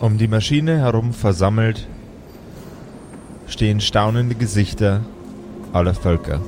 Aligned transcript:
Um 0.00 0.16
die 0.16 0.28
Maschine 0.28 0.78
herum 0.78 1.12
versammelt 1.12 1.88
stehen 3.48 3.80
staunende 3.80 4.36
Gesichter 4.36 5.00
aller 5.72 5.94
Völker. 5.94 6.40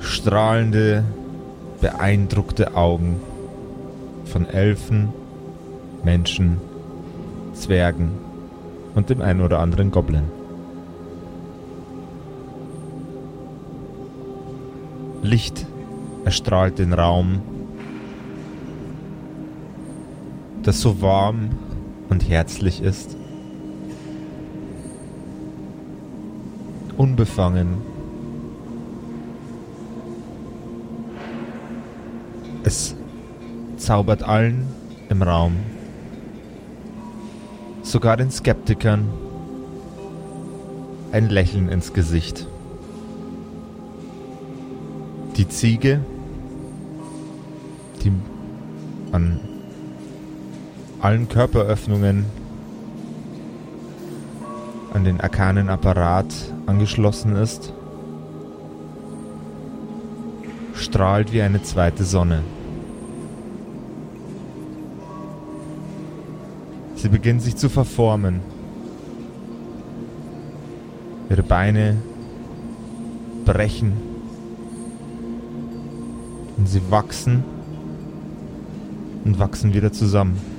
Strahlende, 0.00 1.04
beeindruckte 1.82 2.74
Augen 2.74 3.20
von 4.24 4.48
Elfen, 4.48 5.10
Menschen, 6.04 6.58
Zwergen 7.52 8.12
und 8.94 9.10
dem 9.10 9.20
einen 9.20 9.42
oder 9.42 9.58
anderen 9.58 9.90
Goblin. 9.90 10.30
Licht 15.20 15.66
erstrahlt 16.24 16.78
den 16.78 16.94
Raum, 16.94 17.42
das 20.66 20.80
so 20.80 21.00
warm 21.00 21.50
und 22.08 22.28
herzlich 22.28 22.82
ist. 22.82 23.16
Unbefangen. 26.96 27.76
Es 32.64 32.96
zaubert 33.76 34.24
allen 34.24 34.66
im 35.08 35.22
Raum, 35.22 35.54
sogar 37.82 38.16
den 38.16 38.32
Skeptikern, 38.32 39.08
ein 41.12 41.28
Lächeln 41.28 41.68
ins 41.68 41.92
Gesicht. 41.92 42.48
Die 45.36 45.46
Ziege, 45.48 46.00
die 48.02 48.10
an 49.12 49.38
allen 51.06 51.28
Körperöffnungen 51.28 52.24
an 54.92 55.04
den 55.04 55.20
arkanen 55.20 55.68
Apparat 55.68 56.26
angeschlossen 56.66 57.36
ist, 57.36 57.72
strahlt 60.74 61.32
wie 61.32 61.42
eine 61.42 61.62
zweite 61.62 62.02
Sonne. 62.02 62.42
Sie 66.96 67.08
beginnt 67.08 67.42
sich 67.42 67.54
zu 67.54 67.68
verformen. 67.68 68.40
Ihre 71.30 71.44
Beine 71.44 71.98
brechen 73.44 73.92
und 76.56 76.68
sie 76.68 76.82
wachsen 76.90 77.44
und 79.24 79.38
wachsen 79.38 79.72
wieder 79.72 79.92
zusammen. 79.92 80.55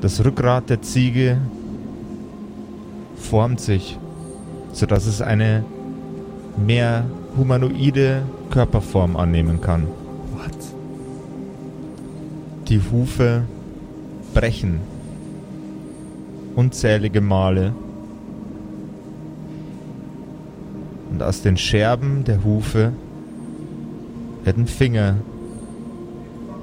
Das 0.00 0.24
Rückgrat 0.24 0.70
der 0.70 0.80
Ziege 0.80 1.38
formt 3.16 3.60
sich, 3.60 3.98
sodass 4.72 5.06
es 5.06 5.20
eine 5.20 5.62
mehr 6.56 7.04
humanoide 7.36 8.22
Körperform 8.50 9.16
annehmen 9.16 9.60
kann. 9.60 9.86
What? 10.32 10.56
Die 12.68 12.80
Hufe 12.90 13.42
brechen 14.32 14.80
unzählige 16.56 17.20
Male 17.20 17.72
und 21.10 21.22
aus 21.22 21.42
den 21.42 21.56
Scherben 21.56 22.24
der 22.24 22.42
Hufe 22.42 22.92
werden 24.44 24.66
Finger 24.66 25.16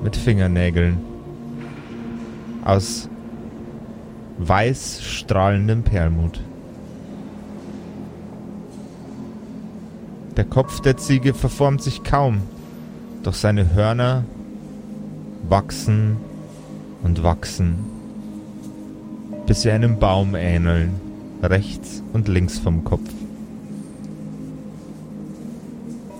mit 0.04 0.16
Fingernägeln 0.16 0.98
aus 2.66 3.10
weiß 4.38 5.03
strahlendem 5.03 5.84
Perlmut. 5.84 6.42
Der 10.36 10.46
Kopf 10.46 10.81
der 10.81 10.98
Ziege 10.98 11.34
verformt 11.34 11.81
sich 11.81 12.03
kaum, 12.03 12.42
doch 13.24 13.34
seine 13.34 13.74
Hörner 13.74 14.24
wachsen 15.50 16.18
und 17.02 17.24
wachsen, 17.24 17.78
bis 19.47 19.64
sie 19.64 19.72
einem 19.72 19.97
Baum 19.97 20.36
ähneln, 20.36 21.02
rechts 21.42 22.03
und 22.14 22.28
links 22.28 22.59
vom 22.59 22.84
Kopf. 22.84 23.09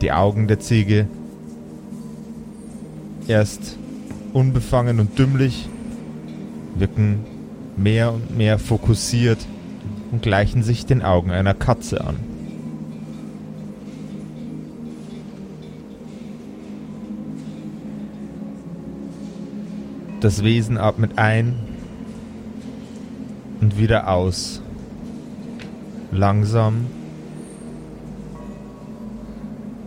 Die 0.02 0.12
Augen 0.12 0.48
der 0.48 0.60
Ziege 0.60 1.08
erst 3.28 3.78
unbefangen 4.34 5.00
und 5.00 5.20
dümmlich, 5.20 5.70
wirken 6.76 7.26
mehr 7.78 8.12
und 8.12 8.36
mehr 8.36 8.60
fokussiert 8.60 9.40
und 10.12 10.22
gleichen 10.22 10.64
sich 10.64 10.86
den 10.86 11.02
Augen 11.04 11.32
einer 11.32 11.54
Katze 11.54 12.02
an. 12.02 12.18
Das 20.20 20.44
Wesen 20.44 20.78
atmet 20.78 21.18
ein 21.18 21.56
und 23.62 23.78
wieder 23.78 24.10
aus. 24.10 24.62
Langsam 26.12 26.88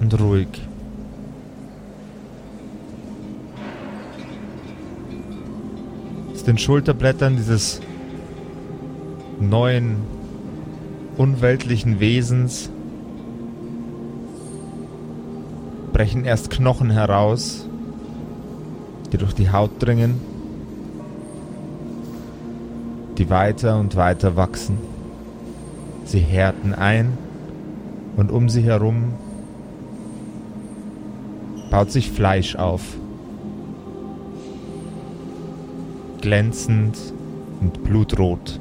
und 0.01 0.19
ruhig. 0.21 0.70
Aus 6.41 6.47
den 6.47 6.56
Schulterblättern 6.56 7.37
dieses 7.37 7.83
neuen, 9.41 9.97
unweltlichen 11.19 12.01
Wesens 12.01 12.71
brechen 15.93 16.25
erst 16.25 16.49
Knochen 16.49 16.89
heraus, 16.89 17.69
die 19.12 19.19
durch 19.19 19.34
die 19.34 19.51
Haut 19.51 19.73
dringen, 19.81 20.19
die 23.19 23.28
weiter 23.28 23.78
und 23.78 23.95
weiter 23.97 24.34
wachsen. 24.34 24.78
Sie 26.07 26.21
härten 26.21 26.72
ein 26.72 27.19
und 28.17 28.33
um 28.33 28.49
sie 28.49 28.62
herum 28.62 29.12
baut 31.71 31.91
sich 31.91 32.11
Fleisch 32.11 32.57
auf. 32.57 33.00
Glänzend 36.21 36.97
und 37.61 37.83
blutrot. 37.85 38.61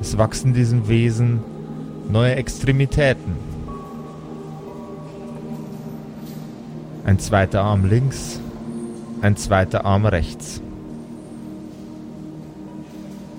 Es 0.00 0.18
wachsen 0.18 0.54
diesem 0.54 0.88
Wesen 0.88 1.40
neue 2.10 2.34
Extremitäten. 2.34 3.36
Ein 7.04 7.18
zweiter 7.18 7.62
Arm 7.62 7.84
links, 7.84 8.40
ein 9.20 9.36
zweiter 9.36 9.84
Arm 9.84 10.06
rechts. 10.06 10.60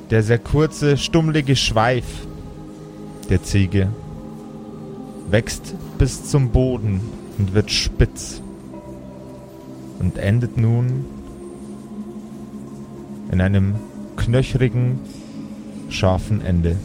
Der 0.10 0.24
sehr 0.24 0.40
kurze, 0.40 0.98
stummlige 0.98 1.56
Schweif 1.56 2.06
der 3.30 3.42
Ziege 3.42 3.90
wächst 5.30 5.74
bis 5.98 6.26
zum 6.30 6.50
Boden 6.50 7.02
und 7.40 7.54
wird 7.54 7.72
spitz 7.72 8.43
und 10.04 10.18
endet 10.18 10.58
nun 10.58 11.06
in 13.32 13.40
einem 13.40 13.76
knöchrigen, 14.18 15.00
scharfen 15.88 16.44
Ende. 16.44 16.76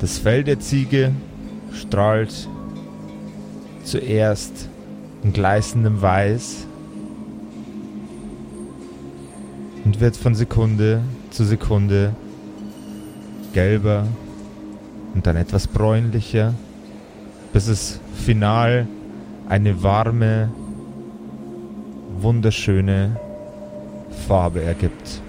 Das 0.00 0.18
Fell 0.18 0.42
der 0.42 0.58
Ziege 0.58 1.12
strahlt 1.72 2.48
zuerst 3.84 4.68
in 5.22 5.32
gleißendem 5.32 6.02
Weiß 6.02 6.66
und 9.84 10.00
wird 10.00 10.16
von 10.16 10.34
Sekunde 10.34 11.02
zu 11.30 11.44
Sekunde 11.44 12.16
gelber 13.52 14.08
und 15.14 15.24
dann 15.24 15.36
etwas 15.36 15.68
bräunlicher, 15.68 16.52
bis 17.52 17.68
es 17.68 18.00
final 18.16 18.88
eine 19.52 19.82
warme, 19.82 20.48
wunderschöne 22.22 23.20
Farbe 24.26 24.62
ergibt. 24.62 25.20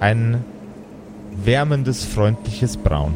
Ein 0.00 0.42
wärmendes, 1.44 2.06
freundliches 2.06 2.78
Braun. 2.78 3.12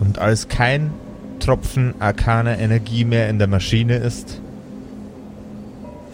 Und 0.00 0.18
als 0.18 0.48
kein 0.48 0.90
Tropfen 1.40 1.94
arkaner 1.98 2.58
Energie 2.58 3.06
mehr 3.06 3.30
in 3.30 3.38
der 3.38 3.48
Maschine 3.48 3.96
ist, 3.96 4.42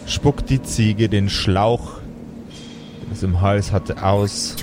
spuckt 0.07 0.49
die 0.49 0.63
Ziege 0.63 1.09
den 1.09 1.29
Schlauch 1.29 2.03
das 3.13 3.23
im 3.23 3.41
Hals 3.43 3.73
hatte, 3.73 4.03
aus, 4.03 4.57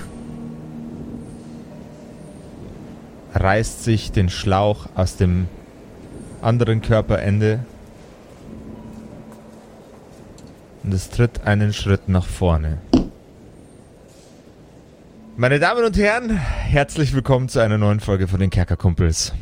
reißt 3.40 3.84
sich 3.84 4.12
den 4.12 4.30
Schlauch 4.30 4.88
aus 4.96 5.16
dem 5.16 5.48
anderen 6.42 6.82
Körperende 6.82 7.60
und 10.84 10.94
es 10.94 11.10
tritt 11.10 11.46
einen 11.46 11.74
Schritt 11.74 12.10
nach 12.10 12.26
vorne. 12.26 12.80
Meine 15.38 15.60
Damen 15.60 15.86
und 15.86 15.98
Herren, 15.98 16.32
herzlich 16.32 17.14
willkommen 17.14 17.48
zu 17.48 17.60
einer 17.60 17.78
neuen 17.78 18.02
Folge 18.02 18.28
von 18.28 18.42
den 18.42 18.50
Kerkerkumpels. 18.50 19.34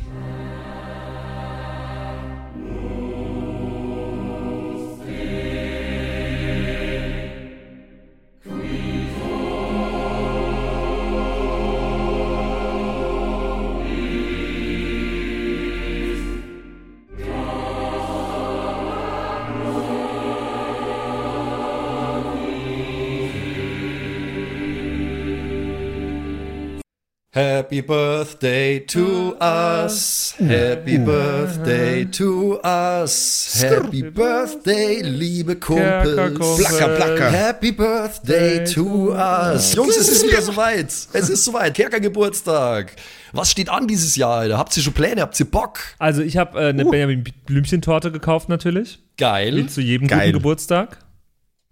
Happy 27.68 27.82
Birthday 27.82 28.80
to 28.86 29.36
us. 29.38 30.34
Happy 30.38 30.96
Birthday 30.96 32.06
to 32.06 32.58
us. 32.64 33.62
Happy 33.62 34.02
Birthday, 34.04 35.02
liebe 35.02 35.56
Kumpels. 35.56 36.64
Placker, 36.64 36.96
placker. 36.96 37.30
Happy 37.30 37.72
Birthday 37.72 38.64
to 38.64 39.12
us. 39.12 39.74
Jungs, 39.74 39.98
es 39.98 40.08
ist 40.08 40.26
wieder 40.26 40.40
soweit. 40.40 40.86
Es 40.86 41.28
ist 41.28 41.44
soweit. 41.44 41.74
Kerker 41.74 42.00
Geburtstag. 42.00 42.96
Was 43.32 43.50
steht 43.50 43.68
an 43.68 43.86
dieses 43.86 44.16
Jahr, 44.16 44.38
Alter? 44.38 44.56
Habt 44.56 44.74
ihr 44.74 44.82
schon 44.82 44.94
Pläne? 44.94 45.20
Habt 45.20 45.38
ihr 45.38 45.44
Bock? 45.44 45.80
Also 45.98 46.22
ich 46.22 46.38
habe 46.38 46.58
äh, 46.58 46.68
eine 46.70 46.86
Benjamin 46.86 47.22
Blümchen-Torte 47.44 48.10
gekauft 48.10 48.48
natürlich. 48.48 48.98
Geil. 49.18 49.56
Wie 49.56 49.66
zu 49.66 49.82
jedem 49.82 50.08
Geil. 50.08 50.28
guten 50.28 50.38
Geburtstag. 50.38 51.00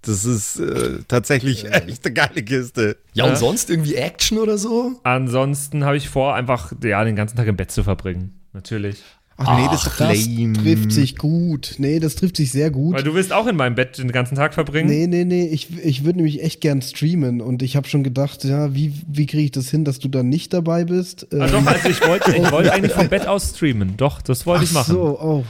Das 0.06 0.24
ist 0.24 0.58
äh, 0.58 0.98
tatsächlich 1.08 1.64
echt 1.70 2.04
eine 2.04 2.14
geile 2.14 2.42
Kiste. 2.42 2.96
Ja, 3.12 3.24
und 3.24 3.30
Ja. 3.30 3.36
sonst 3.36 3.70
irgendwie 3.70 3.94
Action 3.94 4.38
oder 4.38 4.58
so? 4.58 4.92
Ansonsten 5.02 5.84
habe 5.84 5.96
ich 5.96 6.08
vor, 6.08 6.34
einfach 6.34 6.72
ja, 6.82 7.04
den 7.04 7.16
ganzen 7.16 7.36
Tag 7.36 7.46
im 7.46 7.56
Bett 7.56 7.70
zu 7.70 7.82
verbringen. 7.82 8.32
Natürlich. 8.52 8.96
Ach, 9.38 9.58
nee, 9.58 9.66
das 9.70 9.84
doch 9.84 9.96
Das 9.98 10.24
trifft 10.62 10.92
sich 10.92 11.16
gut. 11.16 11.74
Nee, 11.76 12.00
das 12.00 12.14
trifft 12.14 12.38
sich 12.38 12.50
sehr 12.50 12.70
gut. 12.70 12.94
Weil 12.94 13.02
du 13.02 13.12
willst 13.12 13.34
auch 13.34 13.46
in 13.46 13.54
meinem 13.56 13.74
Bett 13.74 13.98
den 13.98 14.10
ganzen 14.10 14.34
Tag 14.34 14.54
verbringen. 14.54 14.88
Nee, 14.88 15.06
nee, 15.06 15.24
nee, 15.26 15.46
ich, 15.46 15.76
ich 15.84 16.04
würde 16.04 16.18
nämlich 16.18 16.42
echt 16.42 16.62
gern 16.62 16.80
streamen 16.80 17.42
und 17.42 17.62
ich 17.62 17.76
habe 17.76 17.86
schon 17.86 18.02
gedacht, 18.02 18.44
ja, 18.44 18.74
wie, 18.74 18.94
wie 19.06 19.26
kriege 19.26 19.44
ich 19.44 19.50
das 19.50 19.68
hin, 19.68 19.84
dass 19.84 19.98
du 19.98 20.08
dann 20.08 20.30
nicht 20.30 20.54
dabei 20.54 20.86
bist? 20.86 21.26
Ah, 21.34 21.48
doch, 21.48 21.66
also 21.66 21.88
ich 21.88 22.00
wollte 22.06 22.34
ich 22.34 22.50
wollte 22.50 22.72
eigentlich 22.72 22.92
vom 22.92 23.08
Bett 23.10 23.26
aus 23.26 23.50
streamen. 23.50 23.98
Doch, 23.98 24.22
das 24.22 24.46
wollte 24.46 24.64
ich 24.64 24.72
machen. 24.72 24.94
So, 24.94 25.20
oh. 25.20 25.44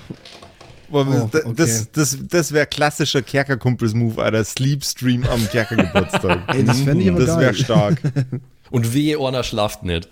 Boah, 0.88 1.06
Oh, 1.08 1.28
das 1.30 1.44
okay. 1.44 1.54
das, 1.56 1.90
das, 1.92 2.18
das 2.28 2.52
wäre 2.52 2.66
klassischer 2.66 3.22
Kerkerkumpels-Move, 3.22 4.22
Alter. 4.22 4.44
Sleep-Stream 4.44 5.24
am 5.24 5.48
Kerkergeburtstag. 5.48 6.42
Ey, 6.54 6.64
das 6.64 6.80
fänd 6.80 7.02
ich 7.02 7.10
aber 7.10 7.24
Das 7.24 7.38
wäre 7.38 7.54
stark. 7.54 8.00
Und 8.70 8.94
wehe, 8.94 9.18
Orna 9.18 9.42
schlaft 9.42 9.82
nicht. 9.84 10.08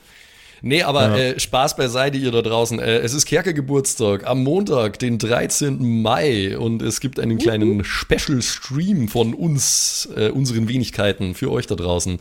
Nee, 0.63 0.83
aber 0.83 1.19
äh, 1.19 1.39
Spaß 1.39 1.77
beiseite, 1.77 2.17
ihr 2.17 2.31
da 2.31 2.41
draußen. 2.41 2.79
Äh, 2.79 2.99
es 3.01 3.13
ist 3.13 3.27
Kerker-Geburtstag 3.27 4.27
am 4.27 4.43
Montag, 4.43 4.99
den 4.99 5.19
13. 5.19 6.01
Mai. 6.01 6.57
Und 6.57 6.81
es 6.81 7.01
gibt 7.01 7.21
einen 7.21 7.37
kleinen 7.37 7.85
Special-Stream 7.85 9.09
von 9.09 9.35
uns, 9.35 10.09
äh, 10.17 10.31
unseren 10.31 10.67
Wenigkeiten, 10.69 11.35
für 11.35 11.51
euch 11.51 11.67
da 11.67 11.75
draußen. 11.75 12.19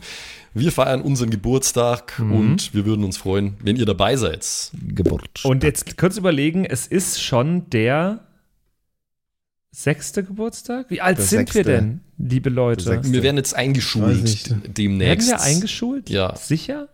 Wir 0.52 0.72
feiern 0.72 1.00
unseren 1.00 1.30
Geburtstag 1.30 2.20
und 2.20 2.74
wir 2.74 2.84
würden 2.86 3.04
uns 3.04 3.16
freuen, 3.16 3.54
wenn 3.62 3.74
ihr 3.74 3.86
dabei 3.86 4.14
seid. 4.14 4.46
Geburt. 4.86 5.44
Und 5.44 5.64
jetzt 5.64 5.96
kurz 5.96 6.16
überlegen, 6.16 6.64
es 6.64 6.86
ist 6.86 7.20
schon 7.20 7.68
der 7.70 8.20
sechste 9.74 10.22
Geburtstag? 10.22 10.86
Wie 10.88 11.00
alt 11.00 11.18
Der 11.18 11.24
sind 11.24 11.54
wir 11.54 11.64
sechste. 11.64 11.64
denn, 11.64 12.00
liebe 12.16 12.48
Leute? 12.48 13.02
Wir 13.04 13.22
werden 13.22 13.36
jetzt 13.36 13.54
eingeschult 13.54 14.22
nicht. 14.22 14.50
Werden 14.50 14.62
demnächst. 14.74 15.28
wir 15.28 15.40
eingeschult? 15.40 16.08
Ja. 16.10 16.34
Sicher? 16.36 16.88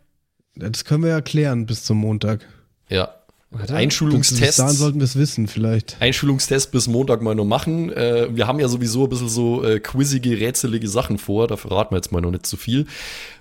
Das 0.57 0.85
können 0.85 1.03
wir 1.05 1.11
ja 1.11 1.21
klären 1.21 1.67
bis 1.67 1.85
zum 1.85 1.99
Montag. 1.99 2.47
Ja. 2.89 3.15
Warte. 3.53 3.67
Bis 3.73 3.77
Einschulungstest. 3.77 4.61
dahin 4.61 4.77
sollten 4.77 5.01
wir 5.01 5.05
es 5.05 5.17
wissen, 5.17 5.49
vielleicht. 5.49 5.97
Einschulungstest 6.01 6.71
bis 6.71 6.87
Montag 6.87 7.21
mal 7.21 7.35
noch 7.35 7.45
machen. 7.45 7.91
Äh, 7.93 8.29
wir 8.35 8.47
haben 8.47 8.61
ja 8.61 8.69
sowieso 8.69 9.05
ein 9.05 9.11
bisschen 9.11 9.29
so 9.29 9.65
äh, 9.65 9.81
quizzige, 9.81 10.39
rätselige 10.39 10.89
Sachen 10.89 11.19
vor. 11.19 11.49
Da 11.49 11.57
verraten 11.57 11.93
wir 11.93 11.97
jetzt 11.97 12.13
mal 12.13 12.21
noch 12.21 12.31
nicht 12.31 12.47
zu 12.47 12.57
viel. 12.57 12.87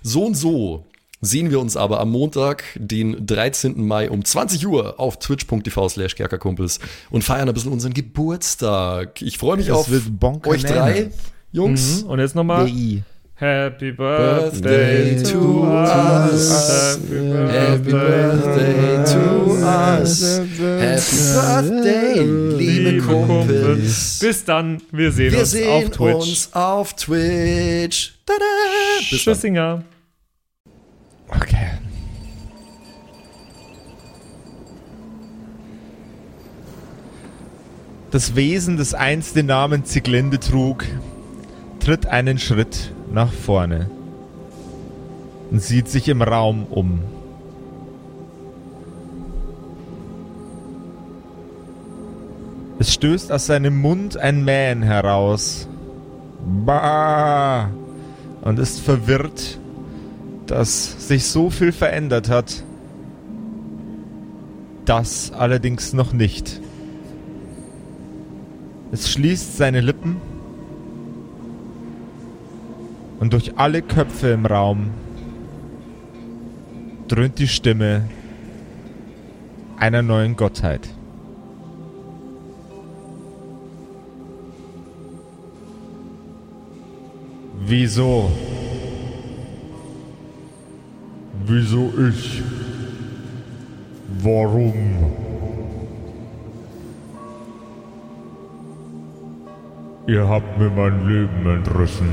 So 0.02 0.24
und 0.24 0.34
so 0.34 0.84
sehen 1.20 1.50
wir 1.50 1.60
uns 1.60 1.76
aber 1.76 2.00
am 2.00 2.10
Montag, 2.10 2.64
den 2.76 3.26
13. 3.26 3.86
Mai 3.86 4.10
um 4.10 4.24
20 4.24 4.66
Uhr 4.66 4.98
auf 4.98 5.18
twitch.tv 5.18 5.88
slash 5.88 6.14
kerkerkumpels 6.14 6.80
und 7.10 7.22
feiern 7.24 7.48
ein 7.48 7.54
bisschen 7.54 7.72
unseren 7.72 7.92
Geburtstag. 7.94 9.20
Ich 9.22 9.38
freue 9.38 9.56
mich 9.56 9.66
Das 9.66 9.76
auf 9.76 9.88
euch 10.46 10.62
drei, 10.64 11.10
Jungs. 11.52 12.02
Mhm. 12.04 12.10
Und 12.10 12.18
jetzt 12.20 12.34
nochmal. 12.34 12.68
Yay. 12.68 13.02
Happy 13.34 13.90
Birthday 13.92 15.14
Birthday 15.14 15.32
to 15.32 15.64
us. 15.64 16.50
us. 16.50 16.98
Happy 17.08 17.90
Birthday 17.90 19.04
to 19.06 19.52
us. 19.62 20.40
Happy 20.58 21.16
Birthday, 21.32 22.22
liebe 22.58 22.98
Kumpels. 23.02 24.18
Bis 24.20 24.44
dann. 24.44 24.82
Wir 24.92 25.10
sehen 25.10 25.32
Wir 25.32 25.40
uns 25.40 25.50
sehen 25.52 25.70
auf 25.70 25.90
Twitch. 25.90 26.14
uns 26.14 26.50
auf 26.52 26.94
Twitch. 26.94 28.12
Tada! 28.26 28.44
Bis 29.10 29.24
dann. 29.24 29.84
Okay. 31.30 31.70
Das 38.10 38.34
Wesen, 38.34 38.76
das 38.76 38.94
einst 38.94 39.36
den 39.36 39.46
Namen 39.46 39.84
Zieglinde 39.84 40.40
trug, 40.40 40.84
tritt 41.78 42.06
einen 42.06 42.38
Schritt 42.38 42.92
nach 43.12 43.32
vorne 43.32 43.88
und 45.50 45.62
sieht 45.62 45.88
sich 45.88 46.08
im 46.08 46.22
Raum 46.22 46.66
um. 46.66 47.00
Es 52.80 52.94
stößt 52.94 53.30
aus 53.30 53.46
seinem 53.46 53.78
Mund 53.80 54.16
ein 54.16 54.42
Mähen 54.42 54.82
heraus. 54.82 55.68
Bah! 56.64 57.68
Und 58.40 58.58
ist 58.58 58.80
verwirrt, 58.80 59.59
dass 60.50 61.06
sich 61.06 61.26
so 61.26 61.48
viel 61.48 61.70
verändert 61.70 62.28
hat. 62.28 62.64
Das 64.84 65.30
allerdings 65.30 65.92
noch 65.92 66.12
nicht. 66.12 66.60
Es 68.90 69.08
schließt 69.12 69.56
seine 69.56 69.80
Lippen 69.80 70.16
und 73.20 73.32
durch 73.32 73.56
alle 73.58 73.80
Köpfe 73.80 74.30
im 74.30 74.44
Raum 74.44 74.90
dröhnt 77.06 77.38
die 77.38 77.46
Stimme 77.46 78.08
einer 79.78 80.02
neuen 80.02 80.34
Gottheit. 80.34 80.88
Wieso? 87.64 88.32
Wieso 91.52 91.92
ich? 92.08 92.42
Warum? 94.22 94.72
Ihr 100.06 100.28
habt 100.28 100.58
mir 100.60 100.70
mein 100.70 101.08
Leben 101.08 101.44
entrissen. 101.44 102.08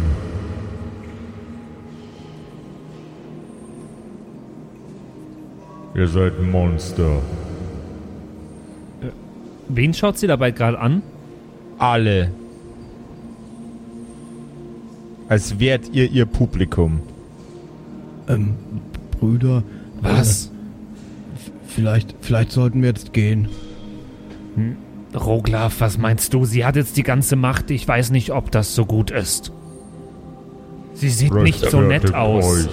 Ihr 5.93 6.07
seid 6.07 6.41
Monster. 6.41 7.21
Wen 9.67 9.93
schaut 9.93 10.17
sie 10.17 10.25
dabei 10.25 10.49
gerade 10.49 10.79
an? 10.79 11.03
Alle. 11.77 12.31
Als 15.29 15.59
wärt 15.59 15.89
ihr 15.89 16.09
ihr 16.09 16.25
Publikum. 16.25 17.01
Ähm, 18.27 18.55
Brüder. 19.19 19.63
Was? 20.01 20.47
Äh, 20.47 20.49
vielleicht, 21.67 22.15
vielleicht 22.21 22.51
sollten 22.51 22.81
wir 22.81 22.89
jetzt 22.89 23.13
gehen. 23.13 23.47
Roglaf, 25.15 25.75
was 25.79 25.97
meinst 25.97 26.33
du? 26.33 26.45
Sie 26.45 26.65
hat 26.65 26.75
jetzt 26.75 26.97
die 26.97 27.03
ganze 27.03 27.35
Macht. 27.35 27.69
Ich 27.71 27.87
weiß 27.87 28.09
nicht, 28.11 28.31
ob 28.31 28.51
das 28.51 28.75
so 28.75 28.85
gut 28.85 29.11
ist. 29.11 29.51
Sie 30.93 31.09
sieht 31.09 31.33
nicht 31.33 31.63
so 31.69 31.79
nett 31.81 32.13
aus. 32.15 32.67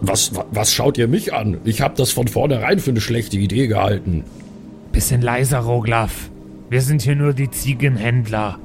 Was, 0.00 0.34
wa- 0.34 0.46
was 0.50 0.72
schaut 0.72 0.96
ihr 0.98 1.08
mich 1.08 1.34
an? 1.34 1.58
Ich 1.64 1.80
habe 1.80 1.94
das 1.96 2.10
von 2.10 2.26
vornherein 2.26 2.78
für 2.78 2.90
eine 2.90 3.00
schlechte 3.00 3.36
Idee 3.36 3.66
gehalten. 3.66 4.24
Bisschen 4.92 5.20
leiser, 5.22 5.58
Roglaf. 5.60 6.30
Wir 6.70 6.80
sind 6.80 7.02
hier 7.02 7.16
nur 7.16 7.34
die 7.34 7.50
Ziegenhändler. 7.50 8.58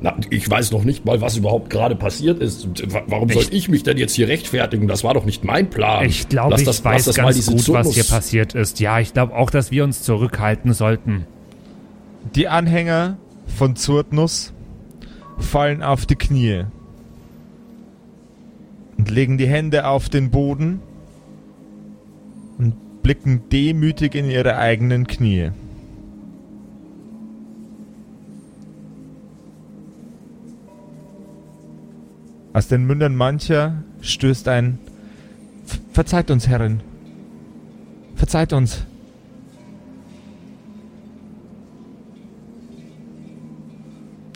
Na, 0.00 0.14
ich 0.30 0.48
weiß 0.48 0.72
noch 0.72 0.84
nicht 0.84 1.04
mal, 1.06 1.20
was 1.20 1.36
überhaupt 1.36 1.70
gerade 1.70 1.96
passiert 1.96 2.40
ist. 2.40 2.68
Warum 3.06 3.30
soll 3.30 3.46
ich 3.50 3.68
mich 3.68 3.82
denn 3.82 3.96
jetzt 3.96 4.14
hier 4.14 4.28
rechtfertigen? 4.28 4.88
Das 4.88 5.04
war 5.04 5.14
doch 5.14 5.24
nicht 5.24 5.42
mein 5.44 5.70
Plan. 5.70 6.04
Ich 6.04 6.28
glaube, 6.28 6.56
ich 6.56 6.64
das, 6.64 6.84
weiß 6.84 7.14
ganz 7.14 7.46
gut, 7.46 7.68
was 7.70 7.94
hier 7.94 8.04
passiert 8.04 8.54
ist. 8.54 8.78
Ja, 8.80 9.00
ich 9.00 9.14
glaube 9.14 9.34
auch, 9.34 9.50
dass 9.50 9.70
wir 9.70 9.84
uns 9.84 10.02
zurückhalten 10.02 10.74
sollten. 10.74 11.26
Die 12.34 12.48
Anhänger 12.48 13.16
von 13.46 13.76
Zurtnus 13.76 14.52
fallen 15.38 15.82
auf 15.82 16.04
die 16.04 16.16
Knie 16.16 16.64
und 18.98 19.10
legen 19.10 19.38
die 19.38 19.46
Hände 19.46 19.86
auf 19.86 20.08
den 20.08 20.30
Boden 20.30 20.80
und 22.58 23.02
blicken 23.02 23.48
demütig 23.50 24.14
in 24.14 24.28
ihre 24.28 24.56
eigenen 24.56 25.06
Knie. 25.06 25.50
Aus 32.56 32.68
den 32.68 32.86
Mündern 32.86 33.14
mancher 33.14 33.82
stößt 34.00 34.48
ein 34.48 34.78
Verzeiht 35.92 36.30
uns, 36.30 36.48
Herrin. 36.48 36.80
Verzeiht 38.14 38.54
uns. 38.54 38.86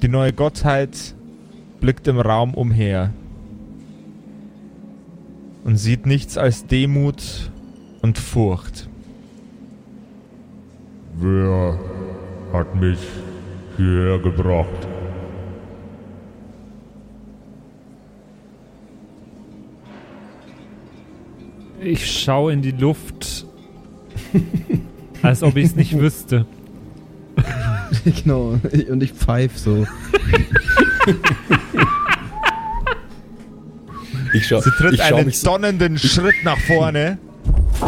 Die 0.02 0.08
neue 0.08 0.34
Gottheit 0.34 1.14
blickt 1.80 2.06
im 2.08 2.20
Raum 2.20 2.52
umher 2.52 3.08
und 5.64 5.78
sieht 5.78 6.04
nichts 6.04 6.36
als 6.36 6.66
Demut 6.66 7.50
und 8.02 8.18
Furcht. 8.18 8.86
Wer 11.18 11.80
hat 12.52 12.74
mich 12.74 12.98
hierher 13.78 14.18
gebracht? 14.18 14.89
Ich 21.82 22.22
schaue 22.22 22.52
in 22.52 22.60
die 22.60 22.72
Luft, 22.72 23.46
als 25.22 25.42
ob 25.42 25.56
ich 25.56 25.66
es 25.66 25.76
nicht 25.76 25.98
wüsste. 25.98 26.44
genau, 28.24 28.58
und 28.90 29.02
ich 29.02 29.12
pfeife 29.12 29.58
so. 29.58 29.86
ich 34.34 34.46
schau, 34.46 34.60
Sie 34.60 34.70
tritt 34.70 34.94
ich 34.94 35.02
einen 35.02 35.26
mich 35.26 35.38
so, 35.38 35.50
donnenden 35.50 35.98
Schritt 35.98 36.34
nach 36.44 36.58
vorne. 36.58 37.18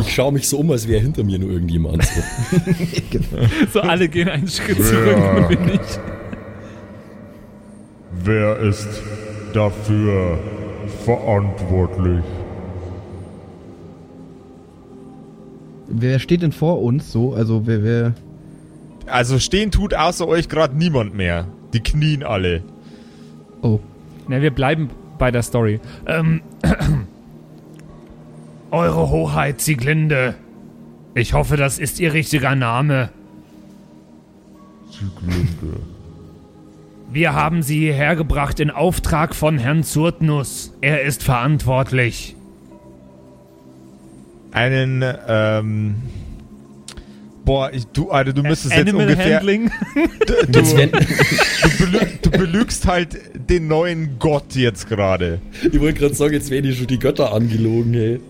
Ich 0.01 0.15
schaue 0.15 0.33
mich 0.33 0.49
so 0.49 0.59
um, 0.59 0.71
als 0.71 0.89
wäre 0.89 1.03
hinter 1.03 1.23
mir 1.23 1.39
nur 1.39 1.51
irgendjemand. 1.51 2.03
So, 2.03 2.23
so 3.75 3.81
alle 3.83 4.09
gehen 4.09 4.29
einen 4.29 4.49
Schritt 4.49 4.79
wer, 4.79 4.87
zurück 4.87 5.37
und 5.37 5.49
bin 5.49 5.69
ich. 5.75 5.99
Wer 8.25 8.59
ist 8.59 8.89
dafür 9.53 10.39
verantwortlich? 11.05 12.25
Wer 15.95 16.19
steht 16.19 16.41
denn 16.41 16.53
vor 16.53 16.83
uns 16.83 17.13
so? 17.13 17.35
Also 17.35 17.67
wer, 17.67 17.85
wer. 17.85 18.15
Also 19.07 19.39
stehen 19.39 19.71
tut 19.71 19.93
außer 19.93 20.27
euch 20.27 20.49
gerade 20.49 20.75
niemand 20.77 21.15
mehr. 21.15 21.47
Die 21.75 21.81
knien 21.81 22.23
alle. 22.23 22.63
Oh. 23.61 23.79
Na, 24.27 24.41
wir 24.41 24.53
bleiben 24.53 24.89
bei 25.19 25.31
der 25.31 25.43
Story. 25.43 25.81
Ähm. 26.07 26.41
Eure 28.71 29.11
Hoheit 29.11 29.61
Sieglinde. 29.61 30.35
Ich 31.15 31.35
hoffe, 31.35 31.59
das 31.59 31.79
ist 31.79 32.01
Ihr 32.01 32.15
richtiger 32.15 32.55
Name. 32.55 33.11
Sieglinde. 34.91 35.81
Wir 37.11 37.35
haben 37.35 37.63
Sie 37.63 37.81
hierher 37.81 38.17
gebracht 38.17 38.61
in 38.61 38.71
Auftrag 38.71 39.35
von 39.35 39.59
Herrn 39.59 39.85
Zurtnus. 39.85 40.73
Er 40.81 41.03
ist 41.03 41.23
verantwortlich 41.23 42.35
einen, 44.53 45.05
ähm, 45.27 45.97
Boah, 47.45 47.73
ich, 47.73 47.87
du, 47.87 48.11
Alter, 48.11 48.33
du 48.33 48.43
müsstest 48.43 48.73
Animal 48.75 49.09
jetzt 49.09 49.19
ungefähr. 49.19 49.37
Handling. 49.37 49.71
Du, 50.27 50.47
du, 50.47 50.63
du, 50.63 51.79
belü 51.79 51.99
du, 52.23 52.31
belügst 52.31 52.87
halt 52.87 53.19
den 53.35 53.67
neuen 53.67 54.19
Gott 54.19 54.55
jetzt 54.55 54.89
gerade. 54.89 55.41
Ich 55.65 55.81
wollte 55.81 55.99
gerade 55.99 56.15
sagen, 56.15 56.35
jetzt 56.35 56.51
werden 56.51 56.65
die 56.65 56.75
schon 56.75 56.87
die 56.87 56.99
Götter 56.99 57.33
angelogen, 57.33 57.95
ey. 57.95 58.21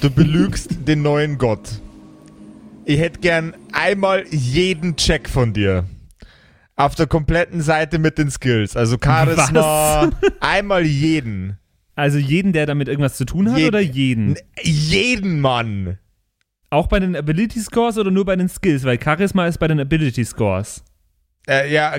Du 0.00 0.10
belügst 0.10 0.70
den 0.86 1.02
neuen 1.02 1.36
Gott. 1.36 1.68
Ich 2.86 2.98
hätte 2.98 3.20
gern 3.20 3.54
einmal 3.72 4.24
jeden 4.30 4.96
Check 4.96 5.28
von 5.28 5.52
dir. 5.52 5.84
Auf 6.76 6.94
der 6.94 7.06
kompletten 7.06 7.60
Seite 7.60 7.98
mit 7.98 8.16
den 8.16 8.30
Skills. 8.30 8.76
Also 8.76 8.96
Charisma. 9.02 10.10
Was? 10.10 10.32
Einmal 10.40 10.86
jeden. 10.86 11.58
Also 11.98 12.18
jeden, 12.18 12.52
der 12.52 12.64
damit 12.64 12.86
irgendwas 12.86 13.16
zu 13.16 13.24
tun 13.24 13.50
hat, 13.50 13.58
Je 13.58 13.66
oder 13.66 13.80
jeden? 13.80 14.36
Jeden, 14.62 15.40
Mann! 15.40 15.98
Auch 16.70 16.86
bei 16.86 17.00
den 17.00 17.16
Ability 17.16 17.58
Scores 17.58 17.98
oder 17.98 18.12
nur 18.12 18.24
bei 18.24 18.36
den 18.36 18.48
Skills? 18.48 18.84
Weil 18.84 19.02
Charisma 19.02 19.48
ist 19.48 19.58
bei 19.58 19.66
den 19.66 19.80
Ability 19.80 20.24
Scores. 20.24 20.84
Äh, 21.48 21.72
ja, 21.72 21.96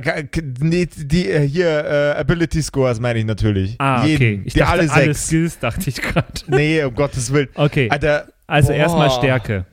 nee, 0.61 0.87
die 0.95 1.27
äh, 1.29 1.45
hier 1.45 1.67
äh, 1.67 2.17
Ability 2.17 2.61
Scores 2.61 3.01
meine 3.01 3.19
ich 3.19 3.25
natürlich. 3.25 3.75
Ah, 3.79 4.05
Jeden. 4.05 4.15
okay. 4.15 4.41
Ich 4.45 4.53
die 4.53 4.59
dachte, 4.59 4.79
alle, 4.79 4.89
alle 4.89 5.13
Skills 5.13 5.59
dachte 5.59 5.89
ich 5.89 6.01
gerade. 6.01 6.27
Nee, 6.47 6.81
um 6.85 6.95
Gottes 6.95 7.33
Willen. 7.33 7.49
Okay. 7.55 7.89
Alter, 7.89 8.31
also 8.47 8.71
erstmal 8.71 9.11
Stärke. 9.11 9.65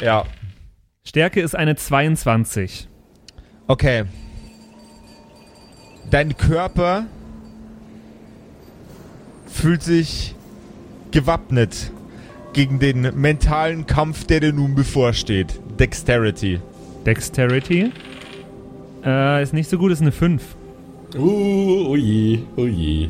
Ja. 0.00 0.24
Stärke 1.04 1.42
ist 1.42 1.54
eine 1.54 1.76
22. 1.76 2.88
Okay. 3.66 4.04
Dein 6.10 6.34
Körper 6.38 7.04
fühlt 9.52 9.82
sich 9.82 10.34
gewappnet 11.10 11.92
gegen 12.52 12.78
den 12.78 13.02
mentalen 13.20 13.86
Kampf, 13.86 14.24
der 14.24 14.40
dir 14.40 14.52
nun 14.52 14.74
bevorsteht. 14.74 15.60
Dexterity. 15.78 16.60
Dexterity? 17.06 17.92
Äh, 19.04 19.42
ist 19.42 19.52
nicht 19.52 19.68
so 19.68 19.78
gut, 19.78 19.92
ist 19.92 20.00
eine 20.00 20.12
5. 20.12 20.42
Uh, 21.16 21.86
oh 21.88 21.96
je, 21.96 22.40
oh 22.56 22.66
je. 22.66 23.08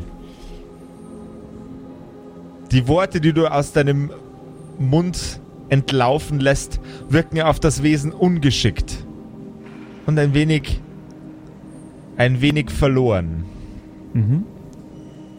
Die 2.71 2.87
Worte, 2.87 3.21
die 3.21 3.33
du 3.33 3.47
aus 3.47 3.71
deinem 3.71 4.11
Mund 4.79 5.39
entlaufen 5.69 6.39
lässt, 6.39 6.79
wirken 7.09 7.41
auf 7.41 7.59
das 7.59 7.83
Wesen 7.83 8.11
ungeschickt. 8.11 9.05
Und 10.05 10.19
ein 10.19 10.33
wenig. 10.33 10.81
ein 12.17 12.41
wenig 12.41 12.69
verloren. 12.69 13.45
Mhm. 14.13 14.43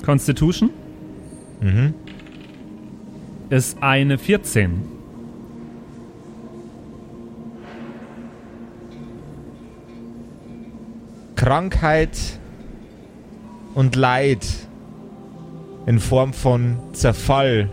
Constitution? 0.05 0.71
Mhm. 1.65 1.95
Ist 3.49 3.83
eine 3.83 4.19
14. 4.19 4.83
Krankheit 11.37 12.19
und 13.75 13.97
Leid 13.97 14.47
in 15.87 16.01
Form 16.01 16.35
von 16.35 16.77
Zerfall 16.93 17.71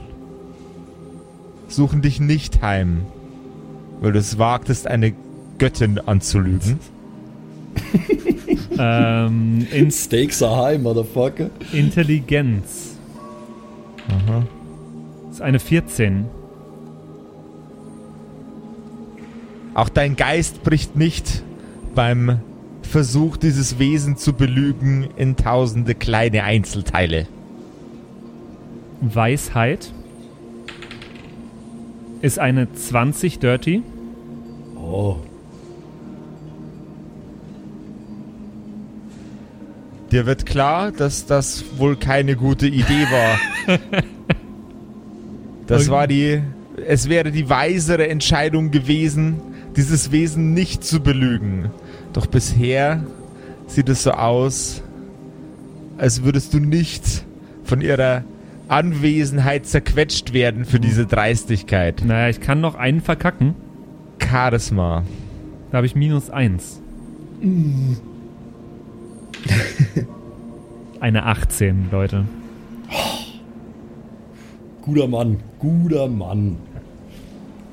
suchen 1.67 2.01
dich 2.01 2.21
nicht 2.21 2.62
heim, 2.62 3.05
weil 4.00 4.13
du 4.13 4.19
es 4.19 4.38
wagtest, 4.38 4.88
eine 4.88 5.13
Göttin 5.57 6.00
anzulügen. 6.00 6.79
ähm, 8.79 9.67
in 9.71 9.91
Stakes 9.91 10.41
are 10.41 10.63
high, 10.63 10.81
Motherfucker. 10.81 11.50
Intelligenz. 11.74 12.90
Aha. 14.10 14.46
Das 15.27 15.36
ist 15.36 15.41
eine 15.41 15.60
14. 15.60 16.25
Auch 19.74 19.89
dein 19.89 20.15
Geist 20.15 20.63
bricht 20.63 20.96
nicht 20.96 21.43
beim 21.96 22.39
Versuch, 22.81 23.38
dieses 23.38 23.79
Wesen 23.79 24.17
zu 24.17 24.34
belügen 24.34 25.08
in 25.15 25.38
tausende 25.38 25.96
kleine 25.96 26.43
Einzelteile. 26.43 27.27
Weisheit 29.00 29.93
ist 32.22 32.38
eine 32.38 32.72
20 32.72 33.39
Dirty. 33.39 33.81
Oh. 34.75 35.17
Dir 40.12 40.25
wird 40.25 40.46
klar, 40.46 40.91
dass 40.91 41.25
das 41.25 41.63
wohl 41.77 41.96
keine 41.96 42.36
gute 42.36 42.68
Idee 42.68 43.08
war. 43.10 43.80
Das 45.68 45.89
war 45.89 46.06
die. 46.08 46.41
Es 46.86 47.08
wäre 47.08 47.32
die 47.32 47.50
weisere 47.50 48.10
Entscheidung 48.10 48.72
gewesen, 48.72 49.39
dieses 49.77 50.12
Wesen 50.12 50.53
nicht 50.53 50.84
zu 50.84 51.00
belügen. 51.01 51.70
Doch 52.12 52.25
bisher 52.25 53.03
sieht 53.68 53.88
es 53.88 54.03
so 54.03 54.12
aus, 54.12 54.82
als 55.98 56.24
würdest 56.24 56.53
du 56.53 56.60
nicht 56.60 57.24
von 57.63 57.80
ihrer 57.82 58.24
Anwesenheit 58.68 59.65
zerquetscht 59.65 60.34
werden 60.34 60.65
für 60.65 60.80
diese 60.80 61.06
Dreistigkeit. 61.06 62.03
Naja, 62.06 62.30
ich 62.30 62.41
kann 62.41 62.60
noch 62.60 62.75
einen 62.75 63.01
verkacken. 63.01 63.56
Charisma. 64.20 65.03
Da 65.72 65.77
habe 65.77 65.86
ich 65.88 65.96
minus 65.96 66.30
eins. 66.30 66.82
Eine 71.00 71.25
18, 71.25 71.89
Leute. 71.91 72.25
Guter 74.81 75.07
Mann, 75.07 75.39
guter 75.60 76.07
Mann. 76.07 76.57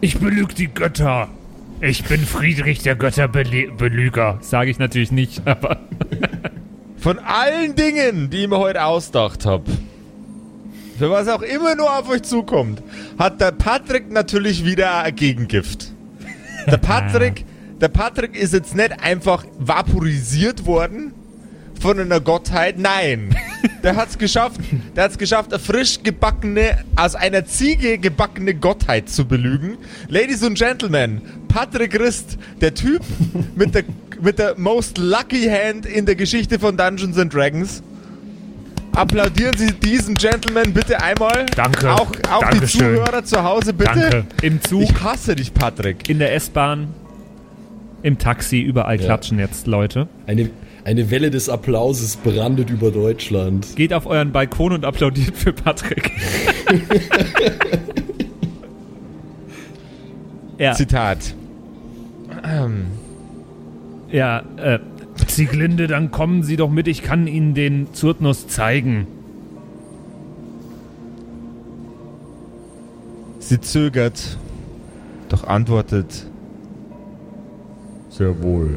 Ich 0.00 0.18
belüge 0.18 0.54
die 0.54 0.68
Götter. 0.68 1.28
Ich 1.80 2.04
bin 2.04 2.20
Friedrich 2.20 2.80
der 2.82 2.96
Götterbelüger. 2.96 4.38
Sage 4.40 4.70
ich 4.70 4.78
natürlich 4.78 5.12
nicht, 5.12 5.42
aber. 5.46 5.80
Von 6.98 7.18
allen 7.18 7.74
Dingen, 7.76 8.30
die 8.30 8.38
ich 8.38 8.48
mir 8.48 8.58
heute 8.58 8.84
ausgedacht 8.84 9.46
habe, 9.46 9.70
für 10.98 11.10
was 11.10 11.28
auch 11.28 11.42
immer 11.42 11.76
nur 11.76 11.96
auf 11.96 12.08
euch 12.08 12.22
zukommt, 12.22 12.82
hat 13.18 13.40
der 13.40 13.52
Patrick 13.52 14.10
natürlich 14.10 14.64
wieder 14.64 15.02
ein 15.02 15.14
Gegengift. 15.14 15.92
Der 16.66 16.76
Patrick, 16.78 17.44
der 17.80 17.88
Patrick 17.88 18.36
ist 18.36 18.52
jetzt 18.52 18.74
nicht 18.74 19.00
einfach 19.00 19.44
vaporisiert 19.58 20.66
worden 20.66 21.12
von 21.80 21.98
einer 21.98 22.20
Gottheit. 22.20 22.78
Nein, 22.78 23.34
der 23.82 23.96
hat's 23.96 24.18
geschafft. 24.18 24.60
Der 24.96 25.04
hat's 25.04 25.18
geschafft, 25.18 25.52
eine 25.52 25.58
frisch 25.62 26.02
gebackene, 26.02 26.78
aus 26.96 27.14
einer 27.14 27.44
Ziege 27.44 27.98
gebackene 27.98 28.54
Gottheit 28.54 29.08
zu 29.08 29.24
belügen. 29.26 29.78
Ladies 30.08 30.42
and 30.42 30.56
Gentlemen, 30.58 31.20
Patrick 31.48 31.98
Rist, 31.98 32.38
der 32.60 32.74
Typ 32.74 33.02
mit 33.56 33.74
der 33.74 33.84
mit 34.20 34.38
der 34.40 34.58
most 34.58 34.98
lucky 34.98 35.46
hand 35.48 35.86
in 35.86 36.04
der 36.04 36.16
Geschichte 36.16 36.58
von 36.58 36.76
Dungeons 36.76 37.16
and 37.18 37.32
Dragons. 37.32 37.82
Applaudieren 38.94 39.56
Sie 39.56 39.72
diesem 39.72 40.16
Gentleman 40.16 40.72
bitte 40.72 41.00
einmal. 41.00 41.46
Danke. 41.54 41.92
Auch, 41.92 42.10
auch 42.30 42.50
die. 42.50 42.66
Zuhörer 42.66 43.22
zu 43.24 43.40
Hause 43.44 43.72
bitte. 43.72 43.92
Danke. 43.94 44.24
Im 44.42 44.60
Zug, 44.60 44.82
Ich 44.82 45.02
hasse 45.02 45.36
dich, 45.36 45.54
Patrick. 45.54 46.08
in 46.08 46.18
der 46.18 46.34
S-Bahn, 46.34 46.88
im 48.02 48.18
Taxi, 48.18 48.60
überall 48.60 48.96
Ja. 48.98 49.04
klatschen 49.04 49.38
jetzt 49.38 49.68
Leute. 49.68 50.08
Eine, 50.26 50.50
eine 50.88 51.10
Welle 51.10 51.30
des 51.30 51.50
Applauses 51.50 52.16
brandet 52.16 52.70
über 52.70 52.90
Deutschland. 52.90 53.76
Geht 53.76 53.92
auf 53.92 54.06
euren 54.06 54.32
Balkon 54.32 54.72
und 54.72 54.86
applaudiert 54.86 55.36
für 55.36 55.52
Patrick. 55.52 56.12
ja, 60.58 60.72
Zitat. 60.72 61.34
Ähm, 62.42 62.86
ja, 64.10 64.42
äh, 64.56 64.78
Zieglinde, 65.26 65.88
dann 65.88 66.10
kommen 66.10 66.42
Sie 66.42 66.56
doch 66.56 66.70
mit, 66.70 66.88
ich 66.88 67.02
kann 67.02 67.26
Ihnen 67.26 67.52
den 67.52 67.92
Zurtnus 67.92 68.48
zeigen. 68.48 69.06
sie 73.48 73.60
zögert, 73.60 74.36
doch 75.30 75.44
antwortet. 75.44 76.26
Sehr 78.10 78.42
wohl. 78.42 78.76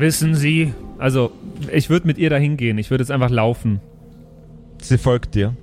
Wissen 0.00 0.34
Sie, 0.34 0.72
also, 0.98 1.30
ich 1.70 1.90
würde 1.90 2.06
mit 2.06 2.16
ihr 2.16 2.30
dahin 2.30 2.56
gehen, 2.56 2.78
ich 2.78 2.90
würde 2.90 3.02
jetzt 3.02 3.10
einfach 3.10 3.28
laufen. 3.28 3.80
Sie 4.80 4.96
folgt 4.96 5.34
dir. 5.34 5.54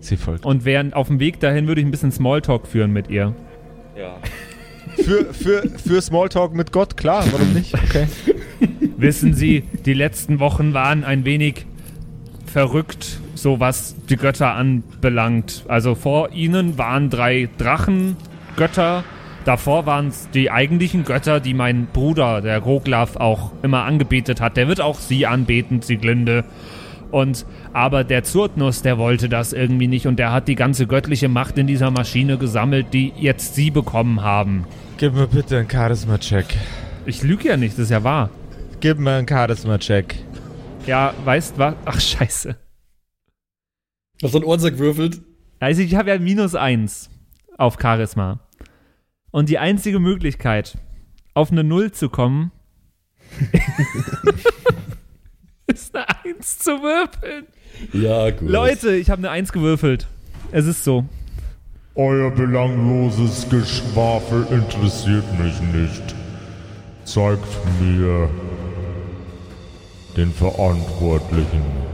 Sie 0.00 0.16
folgt. 0.16 0.46
Und 0.46 0.64
während 0.64 0.94
auf 0.94 1.08
dem 1.08 1.20
Weg 1.20 1.38
dahin 1.40 1.66
würde 1.66 1.82
ich 1.82 1.86
ein 1.86 1.90
bisschen 1.90 2.10
Smalltalk 2.10 2.66
führen 2.66 2.92
mit 2.92 3.10
ihr. 3.10 3.34
Für, 4.96 5.34
für, 5.34 5.68
für 5.68 6.00
Smalltalk 6.00 6.54
mit 6.54 6.72
Gott, 6.72 6.96
klar, 6.96 7.24
warum 7.30 7.52
nicht? 7.52 7.74
Okay. 7.74 8.06
Wissen 8.96 9.34
Sie, 9.34 9.64
die 9.84 9.94
letzten 9.94 10.40
Wochen 10.40 10.72
waren 10.72 11.04
ein 11.04 11.26
wenig 11.26 11.66
verrückt, 12.46 13.20
so 13.34 13.60
was 13.60 13.96
die 14.08 14.16
Götter 14.16 14.54
anbelangt. 14.54 15.64
Also 15.68 15.94
vor 15.94 16.32
ihnen 16.32 16.78
waren 16.78 17.10
drei 17.10 17.50
Drachengötter. 17.58 19.04
Davor 19.44 19.84
waren 19.84 20.08
es 20.08 20.30
die 20.30 20.50
eigentlichen 20.50 21.04
Götter, 21.04 21.38
die 21.38 21.52
mein 21.52 21.86
Bruder, 21.86 22.40
der 22.40 22.60
Roglaf, 22.60 23.16
auch 23.16 23.52
immer 23.62 23.84
angebetet 23.84 24.40
hat. 24.40 24.56
Der 24.56 24.68
wird 24.68 24.80
auch 24.80 24.98
sie 24.98 25.26
anbeten, 25.26 25.82
Sieglinde. 25.82 26.44
Und 27.10 27.44
aber 27.72 28.04
der 28.04 28.24
Zurtnus, 28.24 28.82
der 28.82 28.96
wollte 28.98 29.28
das 29.28 29.52
irgendwie 29.52 29.86
nicht 29.86 30.06
und 30.06 30.18
der 30.18 30.32
hat 30.32 30.48
die 30.48 30.54
ganze 30.54 30.86
göttliche 30.86 31.28
Macht 31.28 31.58
in 31.58 31.66
dieser 31.66 31.90
Maschine 31.90 32.38
gesammelt, 32.38 32.86
die 32.92 33.12
jetzt 33.16 33.54
sie 33.54 33.70
bekommen 33.70 34.22
haben. 34.22 34.64
Gib 34.96 35.14
mir 35.14 35.26
bitte 35.26 35.58
einen 35.58 35.70
Charisma-Check. 35.70 36.46
Ich 37.04 37.22
lüge 37.22 37.48
ja 37.48 37.56
nicht, 37.56 37.74
das 37.74 37.84
ist 37.84 37.90
ja 37.90 38.02
wahr. 38.02 38.30
Gib 38.80 38.98
mir 38.98 39.12
einen 39.12 39.28
Charisma-Check. 39.28 40.14
Ja, 40.86 41.12
weißt 41.24 41.58
was? 41.58 41.74
Ach, 41.84 42.00
scheiße. 42.00 42.56
Hast 44.22 44.34
du 44.34 44.38
einen 44.38 44.46
Ohrensack 44.46 44.74
gewürfelt? 44.74 45.20
Also 45.60 45.82
ich 45.82 45.94
habe 45.94 46.10
ja 46.10 46.18
minus 46.18 46.54
eins 46.54 47.10
auf 47.58 47.76
Charisma. 47.80 48.40
Und 49.34 49.48
die 49.48 49.58
einzige 49.58 49.98
Möglichkeit, 49.98 50.78
auf 51.34 51.50
eine 51.50 51.64
Null 51.64 51.90
zu 51.90 52.08
kommen, 52.08 52.52
ist 55.66 55.96
eine 55.96 56.06
Eins 56.24 56.60
zu 56.60 56.70
würfeln. 56.70 57.46
Ja, 57.92 58.30
gut. 58.30 58.48
Leute, 58.48 58.94
ich 58.94 59.10
habe 59.10 59.18
eine 59.18 59.30
Eins 59.30 59.50
gewürfelt. 59.50 60.06
Es 60.52 60.66
ist 60.66 60.84
so. 60.84 61.04
Euer 61.96 62.30
belangloses 62.30 63.50
Geschwafel 63.50 64.46
interessiert 64.52 65.24
mich 65.40 65.60
nicht. 65.60 66.14
Zeigt 67.04 67.42
mir 67.80 68.30
den 70.16 70.32
Verantwortlichen. 70.32 71.93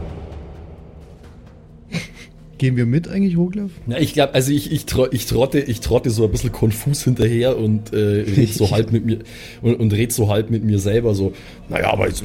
Gehen 2.61 2.77
wir 2.77 2.85
mit 2.85 3.07
eigentlich, 3.07 3.37
Hoglaf? 3.37 3.71
Na, 3.87 3.99
ich 3.99 4.13
glaube, 4.13 4.35
also 4.35 4.51
ich, 4.51 4.71
ich, 4.71 4.85
tro 4.85 5.07
ich, 5.09 5.25
trotte, 5.25 5.57
ich 5.57 5.79
trotte 5.79 6.11
so 6.11 6.25
ein 6.25 6.31
bisschen 6.31 6.51
konfus 6.51 7.03
hinterher 7.03 7.57
und 7.57 7.91
äh, 7.91 8.21
red 8.37 8.53
so 8.53 8.69
halb 8.71 8.91
mit 8.91 9.03
mir 9.03 9.17
und, 9.63 9.79
und 9.79 9.91
red 9.93 10.13
so 10.13 10.29
halb 10.29 10.51
mit 10.51 10.63
mir 10.63 10.77
selber 10.77 11.15
so, 11.15 11.33
naja, 11.69 11.91
aber 11.91 12.07
es, 12.07 12.23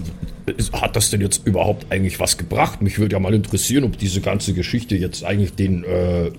es, 0.59 0.73
hat 0.73 0.95
das 0.95 1.09
denn 1.09 1.23
jetzt 1.23 1.47
überhaupt 1.47 1.87
eigentlich 1.89 2.21
was 2.21 2.37
gebracht? 2.37 2.83
Mich 2.83 2.99
würde 2.99 3.15
ja 3.15 3.19
mal 3.19 3.33
interessieren, 3.33 3.85
ob 3.85 3.97
diese 3.97 4.21
ganze 4.21 4.53
Geschichte 4.53 4.95
jetzt 4.95 5.25
eigentlich 5.25 5.55
den 5.55 5.85
äh, 5.85 6.31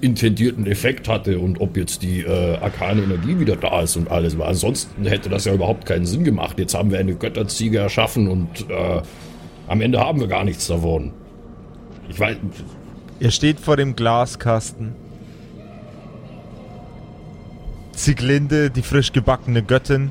intendierten 0.00 0.66
Effekt 0.66 1.06
hatte 1.06 1.38
und 1.38 1.60
ob 1.60 1.76
jetzt 1.76 2.00
die 2.02 2.20
äh, 2.20 2.56
arkane 2.56 3.02
Energie 3.02 3.38
wieder 3.38 3.56
da 3.56 3.82
ist 3.82 3.96
und 3.96 4.10
alles. 4.10 4.38
Weil 4.38 4.48
ansonsten 4.48 5.04
hätte 5.04 5.28
das 5.28 5.44
ja 5.44 5.52
überhaupt 5.52 5.84
keinen 5.84 6.06
Sinn 6.06 6.24
gemacht. 6.24 6.58
Jetzt 6.58 6.72
haben 6.72 6.90
wir 6.90 6.98
eine 6.98 7.14
Götterziege 7.14 7.80
erschaffen 7.80 8.28
und 8.28 8.70
äh, 8.70 9.02
am 9.68 9.82
Ende 9.82 10.00
haben 10.00 10.20
wir 10.20 10.26
gar 10.26 10.44
nichts 10.44 10.68
davon. 10.68 11.12
Ich 12.08 12.18
weiß, 12.18 12.36
Ihr 13.18 13.30
steht 13.30 13.60
vor 13.60 13.78
dem 13.78 13.96
Glaskasten. 13.96 14.94
Zieglinde, 17.92 18.70
die 18.70 18.82
frisch 18.82 19.12
gebackene 19.12 19.62
Göttin, 19.62 20.10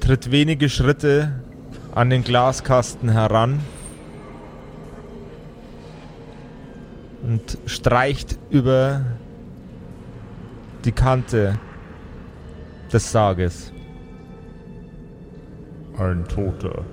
tritt 0.00 0.30
wenige 0.30 0.68
Schritte 0.68 1.40
an 1.94 2.10
den 2.10 2.24
Glaskasten 2.24 3.08
heran 3.08 3.60
und 7.22 7.56
streicht 7.64 8.38
über 8.50 9.06
die 10.84 10.92
Kante 10.92 11.58
des 12.92 13.10
Sarges. 13.10 13.72
Ein 15.96 16.26
Toter. 16.28 16.84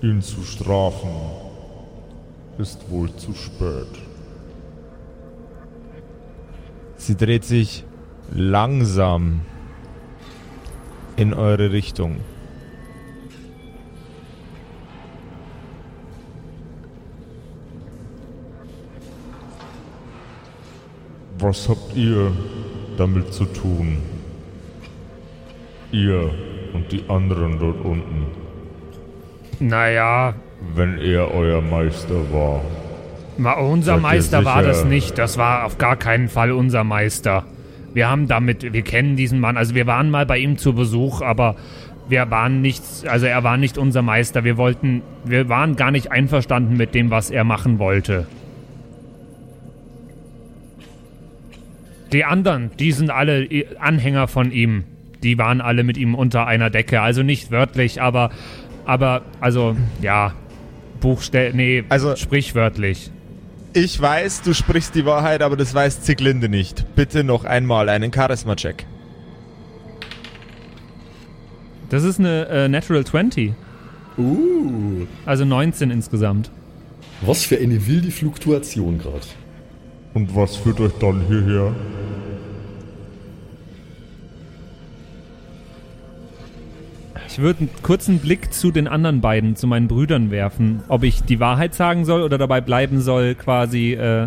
Ihn 0.00 0.22
zu 0.22 0.42
strafen 0.42 1.10
ist 2.56 2.88
wohl 2.88 3.12
zu 3.16 3.34
spät. 3.34 3.88
Sie 6.96 7.16
dreht 7.16 7.44
sich 7.44 7.84
langsam 8.30 9.40
in 11.16 11.34
eure 11.34 11.72
Richtung. 11.72 12.20
Was 21.40 21.68
habt 21.68 21.96
ihr 21.96 22.30
damit 22.96 23.32
zu 23.32 23.46
tun? 23.46 23.98
Ihr 25.90 26.30
und 26.72 26.92
die 26.92 27.02
anderen 27.08 27.58
dort 27.58 27.84
unten, 27.84 28.37
Naja, 29.60 30.34
wenn 30.74 30.98
er 30.98 31.34
euer 31.34 31.60
Meister 31.60 32.32
war. 32.32 32.60
ma, 33.36 33.52
unser 33.52 33.94
Seid 33.94 34.02
Meister 34.02 34.44
war 34.44 34.62
das 34.62 34.84
nicht. 34.84 35.18
Das 35.18 35.38
war 35.38 35.64
auf 35.64 35.78
gar 35.78 35.96
keinen 35.96 36.28
Fall 36.28 36.52
unser 36.52 36.84
Meister. 36.84 37.44
Wir 37.94 38.08
haben 38.10 38.28
damit, 38.28 38.72
wir 38.72 38.82
kennen 38.82 39.16
diesen 39.16 39.40
Mann. 39.40 39.56
Also 39.56 39.74
wir 39.74 39.86
waren 39.86 40.10
mal 40.10 40.26
bei 40.26 40.38
ihm 40.38 40.58
zu 40.58 40.74
Besuch, 40.74 41.22
aber 41.22 41.56
wir 42.08 42.30
waren 42.30 42.60
nicht, 42.62 42.82
also 43.06 43.26
er 43.26 43.42
war 43.44 43.56
nicht 43.56 43.78
unser 43.78 44.02
Meister. 44.02 44.44
Wir 44.44 44.56
wollten, 44.56 45.02
wir 45.24 45.48
waren 45.48 45.76
gar 45.76 45.90
nicht 45.90 46.10
einverstanden 46.12 46.76
mit 46.76 46.94
dem, 46.94 47.10
was 47.10 47.30
er 47.30 47.44
machen 47.44 47.78
wollte. 47.78 48.26
Die 52.12 52.24
anderen, 52.24 52.70
die 52.78 52.92
sind 52.92 53.10
alle 53.10 53.46
Anhänger 53.78 54.28
von 54.28 54.50
ihm. 54.50 54.84
Die 55.22 55.36
waren 55.36 55.60
alle 55.60 55.82
mit 55.82 55.98
ihm 55.98 56.14
unter 56.14 56.46
einer 56.46 56.70
Decke. 56.70 57.00
Also 57.00 57.22
nicht 57.22 57.50
wörtlich, 57.50 58.00
aber, 58.00 58.30
aber, 58.88 59.22
also, 59.40 59.76
ja, 60.02 60.32
Buchstell, 61.00 61.52
nee, 61.54 61.84
Also- 61.88 62.16
sprichwörtlich. 62.16 63.10
Ich 63.74 64.00
weiß, 64.00 64.42
du 64.42 64.54
sprichst 64.54 64.94
die 64.94 65.04
Wahrheit, 65.04 65.42
aber 65.42 65.56
das 65.56 65.72
weiß 65.74 66.00
Zieglinde 66.02 66.48
nicht. 66.48 66.84
Bitte 66.96 67.22
noch 67.22 67.44
einmal 67.44 67.88
einen 67.90 68.12
Charisma-Check. 68.12 68.86
Das 71.90 72.02
ist 72.02 72.18
eine 72.18 72.46
äh, 72.48 72.68
Natural 72.68 73.04
20. 73.04 73.52
Uh, 74.16 75.06
Also 75.26 75.44
19 75.44 75.90
insgesamt. 75.90 76.50
was 77.20 77.44
für 77.44 77.58
eine 77.58 77.86
wilde 77.86 78.10
Fluktuation 78.10 78.98
gerade. 78.98 79.26
Und 80.14 80.34
was 80.34 80.56
führt 80.56 80.80
euch 80.80 80.92
dann 80.98 81.20
hierher? 81.28 81.72
Ich 87.38 87.44
würde 87.44 87.60
einen 87.60 87.70
kurzen 87.84 88.18
Blick 88.18 88.52
zu 88.52 88.72
den 88.72 88.88
anderen 88.88 89.20
beiden, 89.20 89.54
zu 89.54 89.68
meinen 89.68 89.86
Brüdern 89.86 90.32
werfen. 90.32 90.82
Ob 90.88 91.04
ich 91.04 91.22
die 91.22 91.38
Wahrheit 91.38 91.72
sagen 91.72 92.04
soll 92.04 92.22
oder 92.22 92.36
dabei 92.36 92.60
bleiben 92.60 93.00
soll, 93.00 93.36
quasi, 93.36 93.92
äh, 93.92 94.26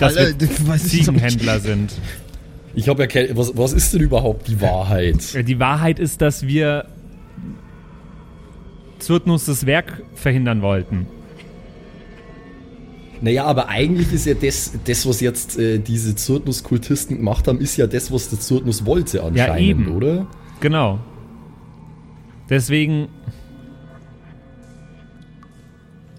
dass 0.00 0.16
Alter, 0.16 0.48
wir 0.66 0.76
Ziegenhändler 0.78 1.60
sind. 1.60 1.92
Ich 2.74 2.88
habe 2.88 3.06
ja. 3.08 3.36
Was, 3.36 3.56
was 3.56 3.72
ist 3.72 3.94
denn 3.94 4.00
überhaupt 4.00 4.48
die 4.48 4.60
Wahrheit? 4.60 5.32
Äh, 5.32 5.44
Die 5.44 5.60
Wahrheit 5.60 6.00
ist, 6.00 6.20
dass 6.20 6.44
wir 6.44 6.86
Zurtnus 8.98 9.44
das 9.44 9.64
Werk 9.64 10.02
verhindern 10.16 10.62
wollten. 10.62 11.06
Naja, 13.20 13.44
aber 13.44 13.68
eigentlich 13.68 14.12
ist 14.12 14.26
ja 14.26 14.34
das, 14.34 14.72
das 14.86 15.06
was 15.06 15.20
jetzt 15.20 15.56
äh, 15.56 15.78
diese 15.78 16.16
Zurtnus-Kultisten 16.16 17.18
gemacht 17.18 17.46
haben, 17.46 17.60
ist 17.60 17.76
ja 17.76 17.86
das, 17.86 18.10
was 18.10 18.28
der 18.28 18.40
Zurtnus 18.40 18.84
wollte 18.86 19.22
anscheinend, 19.22 19.86
eben. 19.86 19.88
oder? 19.94 20.26
Genau. 20.58 20.98
Deswegen. 22.50 23.08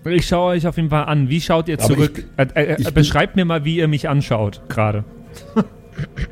Ich 0.05 0.27
schaue 0.27 0.53
euch 0.53 0.65
auf 0.65 0.77
jeden 0.77 0.89
Fall 0.89 1.05
an. 1.05 1.29
Wie 1.29 1.39
schaut 1.41 1.67
ihr 1.67 1.77
Aber 1.77 1.87
zurück? 1.93 2.25
ich 2.37 2.55
äh, 2.55 2.63
äh, 2.73 2.75
ich 2.79 2.85
bin- 2.85 2.93
beschreibt 2.95 3.35
mir 3.35 3.45
mal, 3.45 3.65
wie 3.65 3.75
ihr 3.77 3.87
mich 3.87 4.09
anschaut 4.09 4.61
gerade. 4.69 5.03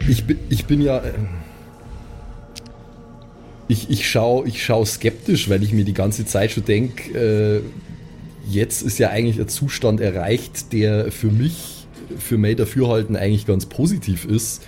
Ich 0.08 0.24
bin, 0.26 0.40
ich 0.50 0.66
bin 0.66 0.82
ja. 0.82 0.98
äh, 0.98 1.12
Ich, 3.68 3.90
ich 3.92 4.10
schaue 4.10 4.48
ich 4.48 4.64
schau 4.66 4.84
skeptisch, 4.86 5.50
weil 5.50 5.62
ich 5.62 5.72
mir 5.74 5.86
die 5.86 5.94
ganze 5.94 6.26
Zeit 6.26 6.52
schon 6.52 6.66
denke, 6.66 7.12
äh, 7.14 7.62
jetzt 8.50 8.82
ist 8.82 8.98
ja 8.98 9.10
eigentlich 9.10 9.40
ein 9.40 9.48
Zustand 9.48 10.02
erreicht, 10.02 10.74
der 10.74 11.12
für 11.12 11.28
mich, 11.30 11.86
für 12.18 12.40
mein 12.40 12.56
Dafürhalten 12.58 13.16
eigentlich 13.16 13.46
ganz 13.46 13.68
positiv 13.68 14.26
ist. 14.26 14.66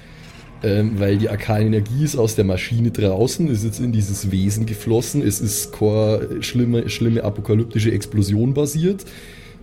Ähm, 0.63 0.99
weil 0.99 1.17
die 1.17 1.27
arkane 1.27 1.65
Energie 1.65 2.03
ist 2.03 2.15
aus 2.15 2.35
der 2.35 2.45
Maschine 2.45 2.91
draußen, 2.91 3.47
ist 3.49 3.63
jetzt 3.63 3.79
in 3.79 3.91
dieses 3.91 4.29
Wesen 4.31 4.67
geflossen, 4.67 5.23
es 5.23 5.41
ist 5.41 5.71
keine 5.73 6.43
schlimme, 6.43 6.87
schlimme 6.87 7.23
apokalyptische 7.23 7.91
Explosion 7.91 8.53
basiert. 8.53 9.05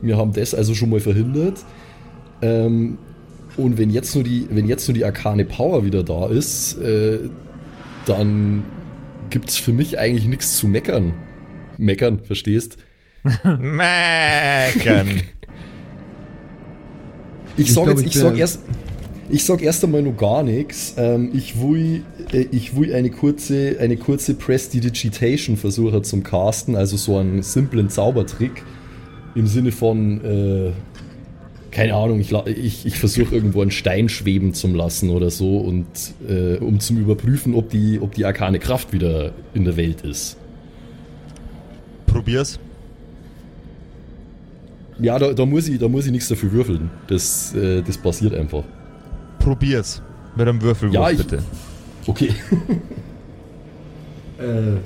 Wir 0.03 0.17
haben 0.17 0.33
das 0.33 0.55
also 0.55 0.75
schon 0.75 0.91
mal 0.91 0.99
verhindert. 1.01 1.59
Ähm, 2.43 2.99
und 3.57 3.79
wenn 3.79 3.91
jetzt 3.91 4.15
nur 4.17 4.25
die, 4.25 4.47
wenn 4.51 4.67
jetzt 4.67 4.89
nur 4.89 4.95
die 4.95 5.05
arkane 5.05 5.45
Power 5.45 5.85
wieder 5.85 6.03
da 6.03 6.27
ist, 6.29 6.79
äh, 6.79 7.19
dann 8.07 8.65
gibt's 9.31 9.57
für 9.57 9.73
mich 9.73 9.99
eigentlich 10.01 10.27
nichts 10.27 10.57
zu 10.57 10.67
meckern. 10.67 11.15
Meckern, 11.77 12.19
verstehst? 12.21 12.77
Meckern. 13.45 15.09
Ich 17.57 17.67
Ich 17.67 17.75
sag 17.75 17.85
glaub, 17.85 17.97
jetzt, 17.99 18.07
ich 18.07 18.15
ich 18.17 18.21
sag 18.21 18.33
wär- 18.33 18.41
erst, 18.41 18.61
ich 19.31 19.45
sag 19.45 19.63
erst 19.63 19.85
einmal 19.85 20.03
noch 20.03 20.17
gar 20.17 20.43
nichts. 20.43 20.95
Ähm, 20.97 21.31
ich 21.33 21.61
will, 21.61 22.03
äh, 22.33 22.47
ich 22.51 22.77
will 22.77 22.95
eine 22.95 23.11
kurze, 23.11 23.77
eine 23.81 23.97
kurze 23.97 24.35
Prestidigitation 24.35 25.57
versuchen 25.57 26.05
zum 26.05 26.23
Casten, 26.23 26.77
also 26.77 26.97
so 26.97 27.17
einen 27.17 27.43
simplen 27.43 27.91
Zaubertrick 27.91 28.63
im 29.35 29.47
Sinne 29.47 29.73
von, 29.73 30.25
äh, 30.25 30.73
keine 31.71 31.95
Ahnung, 31.95 32.21
ich, 32.21 32.33
ich, 32.33 32.87
ich 32.87 32.99
versuche 32.99 33.35
irgendwo 33.35 33.61
einen 33.61 33.71
Stein 33.71 34.09
schweben 34.09 34.55
zu 34.55 34.69
lassen 34.69 35.11
oder 35.11 35.31
so 35.31 35.59
und 35.59 35.87
äh, 36.29 36.57
um 36.57 36.81
zum 36.81 36.99
überprüfen, 36.99 37.55
ob 37.55 37.71
die, 37.71 38.01
ob 38.01 38.15
die 38.15 38.25
arkane 38.25 38.59
Kraft 38.59 38.93
wieder 38.93 39.33
in 39.55 39.65
der 39.65 39.77
Welt 39.77 40.01
ist. 40.03 40.37
Probier's. 42.07 42.59
Ja, 45.01 45.19
da, 45.19 45.33
da 45.33 45.47
muss 45.47 45.69
ich, 45.69 45.79
da 45.79 45.87
muss 45.89 46.07
ich 46.07 46.13
nichts 46.13 46.29
dafür 46.29 46.51
würfeln. 46.51 46.91
Das, 47.07 47.55
äh, 47.55 47.83
das 47.83 47.99
passiert 47.99 48.35
einfach. 48.35 48.65
Probier's. 49.49 50.03
Mit 50.37 50.47
einem 50.47 50.61
Würfelwurf, 50.61 50.95
Ja, 50.95 51.11
ich- 51.11 51.17
bitte. 51.19 51.43
Okay. 52.07 52.29
äh. 54.39 54.77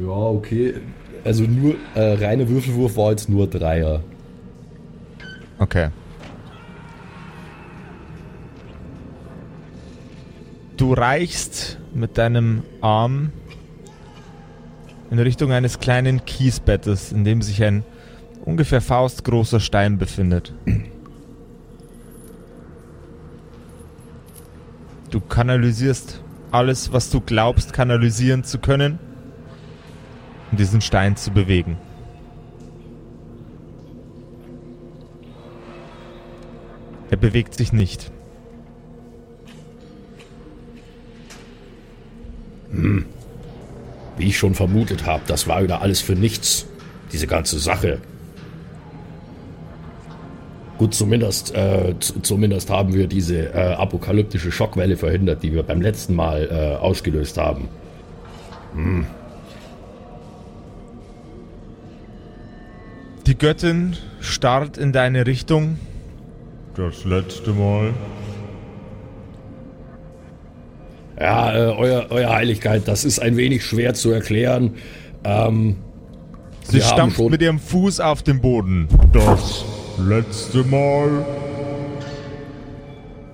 Ja, 0.00 0.08
okay. 0.08 0.74
Also 1.24 1.44
nur 1.44 1.74
äh, 1.94 2.12
reiner 2.24 2.48
Würfelwurf 2.48 2.96
war 2.96 3.10
jetzt 3.10 3.28
nur 3.28 3.46
Dreier. 3.48 4.00
Okay. 5.58 5.88
Du 10.76 10.92
reichst 10.92 11.78
mit 11.94 12.18
deinem 12.18 12.62
Arm 12.80 13.30
in 15.10 15.18
Richtung 15.18 15.52
eines 15.52 15.78
kleinen 15.78 16.24
Kiesbettes, 16.24 17.12
in 17.12 17.24
dem 17.24 17.42
sich 17.42 17.62
ein 17.62 17.84
ungefähr 18.44 18.80
faustgroßer 18.80 19.60
Stein 19.60 19.98
befindet. 19.98 20.54
Du 25.10 25.20
kanalisierst 25.20 26.20
alles, 26.50 26.92
was 26.92 27.10
du 27.10 27.20
glaubst, 27.20 27.72
kanalisieren 27.72 28.44
zu 28.44 28.58
können, 28.58 28.98
um 30.50 30.56
diesen 30.56 30.80
Stein 30.80 31.16
zu 31.16 31.30
bewegen. 31.30 31.76
Er 37.10 37.16
bewegt 37.16 37.54
sich 37.54 37.72
nicht. 37.72 38.10
Wie 44.16 44.28
ich 44.28 44.38
schon 44.38 44.54
vermutet 44.54 45.06
habe, 45.06 45.22
das 45.26 45.46
war 45.48 45.62
wieder 45.62 45.82
alles 45.82 46.00
für 46.00 46.14
nichts. 46.14 46.66
Diese 47.12 47.26
ganze 47.26 47.58
Sache. 47.58 47.98
Gut, 50.78 50.94
zumindest, 50.94 51.54
äh, 51.54 51.94
zumindest 52.00 52.70
haben 52.70 52.94
wir 52.94 53.06
diese 53.06 53.54
äh, 53.54 53.74
apokalyptische 53.74 54.50
Schockwelle 54.50 54.96
verhindert, 54.96 55.42
die 55.42 55.52
wir 55.52 55.62
beim 55.62 55.80
letzten 55.80 56.14
Mal 56.14 56.48
äh, 56.50 56.76
ausgelöst 56.82 57.38
haben. 57.38 57.68
Die 63.26 63.38
Göttin 63.38 63.96
starrt 64.20 64.76
in 64.76 64.92
deine 64.92 65.26
Richtung. 65.26 65.78
Das 66.74 67.04
letzte 67.04 67.52
Mal. 67.52 67.94
Ja, 71.18 71.54
äh, 71.54 71.72
euer, 71.76 72.06
euer 72.10 72.30
Heiligkeit, 72.30 72.82
das 72.86 73.04
ist 73.04 73.20
ein 73.20 73.36
wenig 73.36 73.64
schwer 73.64 73.94
zu 73.94 74.10
erklären. 74.10 74.72
Ähm, 75.24 75.76
Sie 76.64 76.82
haben 76.82 76.92
stampft 76.92 77.16
schon- 77.18 77.30
mit 77.30 77.40
ihrem 77.42 77.58
Fuß 77.58 78.00
auf 78.00 78.22
den 78.22 78.40
Boden. 78.40 78.88
Das 79.12 79.64
letzte 79.98 80.64
Mal. 80.64 81.24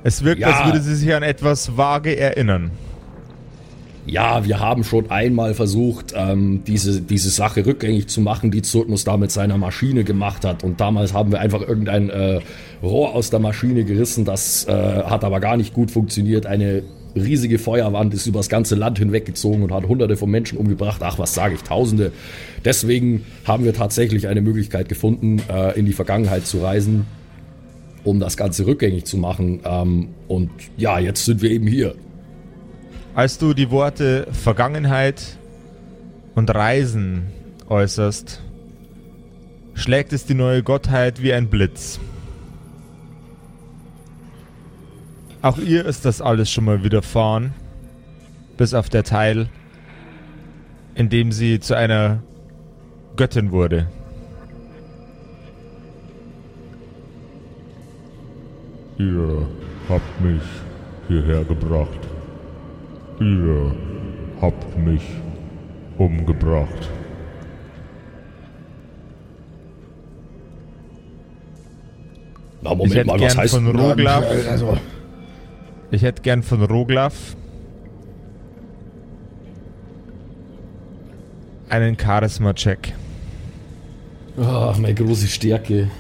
Es 0.03 0.25
wirkt, 0.25 0.41
Ja. 0.41 0.49
als 0.49 0.67
würde 0.67 0.81
sie 0.81 0.95
sich 0.95 1.15
an 1.15 1.23
etwas 1.23 1.77
vage 1.77 2.17
erinnern. 2.17 2.71
Ja, 4.07 4.45
wir 4.45 4.59
haben 4.59 4.83
schon 4.83 5.11
einmal 5.11 5.55
versucht, 5.55 6.15
ähm, 6.17 6.63
diese, 6.67 7.01
diese 7.03 7.29
Sache 7.31 7.65
rückgängig 7.67 8.09
zu 8.09 8.21
machen, 8.23 8.51
die 8.51 8.63
Zurtnus 8.63 9.05
da 9.05 9.17
mit 9.17 9.31
seiner 9.31 9.59
Maschine 9.59 10.05
gemacht 10.05 10.45
hat. 10.45 10.65
Und 10.65 10.81
damals 10.81 11.13
haben 11.13 11.31
wir 11.33 11.39
einfach 11.41 11.61
irgendein 11.61 12.09
äh, 12.11 12.41
Rohr 12.83 13.15
aus 13.15 13.31
der 13.31 13.41
Maschine 13.41 13.85
gerissen. 13.85 14.25
Das 14.25 14.67
äh, 14.67 14.73
hat 15.05 15.23
aber 15.23 15.39
gar 15.39 15.57
nicht 15.59 15.75
gut 15.75 15.91
funktioniert. 15.91 16.47
Eine 16.47 16.83
riesige 17.15 17.59
Feuerwand 17.59 18.15
ist 18.15 18.27
übers 18.27 18.49
ganze 18.49 18.75
Land 18.75 18.99
hinweggezogen 18.99 19.63
und 19.63 19.73
hat 19.73 19.87
hunderte 19.87 20.17
von 20.17 20.31
Menschen 20.31 20.59
umgebracht. 20.59 21.03
Ach, 21.03 21.19
was 21.19 21.35
sage 21.35 21.55
ich, 21.55 21.63
tausende. 21.63 22.13
Deswegen 22.65 23.25
haben 23.45 23.65
wir 23.65 23.75
tatsächlich 23.75 24.29
eine 24.29 24.41
Möglichkeit 24.41 24.89
gefunden, 24.89 25.43
äh, 25.49 25.79
in 25.79 25.87
die 25.87 25.93
Vergangenheit 25.93 26.47
zu 26.47 26.59
reisen, 26.59 27.07
um 28.05 28.21
das 28.21 28.37
Ganze 28.37 28.67
rückgängig 28.67 29.05
zu 29.05 29.17
machen. 29.17 29.61
Ähm, 29.65 30.09
und 30.29 30.51
ja, 30.77 30.99
jetzt 30.99 31.25
sind 31.25 31.43
wir 31.43 31.51
eben 31.51 31.67
hier. 31.67 31.95
Als 33.15 33.39
du 33.39 33.55
die 33.55 33.71
Worte 33.71 34.29
Vergangenheit 34.33 35.21
und 36.35 36.55
Reisen 36.55 37.27
äußerst, 37.69 38.41
schlägt 39.75 40.13
es 40.13 40.27
die 40.27 40.35
neue 40.35 40.63
Gottheit 40.63 41.23
wie 41.23 41.33
ein 41.33 41.49
Blitz. 41.49 41.99
Auch 45.43 45.59
ihr 45.59 45.87
ist 45.87 46.05
das 46.05 46.21
alles 46.21 46.51
schon 46.51 46.65
mal 46.65 46.85
widerfahren, 46.85 47.55
bis 48.59 48.75
auf 48.75 48.91
der 48.91 49.05
Teil, 49.05 49.49
in 50.95 51.09
dem 51.09 51.33
sie 51.33 51.61
zu 51.61 51.75
einer 51.75 52.23
Göttin 53.17 53.51
wurde. 53.51 53.87
Ihr 58.99 59.47
habt 59.89 60.21
mich 60.21 60.43
hierher 61.09 61.43
gebracht. 61.45 61.99
Ihr 63.19 63.75
habt 64.43 64.79
mich 64.79 65.03
umgebracht. 65.97 66.91
Na, 72.61 72.73
ich 72.73 72.77
Moment 72.77 72.95
hätte 72.95 73.07
mal, 73.07 73.15
was 73.15 73.33
gern 73.33 73.39
heißt 73.39 73.55
von 73.55 73.67
Roglaf, 73.75 74.25
Also, 74.51 74.77
ich 75.91 76.03
hätte 76.03 76.23
gern 76.23 76.43
von 76.43 76.63
Roglaf 76.63 77.37
einen 81.69 81.97
Charisma-Check. 81.99 82.95
ah, 84.37 84.75
meine 84.79 84.95
große 84.95 85.29
Stärke. 85.29 85.91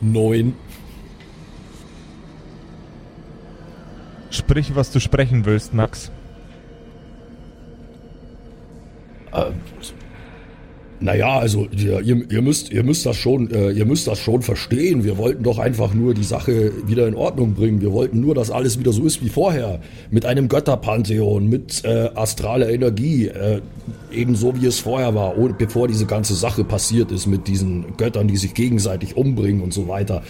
Neun. 0.00 0.54
Sprich, 4.30 4.74
was 4.74 4.90
du 4.90 5.00
sprechen 5.00 5.46
willst, 5.46 5.72
Max. 5.72 6.10
Naja, 11.06 11.38
also 11.38 11.68
ihr, 11.70 12.00
ihr, 12.00 12.42
müsst, 12.42 12.72
ihr, 12.72 12.82
müsst 12.82 13.06
das 13.06 13.14
schon, 13.14 13.48
äh, 13.52 13.70
ihr 13.70 13.86
müsst 13.86 14.08
das 14.08 14.18
schon 14.18 14.42
verstehen. 14.42 15.04
Wir 15.04 15.16
wollten 15.18 15.44
doch 15.44 15.60
einfach 15.60 15.94
nur 15.94 16.14
die 16.14 16.24
Sache 16.24 16.72
wieder 16.84 17.06
in 17.06 17.14
Ordnung 17.14 17.54
bringen. 17.54 17.80
Wir 17.80 17.92
wollten 17.92 18.18
nur, 18.18 18.34
dass 18.34 18.50
alles 18.50 18.76
wieder 18.80 18.90
so 18.90 19.04
ist 19.04 19.22
wie 19.22 19.28
vorher. 19.28 19.78
Mit 20.10 20.26
einem 20.26 20.48
Götterpantheon, 20.48 21.48
mit 21.48 21.84
äh, 21.84 22.10
astraler 22.16 22.70
Energie. 22.70 23.28
Äh, 23.28 23.60
ebenso 24.10 24.60
wie 24.60 24.66
es 24.66 24.80
vorher 24.80 25.14
war, 25.14 25.38
ohne, 25.38 25.54
bevor 25.54 25.86
diese 25.86 26.06
ganze 26.06 26.34
Sache 26.34 26.64
passiert 26.64 27.12
ist 27.12 27.28
mit 27.28 27.46
diesen 27.46 27.96
Göttern, 27.96 28.26
die 28.26 28.36
sich 28.36 28.54
gegenseitig 28.54 29.16
umbringen 29.16 29.62
und 29.62 29.72
so 29.72 29.86
weiter. 29.86 30.24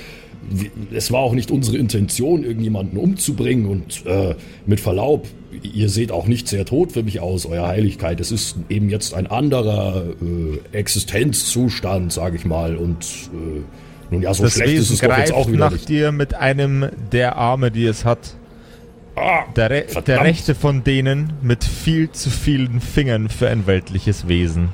Es 0.92 1.10
war 1.12 1.20
auch 1.20 1.32
nicht 1.32 1.50
unsere 1.50 1.76
Intention, 1.76 2.44
irgendjemanden 2.44 2.98
umzubringen 2.98 3.66
und 3.66 4.04
äh, 4.06 4.34
mit 4.66 4.80
Verlaub, 4.80 5.26
ihr 5.62 5.88
seht 5.88 6.12
auch 6.12 6.26
nicht 6.26 6.48
sehr 6.48 6.64
tot 6.64 6.92
für 6.92 7.02
mich 7.02 7.20
aus, 7.20 7.46
Euer 7.46 7.66
Heiligkeit. 7.66 8.20
Es 8.20 8.30
ist 8.32 8.56
eben 8.68 8.88
jetzt 8.88 9.14
ein 9.14 9.26
anderer 9.26 10.04
äh, 10.22 10.76
Existenzzustand, 10.76 12.12
sage 12.12 12.36
ich 12.36 12.44
mal. 12.44 12.76
Und 12.76 13.04
äh, 13.32 13.62
nun 14.12 14.22
ja, 14.22 14.32
so 14.34 14.44
das 14.44 14.54
schlecht 14.54 14.74
ist 14.74 14.90
Wesen 14.90 14.94
es 14.94 15.00
doch 15.00 15.08
jetzt 15.08 15.16
greift 15.16 15.32
auch 15.32 15.48
wieder 15.48 15.58
nach 15.58 15.72
nicht. 15.72 15.88
dir 15.88 16.12
mit 16.12 16.34
einem 16.34 16.86
der 17.12 17.36
Arme, 17.36 17.70
die 17.70 17.86
es 17.86 18.04
hat. 18.04 18.36
Ah, 19.16 19.44
Der, 19.56 19.70
Re 19.70 19.80
der 19.82 19.88
Verdammt. 19.88 20.20
rechte 20.26 20.54
von 20.54 20.84
denen 20.84 21.32
mit 21.42 21.64
viel 21.64 22.10
zu 22.10 22.28
vielen 22.30 22.80
Fingern 22.80 23.28
für 23.30 23.48
ein 23.48 23.66
weltliches 23.66 24.28
Wesen. 24.28 24.68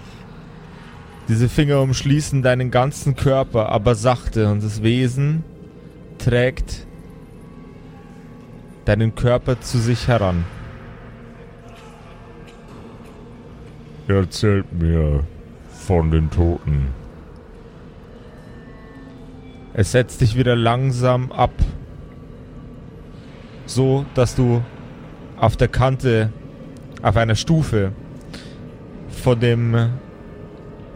Diese 1.28 1.48
Finger 1.48 1.80
umschließen 1.80 2.42
deinen 2.42 2.72
ganzen 2.72 3.14
Körper, 3.14 3.68
aber 3.68 3.94
sachte 3.94 4.50
und 4.50 4.62
das 4.62 4.82
Wesen 4.82 5.44
trägt 6.22 6.86
deinen 8.84 9.14
Körper 9.14 9.60
zu 9.60 9.78
sich 9.78 10.08
heran. 10.08 10.44
Erzählt 14.08 14.72
mir 14.72 15.24
von 15.70 16.10
den 16.10 16.30
Toten. 16.30 16.88
Es 19.74 19.92
setzt 19.92 20.20
dich 20.20 20.36
wieder 20.36 20.54
langsam 20.54 21.32
ab. 21.32 21.52
So, 23.66 24.04
dass 24.14 24.34
du 24.34 24.62
auf 25.38 25.56
der 25.56 25.68
Kante, 25.68 26.30
auf 27.00 27.16
einer 27.16 27.36
Stufe 27.36 27.92
von 29.08 29.40
dem 29.40 29.90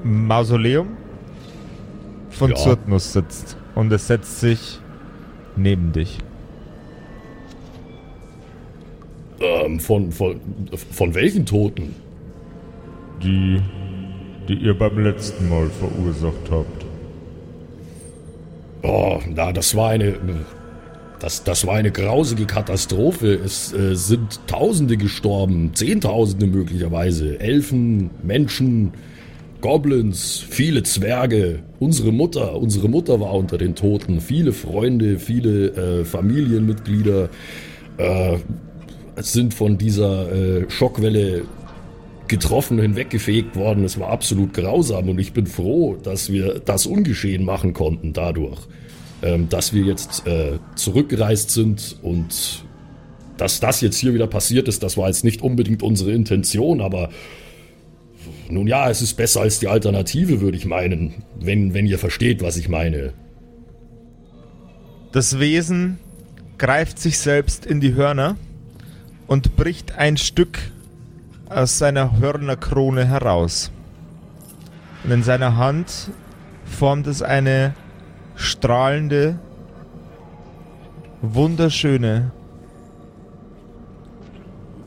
Mausoleum 0.04 0.96
von 2.30 2.50
Ja. 2.50 2.56
Zurtnus 2.56 3.12
sitzt. 3.12 3.56
Und 3.74 3.92
es 3.92 4.06
setzt 4.06 4.40
sich 4.40 4.80
neben 5.56 5.92
dich. 5.92 6.18
ähm, 9.40 9.80
von, 9.80 10.12
von, 10.12 10.40
von 10.90 11.14
welchen 11.14 11.46
Toten? 11.46 11.94
Die, 13.22 13.60
die 14.48 14.54
ihr 14.54 14.74
beim 14.74 14.98
letzten 14.98 15.48
Mal 15.48 15.68
verursacht 15.70 16.50
habt. 16.50 16.84
Oh, 18.82 19.20
na, 19.28 19.52
das 19.52 19.74
war 19.74 19.90
eine. 19.90 20.14
Das, 21.18 21.44
das 21.44 21.66
war 21.66 21.76
eine 21.76 21.90
grausige 21.90 22.44
Katastrophe. 22.44 23.32
Es 23.32 23.72
äh, 23.72 23.94
sind 23.94 24.38
Tausende 24.46 24.98
gestorben, 24.98 25.70
Zehntausende 25.72 26.46
möglicherweise. 26.46 27.40
Elfen, 27.40 28.10
Menschen, 28.22 28.92
Goblins, 29.60 30.44
viele 30.48 30.82
Zwerge. 30.82 31.60
Unsere 31.78 32.12
Mutter, 32.12 32.56
unsere 32.56 32.88
Mutter 32.88 33.20
war 33.20 33.34
unter 33.34 33.58
den 33.58 33.74
Toten. 33.74 34.20
Viele 34.20 34.52
Freunde, 34.52 35.18
viele 35.18 36.00
äh, 36.00 36.04
Familienmitglieder 36.04 37.28
äh, 37.98 38.36
sind 39.16 39.54
von 39.54 39.78
dieser 39.78 40.32
äh, 40.32 40.70
Schockwelle 40.70 41.42
getroffen, 42.28 42.78
hinweggefegt 42.78 43.56
worden. 43.56 43.84
Es 43.84 43.98
war 43.98 44.10
absolut 44.10 44.52
grausam 44.52 45.08
und 45.08 45.18
ich 45.18 45.32
bin 45.32 45.46
froh, 45.46 45.96
dass 46.02 46.30
wir 46.30 46.60
das 46.64 46.86
ungeschehen 46.86 47.44
machen 47.44 47.72
konnten 47.72 48.12
dadurch. 48.12 48.60
Ähm, 49.22 49.48
dass 49.48 49.72
wir 49.72 49.82
jetzt 49.82 50.26
äh, 50.26 50.58
zurückgereist 50.74 51.50
sind 51.50 51.96
und 52.02 52.64
dass 53.38 53.60
das 53.60 53.80
jetzt 53.80 53.96
hier 53.96 54.12
wieder 54.12 54.26
passiert 54.26 54.68
ist, 54.68 54.82
das 54.82 54.96
war 54.96 55.08
jetzt 55.08 55.24
nicht 55.24 55.42
unbedingt 55.42 55.82
unsere 55.82 56.12
Intention, 56.12 56.80
aber 56.80 57.08
nun 58.50 58.66
ja, 58.66 58.88
es 58.90 59.02
ist 59.02 59.14
besser 59.14 59.40
als 59.40 59.58
die 59.58 59.68
Alternative, 59.68 60.40
würde 60.40 60.56
ich 60.56 60.66
meinen, 60.66 61.22
wenn, 61.38 61.74
wenn 61.74 61.86
ihr 61.86 61.98
versteht, 61.98 62.42
was 62.42 62.56
ich 62.56 62.68
meine. 62.68 63.12
Das 65.12 65.38
Wesen 65.38 65.98
greift 66.58 66.98
sich 66.98 67.18
selbst 67.18 67.66
in 67.66 67.80
die 67.80 67.94
Hörner 67.94 68.36
und 69.26 69.56
bricht 69.56 69.96
ein 69.96 70.16
Stück 70.16 70.58
aus 71.48 71.78
seiner 71.78 72.18
Hörnerkrone 72.18 73.06
heraus. 73.06 73.70
Und 75.04 75.10
in 75.12 75.22
seiner 75.22 75.56
Hand 75.56 76.10
formt 76.64 77.06
es 77.06 77.22
eine 77.22 77.74
strahlende, 78.34 79.38
wunderschöne, 81.22 82.32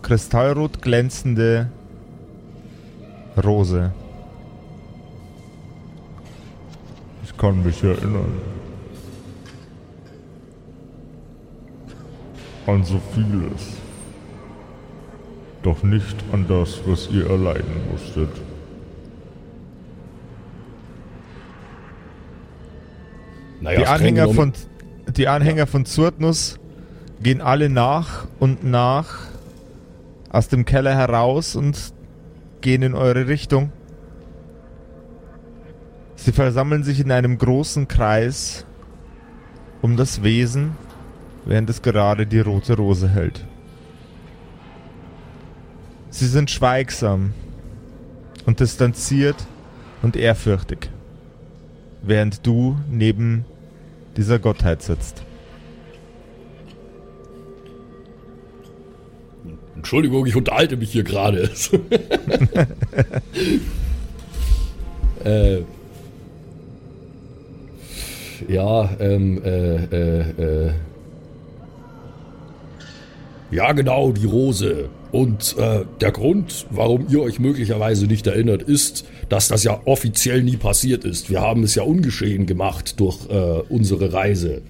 kristallrot 0.02 0.82
glänzende 0.82 1.72
Rose. 3.40 3.92
Ich 7.24 7.38
kann 7.38 7.64
mich 7.64 7.84
erinnern. 7.84 8.42
An 12.68 12.84
so 12.84 13.00
vieles. 13.14 13.78
Doch 15.64 15.84
nicht 15.84 16.16
an 16.32 16.46
das, 16.48 16.80
was 16.86 17.10
ihr 17.12 17.30
erleiden 17.30 17.92
musstet. 17.92 18.30
Naja, 23.62 23.80
Die 23.80 23.88
Anhänger 23.88 24.30
von 24.30 24.54
die 25.10 25.28
Anhänger 25.28 25.68
von 25.68 25.86
Zurtnus 25.86 26.60
gehen 27.22 27.42
alle 27.42 27.70
nach 27.70 28.28
und 28.40 28.64
nach 28.64 29.18
aus 30.30 30.48
dem 30.48 30.66
Keller 30.66 30.96
heraus 30.96 31.56
und 31.56 31.94
gehen 32.62 32.82
in 32.82 32.94
eure 32.96 33.28
Richtung. 33.28 33.72
Sie 36.16 36.32
versammeln 36.32 36.84
sich 36.84 37.00
in 37.00 37.12
einem 37.12 37.38
großen 37.38 37.88
Kreis 37.88 38.66
um 39.82 39.96
das 39.96 40.24
Wesen, 40.24 40.76
während 41.46 41.70
es 41.70 41.82
gerade 41.82 42.28
die 42.28 42.42
rote 42.42 42.76
Rose 42.76 43.08
hält. 43.08 43.46
Sie 46.10 46.28
sind 46.28 46.52
schweigsam 46.52 47.34
und 48.46 48.60
distanziert 48.60 49.38
und 50.02 50.16
ehrfürchtig, 50.16 50.90
während 52.02 52.46
du 52.46 52.78
neben 52.90 53.46
dieser 54.18 54.40
Gottheit 54.40 54.82
sitzt. 54.82 55.24
Entschuldigung, 59.80 60.26
ich 60.26 60.36
unterhalte 60.36 60.76
mich 60.76 60.92
hier 60.92 61.04
gerade. 61.04 61.50
äh, 65.24 65.60
ja, 68.50 68.90
ähm, 69.00 69.42
äh, 69.42 69.76
äh, 69.86 70.68
äh. 70.68 70.72
Ja, 73.52 73.72
genau, 73.72 74.12
die 74.12 74.26
Rose. 74.26 74.90
Und 75.14 75.56
äh, 75.58 75.86
der 76.02 76.12
Grund, 76.12 76.68
warum 76.72 77.08
ihr 77.10 77.22
euch 77.22 77.40
möglicherweise 77.40 78.06
nicht 78.06 78.28
erinnert, 78.28 78.62
ist, 78.62 79.06
dass 79.30 79.48
das 79.48 79.64
ja 79.64 79.80
offiziell 79.86 80.44
nie 80.44 80.58
passiert 80.58 81.06
ist. 81.06 81.30
Wir 81.30 81.40
haben 81.40 81.64
es 81.64 81.74
ja 81.76 81.84
ungeschehen 81.84 82.46
gemacht 82.48 83.00
durch 83.00 83.18
äh, 83.30 83.62
unsere 83.70 84.12
Reise. 84.12 84.62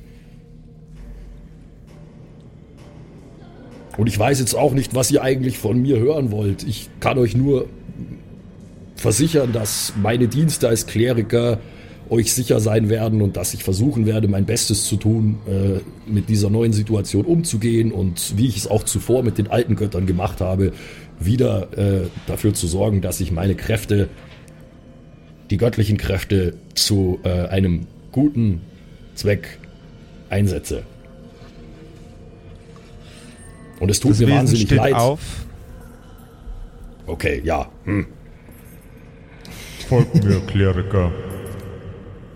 Und 4.00 4.08
ich 4.08 4.18
weiß 4.18 4.40
jetzt 4.40 4.56
auch 4.56 4.72
nicht, 4.72 4.96
was 4.96 5.12
ihr 5.12 5.22
eigentlich 5.24 5.58
von 5.58 5.82
mir 5.82 6.00
hören 6.00 6.32
wollt. 6.32 6.64
Ich 6.64 6.90
kann 7.02 7.18
euch 7.18 7.36
nur 7.36 7.68
versichern, 8.96 9.52
dass 9.52 9.92
meine 10.02 10.30
Dienste 10.30 10.70
als 10.70 10.88
Kleriker 10.88 11.60
euch 12.10 12.32
sicher 12.32 12.62
sein 12.62 12.88
werden 12.88 13.22
und 13.22 13.36
dass 13.36 13.54
ich 13.54 13.66
versuchen 13.66 14.06
werde, 14.06 14.30
mein 14.30 14.46
Bestes 14.46 14.86
zu 14.86 14.96
tun, 14.96 15.40
äh, 15.48 15.82
mit 16.10 16.30
dieser 16.30 16.50
neuen 16.50 16.72
Situation 16.72 17.26
umzugehen 17.26 17.92
und 17.92 18.38
wie 18.38 18.48
ich 18.48 18.56
es 18.56 18.68
auch 18.68 18.84
zuvor 18.84 19.22
mit 19.22 19.38
den 19.38 19.48
alten 19.48 19.76
Göttern 19.76 20.06
gemacht 20.06 20.40
habe, 20.40 20.72
wieder 21.20 21.78
äh, 21.78 22.08
dafür 22.26 22.54
zu 22.54 22.68
sorgen, 22.68 23.02
dass 23.02 23.20
ich 23.20 23.34
meine 23.34 23.56
Kräfte 23.56 24.08
die 25.50 25.58
göttlichen 25.58 25.98
Kräfte 25.98 26.54
zu 26.74 27.20
äh, 27.24 27.48
einem 27.48 27.86
guten 28.14 28.62
Zweck 29.16 29.60
einsetze. 30.30 30.84
Und 33.80 33.90
es 33.92 34.00
tut 34.00 34.12
Das 34.12 34.20
mir 34.20 34.28
Wesen 34.28 34.38
wahnsinnig 34.40 34.66
steht 34.66 34.78
leid. 34.78 34.94
auf. 34.94 35.20
Okay, 37.08 37.42
ja. 37.44 37.68
Hm. 37.86 38.06
Folgt 39.88 40.24
mir, 40.24 40.40
Kleriker. 40.42 41.12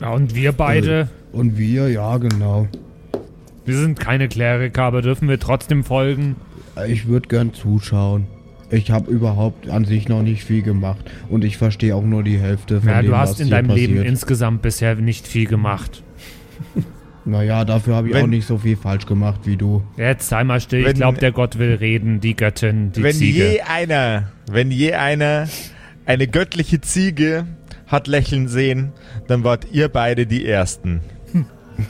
Ja, 0.01 0.12
und 0.12 0.34
wir 0.36 0.51
beide, 0.51 1.10
Und 1.32 1.58
wir, 1.58 1.89
ja, 1.89 2.17
genau. 2.17 2.67
wir 3.65 3.77
sind 3.77 3.99
keine 3.99 4.27
Kleriker, 4.27 4.84
aber 4.84 5.01
dürfen 5.01 5.29
wir 5.29 5.39
trotzdem 5.39 5.84
folgen? 5.84 6.36
Ich 6.88 7.08
würde 7.08 7.27
gern 7.27 7.53
zuschauen. 7.53 8.25
Ich 8.71 8.89
habe 8.89 9.12
überhaupt 9.12 9.69
an 9.69 9.86
sich 9.86 10.10
noch 10.10 10.23
nicht 10.23 10.43
viel 10.43 10.63
gemacht 10.63 11.06
und 11.29 11.43
ich 11.43 11.58
verstehe 11.58 11.95
auch 11.95 12.01
nur 12.03 12.23
die 12.23 12.39
Hälfte 12.39 12.79
von 12.82 12.89
Ja, 12.89 13.01
dem, 13.03 13.12
du 13.12 13.17
hast 13.17 13.32
was 13.34 13.39
in 13.41 13.45
hier 13.47 13.56
deinem 13.58 13.67
passiert. 13.67 13.91
Leben 13.91 14.03
insgesamt 14.03 14.62
bisher 14.63 14.95
nicht 14.95 15.27
viel 15.27 15.45
gemacht. 15.45 16.01
Naja, 17.25 17.63
dafür 17.63 17.95
habe 17.95 18.09
ich 18.09 18.13
Wenn- 18.13 18.23
auch 18.23 18.27
nicht 18.27 18.45
so 18.45 18.57
viel 18.57 18.75
falsch 18.75 19.05
gemacht 19.05 19.41
wie 19.45 19.55
du. 19.55 19.81
Jetzt 19.97 20.27
sei 20.27 20.43
mal 20.43 20.59
still, 20.59 20.81
ich 20.81 20.86
Wenn- 20.88 20.95
glaube, 20.95 21.19
der 21.19 21.31
Gott 21.31 21.57
will 21.57 21.75
reden, 21.75 22.19
die 22.19 22.36
Göttin, 22.36 22.91
die 22.91 23.01
wenn 23.03 23.15
Ziege. 23.15 23.51
je 23.53 23.62
einer, 23.62 24.31
wenn 24.51 24.71
je 24.71 24.93
einer 24.93 25.47
eine 26.05 26.27
göttliche 26.27 26.81
Ziege 26.81 27.45
hat 27.88 28.07
lächeln 28.07 28.47
sehen, 28.49 28.91
dann 29.27 29.43
wart 29.45 29.67
ihr 29.71 29.88
beide 29.88 30.25
die 30.27 30.45
Ersten. 30.45 30.99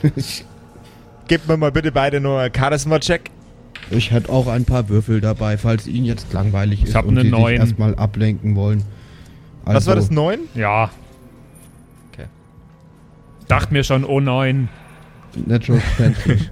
Gebt 1.28 1.48
mir 1.48 1.56
mal 1.56 1.72
bitte 1.72 1.90
beide 1.90 2.20
nur 2.20 2.38
einen 2.40 2.54
Charisma-Check. 2.54 3.30
Ich 3.90 4.10
hätte 4.12 4.30
auch 4.30 4.46
ein 4.46 4.64
paar 4.64 4.88
Würfel 4.88 5.20
dabei, 5.20 5.58
falls 5.58 5.86
Ihnen 5.86 6.04
jetzt 6.06 6.32
langweilig 6.32 6.84
ist 6.84 6.94
hab 6.94 7.04
und 7.06 7.14
eine 7.18 7.22
Sie 7.22 7.30
sich 7.30 7.38
Neun. 7.38 7.54
erstmal 7.56 7.94
ablenken 7.94 8.56
wollen. 8.56 8.82
Also, 9.64 9.76
Was 9.76 9.86
war 9.86 9.94
das, 9.96 10.10
neun? 10.10 10.40
Ja. 10.54 10.90
Okay. 12.12 12.26
Dacht 13.48 13.72
mir 13.72 13.84
schon, 13.84 14.04
oh 14.04 14.20
nein. 14.20 14.68
Natural 15.46 15.82
20. 15.96 16.50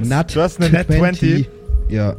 Nat 0.00 0.34
Du 0.34 0.40
hast 0.40 0.60
eine 0.60 0.70
Nat 0.70 0.86
20? 0.86 1.48
Ja. 1.88 2.16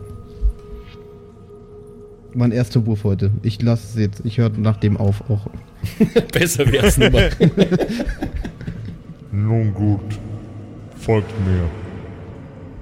Mein 2.33 2.51
erster 2.51 2.85
Wurf 2.85 3.03
heute. 3.03 3.31
Ich 3.41 3.62
lasse 3.62 3.88
es 3.88 3.95
jetzt. 3.95 4.21
Ich 4.23 4.38
höre 4.38 4.49
nach 4.49 4.77
dem 4.77 4.97
auf 4.97 5.29
auch. 5.29 5.47
Besser 6.31 6.71
wär's 6.71 6.97
nimmer. 6.97 7.29
Nun 9.31 9.73
gut, 9.73 10.19
folgt 10.97 11.31
mir. 11.45 11.63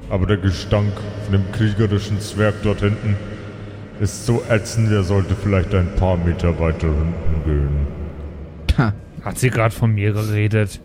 Aber 0.10 0.26
der 0.26 0.38
Gestank 0.38 0.94
von 1.24 1.34
dem 1.34 1.52
kriegerischen 1.52 2.20
Zwerg 2.20 2.56
dort 2.64 2.80
hinten 2.80 3.16
ist 4.00 4.26
so 4.26 4.44
ätzend, 4.50 4.92
er 4.92 5.04
sollte 5.04 5.36
vielleicht 5.36 5.74
ein 5.74 5.90
paar 5.96 6.18
Meter 6.18 6.60
weiter 6.60 6.88
hinten 6.88 7.44
gehen. 7.46 7.88
Ha. 8.78 8.94
Hat 9.24 9.40
sie 9.40 9.50
gerade 9.50 9.74
von 9.74 9.94
mir 9.94 10.14
geredet? 10.14 10.80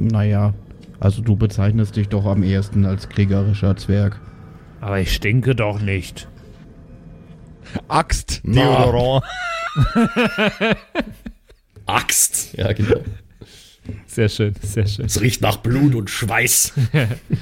Naja. 0.00 0.54
Also 0.98 1.22
du 1.22 1.36
bezeichnest 1.36 1.94
dich 1.96 2.08
doch 2.08 2.26
am 2.26 2.42
ehesten 2.42 2.84
als 2.84 3.08
kriegerischer 3.08 3.76
Zwerg. 3.76 4.20
Aber 4.80 4.98
ich 5.00 5.14
stinke 5.14 5.54
doch 5.54 5.80
nicht. 5.80 6.26
Axt. 7.88 8.40
Deodorant. 8.44 9.24
Axt. 11.86 12.54
Ja, 12.56 12.72
genau. 12.72 13.00
Sehr 14.06 14.28
schön, 14.28 14.54
sehr 14.62 14.86
schön. 14.86 15.06
Es 15.06 15.20
riecht 15.20 15.40
nach 15.42 15.56
Blut 15.58 15.94
und 15.94 16.10
Schweiß. 16.10 16.72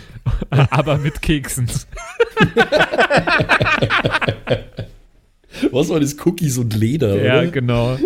Aber 0.50 0.98
mit 0.98 1.20
Keksen. 1.22 1.66
Was 5.72 5.88
war 5.88 5.98
das? 6.00 6.16
Cookies 6.24 6.58
und 6.58 6.74
Leder, 6.74 7.16
Ja, 7.22 7.38
oder? 7.40 7.46
genau. 7.50 7.98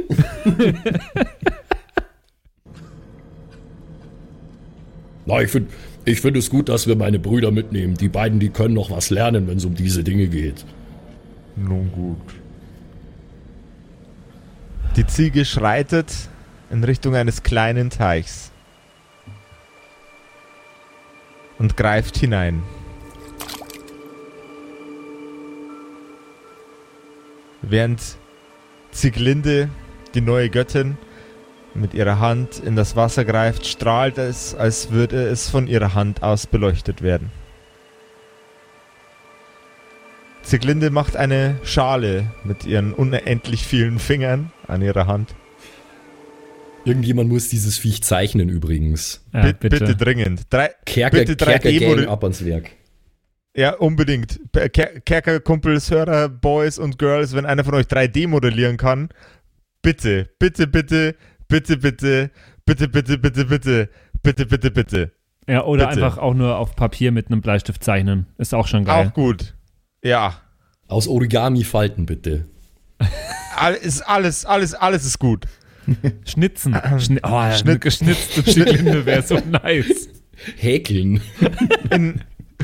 Na, 5.26 5.40
ich 5.40 5.50
finde 5.50 5.70
ich 6.04 6.20
find 6.20 6.36
es 6.36 6.50
gut, 6.50 6.68
dass 6.68 6.86
wir 6.86 6.96
meine 6.96 7.18
Brüder 7.18 7.52
mitnehmen. 7.52 7.94
Die 7.94 8.08
beiden, 8.08 8.40
die 8.40 8.48
können 8.48 8.74
noch 8.74 8.90
was 8.90 9.10
lernen, 9.10 9.46
wenn 9.46 9.58
es 9.58 9.64
um 9.64 9.74
diese 9.74 10.02
Dinge 10.02 10.26
geht. 10.26 10.64
Nun 11.54 11.92
gut. 11.92 12.34
Die 14.96 15.06
Ziege 15.06 15.44
schreitet 15.44 16.12
in 16.70 16.82
Richtung 16.82 17.14
eines 17.14 17.42
kleinen 17.42 17.88
Teichs 17.90 18.50
und 21.58 21.76
greift 21.76 22.18
hinein. 22.18 22.62
Während 27.62 28.00
Zieglinde, 28.90 29.70
die 30.14 30.20
neue 30.20 30.50
Göttin, 30.50 30.98
mit 31.74 31.94
ihrer 31.94 32.18
Hand 32.20 32.58
in 32.64 32.76
das 32.76 32.96
Wasser 32.96 33.24
greift, 33.24 33.66
strahlt 33.66 34.18
es, 34.18 34.54
als 34.54 34.90
würde 34.90 35.22
es 35.28 35.48
von 35.48 35.66
ihrer 35.66 35.94
Hand 35.94 36.22
aus 36.22 36.46
beleuchtet 36.46 37.02
werden. 37.02 37.30
Zieglinde 40.42 40.90
macht 40.90 41.16
eine 41.16 41.56
Schale 41.62 42.26
mit 42.44 42.66
ihren 42.66 42.92
unendlich 42.92 43.64
vielen 43.64 43.98
Fingern 43.98 44.52
an 44.66 44.82
ihrer 44.82 45.06
Hand. 45.06 45.34
Irgendjemand 46.84 47.28
muss 47.30 47.48
dieses 47.48 47.78
Viech 47.78 48.02
zeichnen 48.02 48.48
übrigens. 48.48 49.24
Ja, 49.32 49.52
Bitte, 49.52 49.68
bitte 49.68 49.96
dringend. 49.96 50.42
Drei, 50.50 50.70
Kerker, 50.84 51.18
Bitte 51.18 51.36
drei 51.36 51.58
Kerker 51.58 51.94
Gang 51.96 52.08
ab 52.08 52.24
ans 52.24 52.44
Werk. 52.44 52.70
ja, 53.54 53.74
unbedingt. 53.76 54.40
Ker- 54.52 54.98
Kerkerkumpels, 55.00 55.92
Hörer, 55.92 56.28
Boys 56.28 56.78
und 56.80 56.98
Girls, 56.98 57.34
wenn 57.36 57.46
einer 57.46 57.62
von 57.62 57.74
euch 57.74 57.86
3D 57.86 58.26
modellieren 58.26 58.78
kann, 58.78 59.10
bitte, 59.80 60.28
bitte, 60.40 60.66
bitte, 60.66 61.14
bitte, 61.48 61.76
bitte, 61.76 62.30
bitte, 62.64 62.88
bitte, 62.88 63.18
bitte, 63.18 63.44
bitte, 63.44 63.88
bitte, 64.22 64.46
bitte, 64.46 64.70
bitte. 64.70 65.12
Ja, 65.48 65.64
oder 65.64 65.88
Bitte. 65.88 66.04
einfach 66.04 66.18
auch 66.18 66.34
nur 66.34 66.56
auf 66.56 66.76
Papier 66.76 67.10
mit 67.10 67.26
einem 67.26 67.40
Bleistift 67.40 67.82
zeichnen. 67.82 68.26
Ist 68.38 68.54
auch 68.54 68.68
schon 68.68 68.84
geil. 68.84 69.08
Auch 69.08 69.12
gut. 69.12 69.54
Ja. 70.04 70.34
Aus 70.86 71.08
Origami 71.08 71.64
falten, 71.64 72.06
bitte. 72.06 72.46
Alles, 73.56 74.02
alles, 74.02 74.44
alles, 74.44 74.74
alles 74.74 75.04
ist 75.04 75.18
gut. 75.18 75.46
Schnitzen. 76.24 76.76
Schni 77.00 77.18
oh, 77.24 77.34
eine 77.34 77.56
Schnitt- 77.58 77.80
geschnitzte 77.80 78.44
Ziglinde 78.44 79.04
wäre 79.04 79.22
so 79.22 79.36
nice. 79.36 80.08
Häkeln. 80.56 81.20
In 81.90 82.20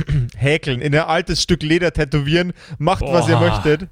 Häkeln, 0.36 0.80
in 0.80 0.94
ein 0.94 1.00
altes 1.02 1.42
Stück 1.42 1.62
Leder 1.62 1.92
tätowieren, 1.92 2.52
macht, 2.78 3.02
was 3.02 3.28
ihr 3.28 3.36
Boah. 3.36 3.48
möchtet. 3.48 3.88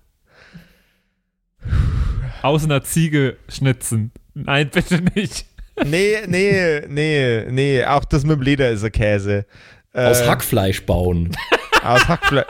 Aus 2.42 2.64
einer 2.64 2.82
Ziege 2.82 3.36
schnitzen. 3.48 4.12
Nein, 4.36 4.68
bitte 4.70 5.00
nicht. 5.14 5.46
Nee, 5.84 6.18
nee, 6.26 6.82
nee, 6.88 7.46
nee, 7.50 7.84
auch 7.84 8.04
das 8.04 8.24
mit 8.24 8.36
dem 8.36 8.42
Leder 8.42 8.70
ist 8.70 8.84
ein 8.84 8.92
Käse. 8.92 9.46
Äh, 9.92 10.04
Aus 10.04 10.26
Hackfleisch 10.26 10.84
bauen. 10.84 11.34
Aus 11.82 12.06
Hackfleisch. 12.06 12.44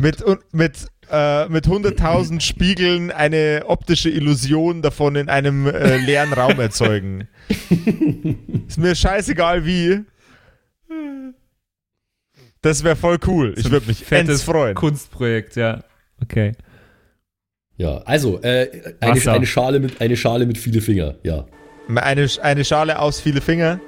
mit, 0.00 0.22
mit, 0.52 0.86
äh, 1.10 1.48
mit 1.48 1.66
100.000 1.66 2.40
Spiegeln 2.40 3.10
eine 3.10 3.64
optische 3.66 4.10
Illusion 4.10 4.82
davon 4.82 5.16
in 5.16 5.28
einem 5.30 5.66
äh, 5.66 5.96
leeren 5.96 6.34
Raum 6.34 6.60
erzeugen. 6.60 7.28
Ist 8.68 8.78
mir 8.78 8.94
scheißegal 8.94 9.64
wie. 9.64 10.04
Das 12.60 12.84
wäre 12.84 12.96
voll 12.96 13.18
cool. 13.26 13.54
Ich 13.56 13.70
würde 13.70 13.86
mich 13.86 14.04
Fettes 14.04 14.42
freuen. 14.42 14.74
Kunstprojekt, 14.74 15.56
ja. 15.56 15.84
Okay. 16.22 16.52
Ja, 17.76 17.98
also, 18.04 18.40
äh, 18.42 18.94
eine, 19.00 19.20
eine, 19.32 19.46
Schale 19.46 19.80
mit, 19.80 20.00
eine 20.00 20.16
Schale 20.16 20.46
mit 20.46 20.58
viele 20.58 20.80
Finger, 20.80 21.16
ja. 21.22 21.44
Eine, 21.88 22.28
eine 22.42 22.64
Schale 22.64 22.98
aus 22.98 23.20
viele 23.20 23.40
Finger 23.40 23.80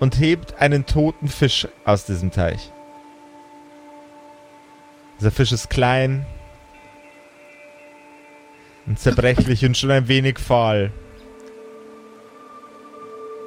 und 0.00 0.18
hebt 0.18 0.60
einen 0.60 0.84
toten 0.84 1.28
Fisch 1.28 1.68
aus 1.84 2.06
diesem 2.06 2.30
Teich. 2.30 2.72
Dieser 5.18 5.30
Fisch 5.30 5.52
ist 5.52 5.70
klein 5.70 6.26
und 8.86 8.98
zerbrechlich 8.98 9.64
und 9.64 9.76
schon 9.76 9.92
ein 9.92 10.08
wenig 10.08 10.38
fahl. 10.38 10.92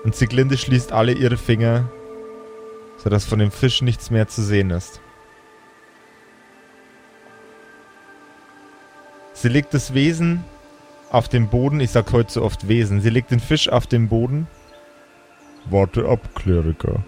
Und 0.03 0.15
Sieglinde 0.15 0.57
schließt 0.57 0.93
alle 0.93 1.11
ihre 1.11 1.37
Finger, 1.37 1.91
sodass 2.97 3.25
von 3.25 3.39
dem 3.39 3.51
Fisch 3.51 3.81
nichts 3.81 4.09
mehr 4.09 4.27
zu 4.27 4.41
sehen 4.41 4.69
ist. 4.69 5.01
Sie 9.39 9.49
legt 9.49 9.75
das 9.75 9.93
Wesen 9.93 10.43
auf 11.11 11.29
den 11.29 11.47
Boden. 11.47 11.79
Ich 11.79 11.91
sag 11.91 12.11
heute 12.11 12.33
so 12.33 12.41
oft 12.41 12.67
Wesen. 12.67 13.01
Sie 13.01 13.11
legt 13.11 13.29
den 13.29 13.39
Fisch 13.39 13.69
auf 13.69 13.85
den 13.85 14.09
Boden. 14.09 14.47
Warte 15.65 16.09
ab, 16.09 16.33
Kleriker. 16.33 17.03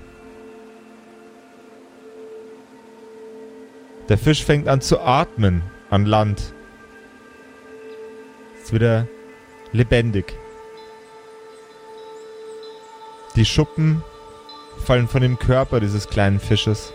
Der 4.09 4.19
Fisch 4.19 4.45
fängt 4.45 4.67
an 4.67 4.79
zu 4.79 4.99
atmen 4.99 5.63
an 5.89 6.05
Land. 6.05 6.53
Ist 8.61 8.73
wieder 8.73 9.07
lebendig. 9.71 10.37
Die 13.35 13.45
Schuppen 13.45 14.03
fallen 14.85 15.07
von 15.07 15.23
dem 15.23 15.39
Körper 15.39 15.79
dieses 15.79 16.07
kleinen 16.07 16.39
Fisches. 16.39 16.93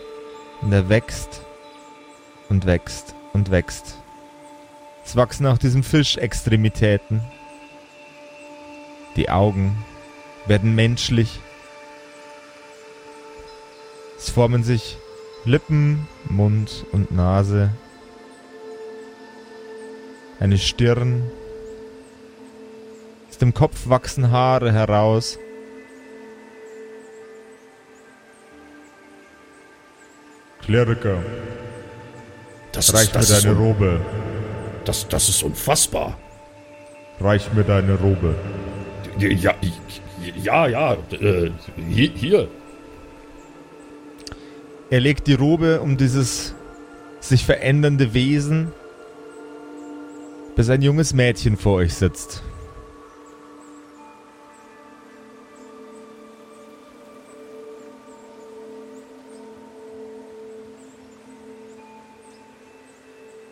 Und 0.61 0.73
er 0.73 0.89
wächst 0.89 1.43
und 2.49 2.67
wächst 2.67 3.17
und 3.33 3.51
wächst. 3.51 3.99
Es 5.05 5.17
wachsen 5.17 5.47
auch 5.47 5.59
diesem 5.59 5.83
Fisch 5.83 6.17
Extremitäten. 6.17 7.23
Die 9.17 9.31
Augen 9.31 9.85
werden 10.47 10.75
menschlich. 10.75 11.41
Es 14.19 14.31
formen 14.31 14.65
sich 14.65 14.97
Lippen, 15.45 16.09
Mund 16.29 16.87
und 16.91 17.13
Nase. 17.13 17.71
Eine 20.41 20.59
Stirn. 20.59 21.31
Aus 23.29 23.39
dem 23.39 23.53
Kopf 23.53 23.89
wachsen 23.89 24.31
Haare 24.31 24.73
heraus. 24.73 25.39
Kleriker, 30.63 31.23
Das, 32.73 32.95
reich 32.95 33.15
ist, 33.15 33.31
mir 33.31 33.41
deine 33.43 33.59
Robe. 33.59 34.01
Das, 34.85 35.09
das 35.09 35.29
ist 35.29 35.43
unfassbar. 35.43 36.19
Reich 37.21 37.53
mir 37.53 37.65
deine 37.65 37.95
Robe. 37.95 38.35
Ja, 39.19 39.55
ja, 40.43 40.67
ja, 40.67 40.97
äh, 41.13 41.51
hier. 41.87 42.49
Er 44.91 45.01
legt 45.01 45.27
die 45.27 45.35
Robe 45.35 45.81
um 45.81 45.97
dieses 45.97 46.55
sich 47.21 47.45
verändernde 47.45 48.13
Wesen, 48.15 48.73
bis 50.57 50.69
ein 50.69 50.83
junges 50.83 51.15
Mädchen 51.15 51.57
vor 51.57 51.75
euch 51.75 51.95
sitzt. 51.95 52.43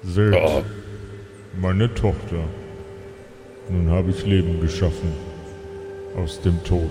Seht, 0.03 0.35
Ja. 0.35 0.63
Meine 1.63 1.95
Tochter. 1.95 2.43
Nun 3.71 3.89
habe 3.89 4.11
ich 4.11 4.27
Leben 4.27 4.61
geschaffen. 4.61 5.13
Aus 6.17 6.41
dem 6.41 6.63
Tod. 6.65 6.91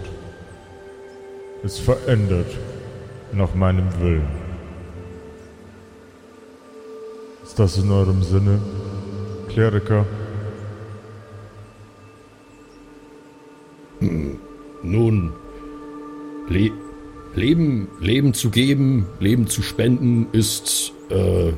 Es 1.62 1.78
verändert 1.78 2.58
nach 3.34 3.54
meinem 3.54 3.88
Willen. 4.00 4.28
Ist 7.44 7.60
das 7.60 7.78
in 7.78 7.92
eurem 7.92 8.24
Sinne, 8.24 8.60
Kleriker? 9.50 10.06
Nun, 14.82 15.34
Le 16.48 16.72
Leben, 17.36 17.90
Leben 18.00 18.34
zu 18.34 18.50
geben, 18.50 19.06
Leben 19.20 19.48
zu 19.48 19.62
spenden, 19.62 20.28
ist 20.32 20.94
äh, 21.10 21.54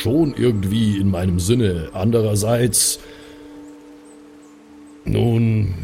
schon 0.00 0.34
irgendwie 0.36 0.96
in 0.98 1.10
meinem 1.10 1.38
Sinne. 1.38 1.90
Andererseits, 1.92 3.00
nun, 5.04 5.74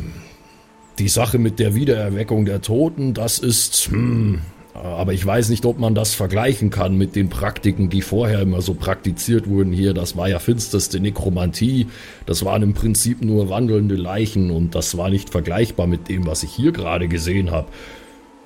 die 0.98 1.08
Sache 1.08 1.38
mit 1.38 1.58
der 1.58 1.74
Wiedererweckung 1.74 2.44
der 2.46 2.62
Toten, 2.62 3.12
das 3.14 3.38
ist, 3.38 3.88
hm, 3.90 4.40
aber 4.74 5.12
ich 5.12 5.24
weiß 5.24 5.48
nicht, 5.50 5.64
ob 5.64 5.78
man 5.78 5.94
das 5.94 6.14
vergleichen 6.14 6.70
kann 6.70 6.96
mit 6.96 7.16
den 7.16 7.28
Praktiken, 7.28 7.88
die 7.90 8.02
vorher 8.02 8.40
immer 8.40 8.62
so 8.62 8.74
praktiziert 8.74 9.48
wurden 9.48 9.72
hier. 9.72 9.94
Das 9.94 10.16
war 10.16 10.28
ja 10.28 10.38
finsterste 10.38 11.00
Nekromantie. 11.00 11.88
Das 12.26 12.44
waren 12.44 12.62
im 12.62 12.74
Prinzip 12.74 13.22
nur 13.22 13.48
wandelnde 13.48 13.96
Leichen 13.96 14.50
und 14.50 14.74
das 14.74 14.96
war 14.96 15.10
nicht 15.10 15.30
vergleichbar 15.30 15.86
mit 15.86 16.08
dem, 16.08 16.26
was 16.26 16.42
ich 16.42 16.52
hier 16.52 16.72
gerade 16.72 17.08
gesehen 17.08 17.50
habe. 17.50 17.68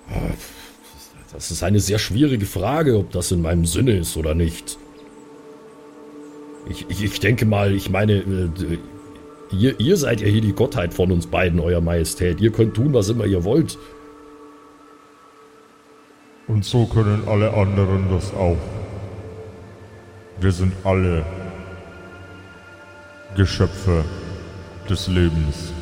Äh, 0.08 0.34
Das 1.32 1.50
ist 1.52 1.62
eine 1.62 1.78
sehr 1.78 1.98
schwierige 1.98 2.46
Frage, 2.46 2.98
ob 2.98 3.12
das 3.12 3.30
in 3.30 3.40
meinem 3.42 3.64
Sinne 3.64 3.92
ist 3.92 4.16
oder 4.16 4.34
nicht. 4.34 4.78
Ich, 6.68 6.86
ich, 6.88 7.04
ich 7.04 7.20
denke 7.20 7.46
mal, 7.46 7.72
ich 7.72 7.90
meine, 7.90 8.18
äh, 8.18 8.78
ihr, 9.50 9.78
ihr 9.80 9.96
seid 9.96 10.20
ja 10.20 10.26
hier 10.28 10.40
die 10.40 10.52
Gottheit 10.52 10.94
von 10.94 11.10
uns 11.10 11.26
beiden, 11.26 11.60
Euer 11.60 11.80
Majestät. 11.80 12.40
Ihr 12.40 12.52
könnt 12.52 12.74
tun, 12.74 12.92
was 12.92 13.08
immer 13.08 13.26
ihr 13.26 13.44
wollt. 13.44 13.78
Und 16.46 16.64
so 16.64 16.86
können 16.86 17.22
alle 17.28 17.54
anderen 17.54 18.10
das 18.10 18.34
auch. 18.34 18.58
Wir 20.40 20.52
sind 20.52 20.72
alle 20.84 21.24
Geschöpfe 23.36 24.04
des 24.88 25.06
Lebens 25.06 25.72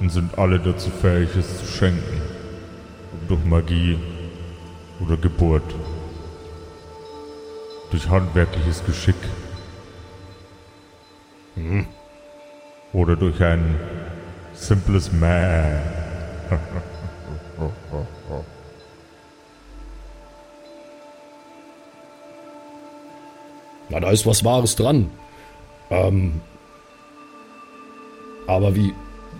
und 0.00 0.10
sind 0.10 0.36
alle 0.38 0.58
dazu 0.58 0.90
fähig, 0.90 1.30
es 1.38 1.58
zu 1.60 1.66
schenken. 1.66 2.20
Ob 3.14 3.28
durch 3.28 3.44
Magie 3.44 3.98
oder 5.00 5.16
Geburt. 5.16 5.74
Durch 7.90 8.08
handwerkliches 8.08 8.84
Geschick. 8.84 9.16
Oder 12.92 13.16
durch 13.16 13.42
ein 13.42 13.76
simples 14.54 15.10
Mäh. 15.12 15.80
Na, 23.88 24.00
da 24.00 24.10
ist 24.10 24.26
was 24.26 24.44
Wahres 24.44 24.76
dran. 24.76 25.10
Ähm, 25.90 26.40
aber 28.46 28.74
wie, 28.74 28.92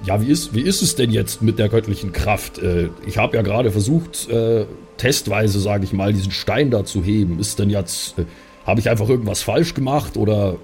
ja, 0.05 0.21
wie 0.21 0.29
ist, 0.31 0.55
wie 0.55 0.61
ist 0.61 0.83
es 0.83 0.95
denn 0.95 1.11
jetzt 1.11 1.43
mit 1.43 1.59
der 1.59 1.69
göttlichen 1.69 2.13
Kraft? 2.13 2.59
Äh, 2.59 2.91
ich 3.07 3.19
habe 3.19 3.37
ja 3.37 3.43
gerade 3.43 3.71
versucht, 3.73 4.29
äh, 4.29 4.67
testweise, 4.97 5.61
sage 5.61 5.85
ich 5.85 5.93
mal, 5.93 6.13
diesen 6.13 6.31
Stein 6.33 6.71
da 6.71 6.85
zu 6.85 7.03
heben. 7.03 7.39
Ist 7.39 7.59
denn 7.59 7.71
jetzt, 7.71 8.19
äh, 8.19 8.25
habe 8.65 8.81
ich 8.81 8.89
einfach 8.89 9.09
irgendwas 9.09 9.43
falsch 9.43 9.75
gemacht 9.75 10.17
oder, 10.17 10.57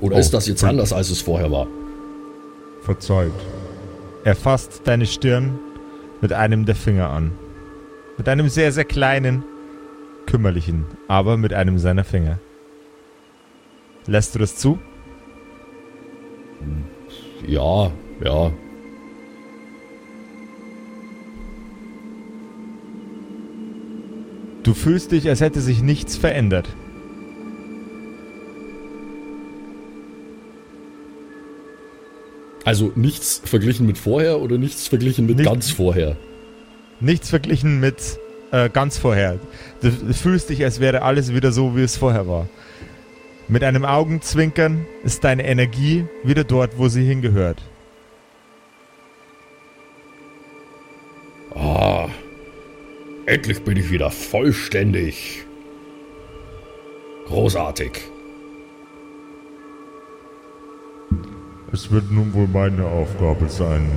oder 0.00 0.16
Oh, 0.16 0.18
ist 0.18 0.32
das 0.34 0.46
jetzt 0.46 0.64
anders, 0.64 0.92
als 0.92 1.10
es 1.10 1.20
vorher 1.20 1.50
war? 1.50 1.66
Verzeiht. 2.82 3.32
Er 4.24 4.34
fasst 4.34 4.82
deine 4.84 5.06
Stirn 5.06 5.58
mit 6.20 6.32
einem 6.32 6.64
der 6.64 6.74
Finger 6.74 7.10
an. 7.10 7.32
Mit 8.18 8.28
einem 8.28 8.48
sehr, 8.48 8.72
sehr 8.72 8.84
kleinen, 8.84 9.44
kümmerlichen, 10.26 10.86
aber 11.08 11.36
mit 11.36 11.52
einem 11.52 11.78
seiner 11.78 12.04
Finger. 12.04 12.38
Lässt 14.06 14.34
du 14.34 14.38
das 14.38 14.56
zu? 14.56 14.78
Ja, 17.46 17.90
ja. 18.22 18.52
Du 24.62 24.74
fühlst 24.74 25.10
dich, 25.10 25.28
als 25.28 25.40
hätte 25.40 25.60
sich 25.60 25.82
nichts 25.82 26.16
verändert. 26.16 26.68
Also 32.64 32.92
nichts 32.94 33.42
verglichen 33.44 33.86
mit 33.86 33.98
vorher 33.98 34.40
oder 34.40 34.56
nichts 34.58 34.86
verglichen 34.88 35.26
mit 35.26 35.36
Nicht- 35.38 35.46
ganz 35.48 35.70
vorher? 35.70 36.16
Nichts 37.00 37.30
verglichen 37.30 37.80
mit 37.80 37.96
äh, 38.52 38.68
ganz 38.68 38.98
vorher. 38.98 39.38
Du, 39.80 39.90
du 39.90 40.14
fühlst 40.14 40.48
dich, 40.50 40.62
als 40.62 40.78
wäre 40.78 41.02
alles 41.02 41.34
wieder 41.34 41.50
so, 41.50 41.76
wie 41.76 41.82
es 41.82 41.96
vorher 41.96 42.28
war. 42.28 42.48
Mit 43.48 43.64
einem 43.64 43.84
Augenzwinkern 43.84 44.86
ist 45.02 45.24
deine 45.24 45.44
Energie 45.46 46.04
wieder 46.22 46.44
dort, 46.44 46.78
wo 46.78 46.88
sie 46.88 47.04
hingehört. 47.04 47.60
Ah, 51.54 52.08
endlich 53.26 53.62
bin 53.64 53.76
ich 53.76 53.90
wieder 53.90 54.10
vollständig. 54.10 55.44
Großartig. 57.26 57.92
Es 61.72 61.90
wird 61.90 62.10
nun 62.10 62.34
wohl 62.34 62.48
meine 62.48 62.84
Aufgabe 62.84 63.48
sein, 63.48 63.90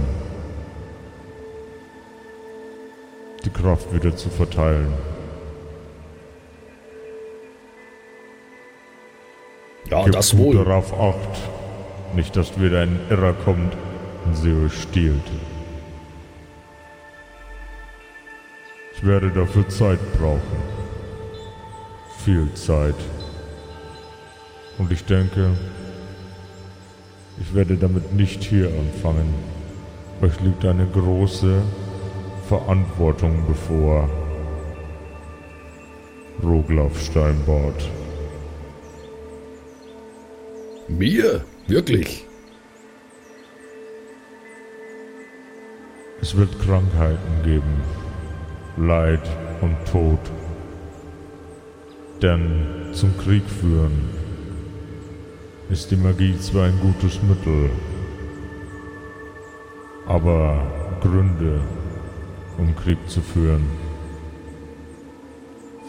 die 3.44 3.50
Kraft 3.50 3.94
wieder 3.94 4.16
zu 4.16 4.30
verteilen. 4.30 4.94
Ja, 9.90 10.04
Gebt 10.04 10.16
das 10.16 10.38
wohl. 10.38 10.56
darauf 10.56 10.98
acht, 10.98 11.42
nicht 12.16 12.36
dass 12.38 12.58
wieder 12.60 12.82
ein 12.82 12.98
Irrer 13.10 13.34
kommt 13.34 13.76
und 14.26 14.36
sie 14.36 14.54
euch 14.54 14.82
stiehlt. 14.82 15.22
Ich 18.96 19.06
werde 19.06 19.30
dafür 19.32 19.68
Zeit 19.68 20.00
brauchen. 20.18 20.42
Viel 22.24 22.52
Zeit. 22.54 22.96
Und 24.78 24.92
ich 24.94 25.04
denke, 25.04 25.52
ich 27.40 27.54
werde 27.54 27.76
damit 27.76 28.14
nicht 28.14 28.44
hier 28.44 28.68
anfangen. 28.68 29.34
Euch 30.22 30.40
liegt 30.42 30.66
eine 30.66 30.88
große 30.88 31.62
Verantwortung 32.48 33.44
bevor. 33.48 34.10
Roglaf 36.44 37.00
Steinbart. 37.02 37.90
Mir? 40.88 41.44
Wirklich? 41.68 42.26
Es 46.22 46.36
wird 46.36 46.60
Krankheiten 46.60 47.44
geben, 47.44 47.82
Leid 48.78 49.28
und 49.62 49.76
Tod. 49.92 50.20
Denn 52.22 52.90
zum 52.94 53.18
Krieg 53.18 53.44
führen 53.50 54.25
ist 55.70 55.91
die 55.91 55.95
Magie 55.95 56.38
zwar 56.39 56.66
ein 56.66 56.80
gutes 56.80 57.20
Mittel, 57.24 57.70
aber 60.07 60.63
Gründe, 61.01 61.61
um 62.57 62.76
Krieg 62.76 62.97
zu 63.07 63.22
führen, 63.22 63.66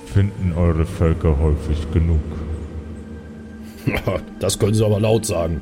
finden 0.07 0.55
eure 0.57 0.87
Völker 0.87 1.39
häufig 1.39 1.91
genug. 1.93 2.23
Das 4.41 4.59
können 4.59 4.75
Sie 4.75 4.85
aber 4.85 4.99
laut 4.99 5.27
sagen. 5.27 5.61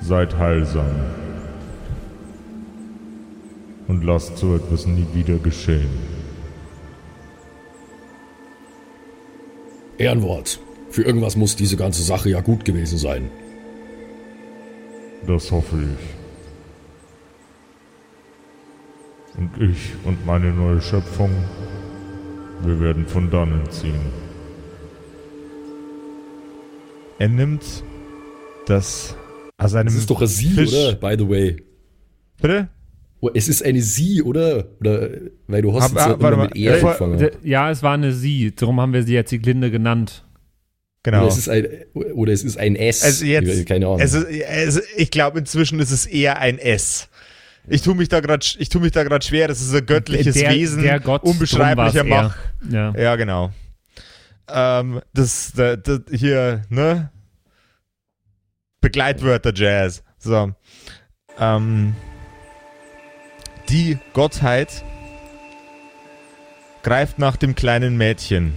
Seid 0.00 0.36
heilsam. 0.38 0.90
Und 3.86 4.04
lasst 4.04 4.38
so 4.38 4.56
etwas 4.56 4.86
nie 4.86 5.06
wieder 5.14 5.36
geschehen. 5.36 5.90
Ehrenwort. 9.98 10.60
Für 10.90 11.02
irgendwas 11.02 11.36
muss 11.36 11.54
diese 11.54 11.76
ganze 11.76 12.02
Sache 12.02 12.30
ja 12.30 12.40
gut 12.40 12.64
gewesen 12.64 12.98
sein. 12.98 13.30
Das 15.26 15.50
hoffe 15.50 15.76
ich. 15.76 16.06
Und 19.38 19.50
ich 19.70 19.92
und 20.04 20.24
meine 20.26 20.52
neue 20.52 20.80
Schöpfung, 20.80 21.30
wir 22.64 22.80
werden 22.80 23.06
von 23.06 23.30
dannen 23.30 23.62
ziehen. 23.70 23.94
Er 27.18 27.28
nimmt 27.28 27.62
das 28.66 29.16
aus 29.58 29.74
einem 29.74 29.88
Es 29.88 29.94
ist 29.94 30.10
doch 30.10 30.20
ein 30.22 30.26
Sie, 30.26 30.48
Fisch. 30.50 30.72
oder? 30.72 30.94
By 30.94 31.16
the 31.18 31.28
way. 31.28 31.62
Bitte? 32.40 32.68
Oh, 33.20 33.28
Es 33.34 33.48
ist 33.48 33.62
eine 33.62 33.82
Sie, 33.82 34.22
oder? 34.22 34.64
Oder 34.80 35.10
weil 35.46 35.60
du 35.62 35.74
hast 35.74 35.82
Hab- 35.84 35.90
jetzt 35.92 36.06
ja 36.06 36.12
ah, 36.26 36.28
immer 36.32 36.44
mit 36.44 36.56
er 36.56 36.76
Äh, 36.76 36.80
angefangen. 36.80 37.30
Ja, 37.42 37.70
es 37.70 37.82
war 37.82 37.92
eine 37.94 38.12
Sie, 38.12 38.54
darum 38.54 38.80
haben 38.80 38.94
wir 38.94 39.02
sie 39.02 39.12
jetzt 39.14 39.30
die 39.30 39.38
Glinde 39.38 39.70
genannt. 39.70 40.24
Genau. 41.02 41.20
Oder 41.20 41.28
es 41.28 41.38
ist 41.38 41.48
ein, 41.48 41.66
oder 41.94 42.32
es 42.32 42.42
ist 42.44 42.58
ein 42.58 42.76
S. 42.76 43.02
Also 43.02 43.24
jetzt, 43.24 43.66
Keine 43.66 43.86
Ahnung. 43.86 44.00
Also, 44.00 44.24
also 44.48 44.80
ich 44.96 45.10
glaube 45.10 45.38
inzwischen 45.38 45.80
ist 45.80 45.90
es 45.90 46.04
eher 46.06 46.38
ein 46.38 46.58
S. 46.58 47.08
Ich 47.68 47.82
tue 47.82 47.94
mich 47.94 48.08
da 48.08 48.20
gerade, 48.20 48.44
ich 48.58 48.68
tue 48.68 48.80
mich 48.82 48.92
da 48.92 49.02
gerade 49.04 49.24
schwer. 49.24 49.48
Das 49.48 49.60
ist 49.60 49.74
ein 49.74 49.86
göttliches 49.86 50.34
Der- 50.34 50.50
Wesen, 50.50 50.82
der 50.82 51.00
Gott, 51.00 51.22
unbeschreiblicher 51.22 52.04
Macht. 52.04 52.38
Ja. 52.70 52.92
Ja, 52.96 53.16
genau. 53.16 53.50
Ähm, 54.52 55.00
das, 55.14 55.52
da, 55.54 55.76
da, 55.76 55.98
hier, 56.10 56.62
ne? 56.68 57.10
Begleitwörter 58.80 59.52
Jazz. 59.54 60.02
So. 60.18 60.52
Ähm, 61.38 61.94
die 63.68 63.98
Gottheit 64.12 64.82
greift 66.82 67.18
nach 67.18 67.36
dem 67.36 67.54
kleinen 67.54 67.96
Mädchen, 67.96 68.52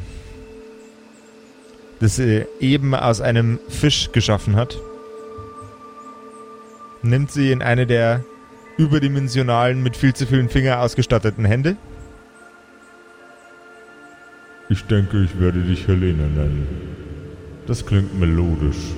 das 2.03 2.17
sie 2.17 2.45
eben 2.59 2.93
aus 2.93 3.21
einem 3.21 3.59
Fisch 3.69 4.11
geschaffen 4.11 4.57
hat, 4.57 4.77
nimmt 7.01 7.31
sie 7.31 7.49
in 7.49 7.61
eine 7.61 7.87
der 7.87 8.25
überdimensionalen, 8.77 9.81
mit 9.81 9.95
viel 9.95 10.13
zu 10.13 10.25
vielen 10.25 10.49
Fingern 10.49 10.79
ausgestatteten 10.79 11.45
Hände 11.45 11.77
Ich 14.67 14.83
denke, 14.83 15.23
ich 15.23 15.39
werde 15.39 15.61
dich 15.61 15.87
Helene 15.87 16.23
nennen. 16.23 16.67
Das 17.67 17.85
klingt 17.85 18.19
melodisch. 18.19 18.91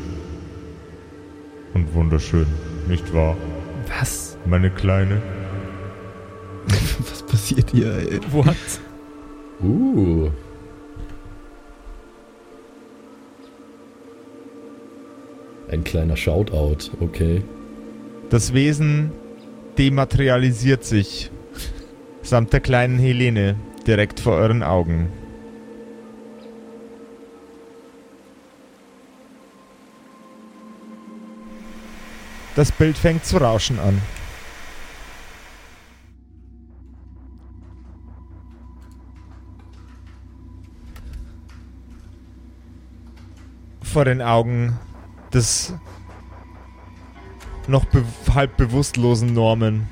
Und 1.75 1.93
wunderschön, 1.93 2.47
nicht 2.87 3.13
wahr? 3.13 3.37
Was? 3.99 4.35
Meine 4.47 4.71
Kleine? 4.71 5.21
Was 7.07 7.21
passiert 7.21 7.69
hier, 7.69 7.93
ey? 7.97 8.19
What? 8.31 8.55
uh. 9.61 10.31
Ein 15.71 15.83
kleiner 15.83 16.15
Shoutout, 16.15 16.91
okay. 16.99 17.41
Das 18.29 18.53
Wesen 18.53 19.11
dematerialisiert 19.77 20.83
sich 20.83 21.31
samt 22.25 22.53
der 22.53 22.59
kleinen 22.59 22.97
Helene 22.97 23.55
direkt 23.85 24.19
vor 24.19 24.33
euren 24.33 24.63
Augen. 24.63 25.11
Das 32.55 32.71
Bild 32.71 32.97
fängt 32.97 33.25
zu 33.25 33.37
rauschen 33.37 33.79
an. 33.79 34.01
Vor 43.83 44.05
den 44.05 44.21
Augen 44.21 44.79
des 45.33 45.73
noch 47.67 47.85
be 47.85 48.03
halb 48.33 48.57
bewusstlosen 48.57 49.33
Norman 49.33 49.87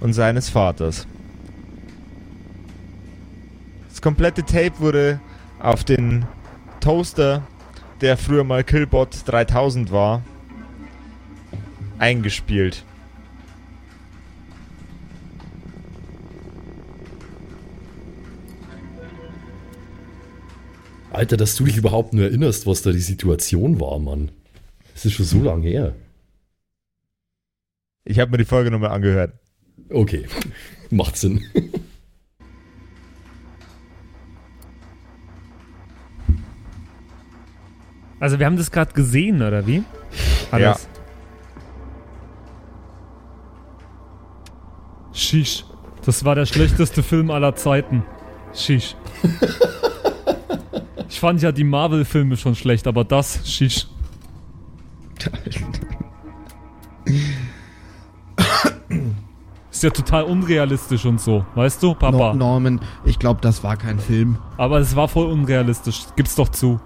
und 0.00 0.12
seines 0.12 0.48
Vaters. 0.48 1.06
Das 3.88 4.00
komplette 4.00 4.42
Tape 4.44 4.78
wurde 4.78 5.20
auf 5.58 5.84
den 5.84 6.26
Toaster, 6.80 7.42
der 8.00 8.16
früher 8.16 8.44
mal 8.44 8.62
Killbot 8.62 9.22
3000 9.26 9.90
war, 9.90 10.22
eingespielt. 11.98 12.84
Alter, 21.16 21.38
dass 21.38 21.56
du 21.56 21.64
dich 21.64 21.78
überhaupt 21.78 22.12
nur 22.12 22.26
erinnerst, 22.26 22.66
was 22.66 22.82
da 22.82 22.92
die 22.92 22.98
Situation 22.98 23.80
war, 23.80 23.98
Mann. 23.98 24.30
Das 24.92 25.06
ist 25.06 25.14
schon 25.14 25.24
so 25.24 25.42
lange 25.42 25.66
her. 25.66 25.94
Ich 28.04 28.18
habe 28.18 28.30
mir 28.30 28.36
die 28.36 28.44
Folge 28.44 28.70
nochmal 28.70 28.90
angehört. 28.90 29.32
Okay, 29.88 30.26
macht 30.90 31.16
Sinn. 31.16 31.42
Also 38.20 38.38
wir 38.38 38.44
haben 38.44 38.58
das 38.58 38.70
gerade 38.70 38.92
gesehen, 38.92 39.40
oder 39.40 39.66
wie? 39.66 39.82
Alles. 40.50 40.86
Shish. 45.14 45.64
Das 46.04 46.26
war 46.26 46.34
der 46.34 46.44
schlechteste 46.44 47.02
Film 47.02 47.30
aller 47.30 47.56
Zeiten. 47.56 48.04
Shish. 48.52 48.94
Ich 51.16 51.20
fand 51.20 51.40
ja 51.40 51.50
die 51.50 51.64
Marvel-Filme 51.64 52.36
schon 52.36 52.54
schlecht, 52.54 52.86
aber 52.86 53.02
das, 53.02 53.40
shish. 53.48 53.86
Ist 59.70 59.82
ja 59.82 59.88
total 59.88 60.24
unrealistisch 60.24 61.06
und 61.06 61.18
so, 61.18 61.46
weißt 61.54 61.82
du, 61.82 61.94
Papa? 61.94 62.10
Nor- 62.12 62.34
Norman, 62.34 62.80
ich 63.06 63.18
glaube, 63.18 63.40
das 63.40 63.64
war 63.64 63.78
kein 63.78 63.98
Film. 63.98 64.36
Aber 64.58 64.78
es 64.78 64.94
war 64.94 65.08
voll 65.08 65.28
unrealistisch. 65.28 66.02
Gib's 66.16 66.34
doch 66.34 66.50
zu. 66.50 66.80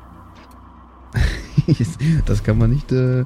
das 2.24 2.44
kann 2.44 2.56
man 2.56 2.70
nicht, 2.70 2.92
äh, 2.92 3.24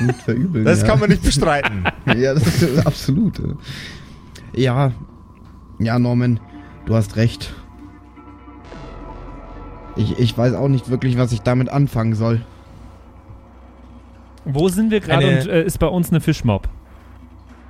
nicht 0.00 0.22
verübeln. 0.22 0.64
Das 0.64 0.80
ja. 0.80 0.86
kann 0.86 0.98
man 0.98 1.10
nicht 1.10 1.24
bestreiten. 1.24 1.84
ja, 2.06 2.32
das 2.32 2.62
ist 2.62 2.86
absolut. 2.86 3.38
äh. 3.38 3.52
Ja, 4.54 4.92
ja, 5.78 5.98
Norman, 5.98 6.40
du 6.86 6.94
hast 6.94 7.16
recht. 7.16 7.54
Ich, 9.98 10.18
ich 10.18 10.38
weiß 10.38 10.54
auch 10.54 10.68
nicht 10.68 10.88
wirklich, 10.90 11.18
was 11.18 11.32
ich 11.32 11.42
damit 11.42 11.68
anfangen 11.68 12.14
soll. 12.14 12.40
Wo 14.44 14.68
sind 14.68 14.90
wir 14.90 15.00
gerade 15.00 15.26
und 15.26 15.46
äh, 15.48 15.62
ist 15.64 15.78
bei 15.78 15.86
uns 15.88 16.10
eine 16.10 16.20
Fischmob? 16.20 16.68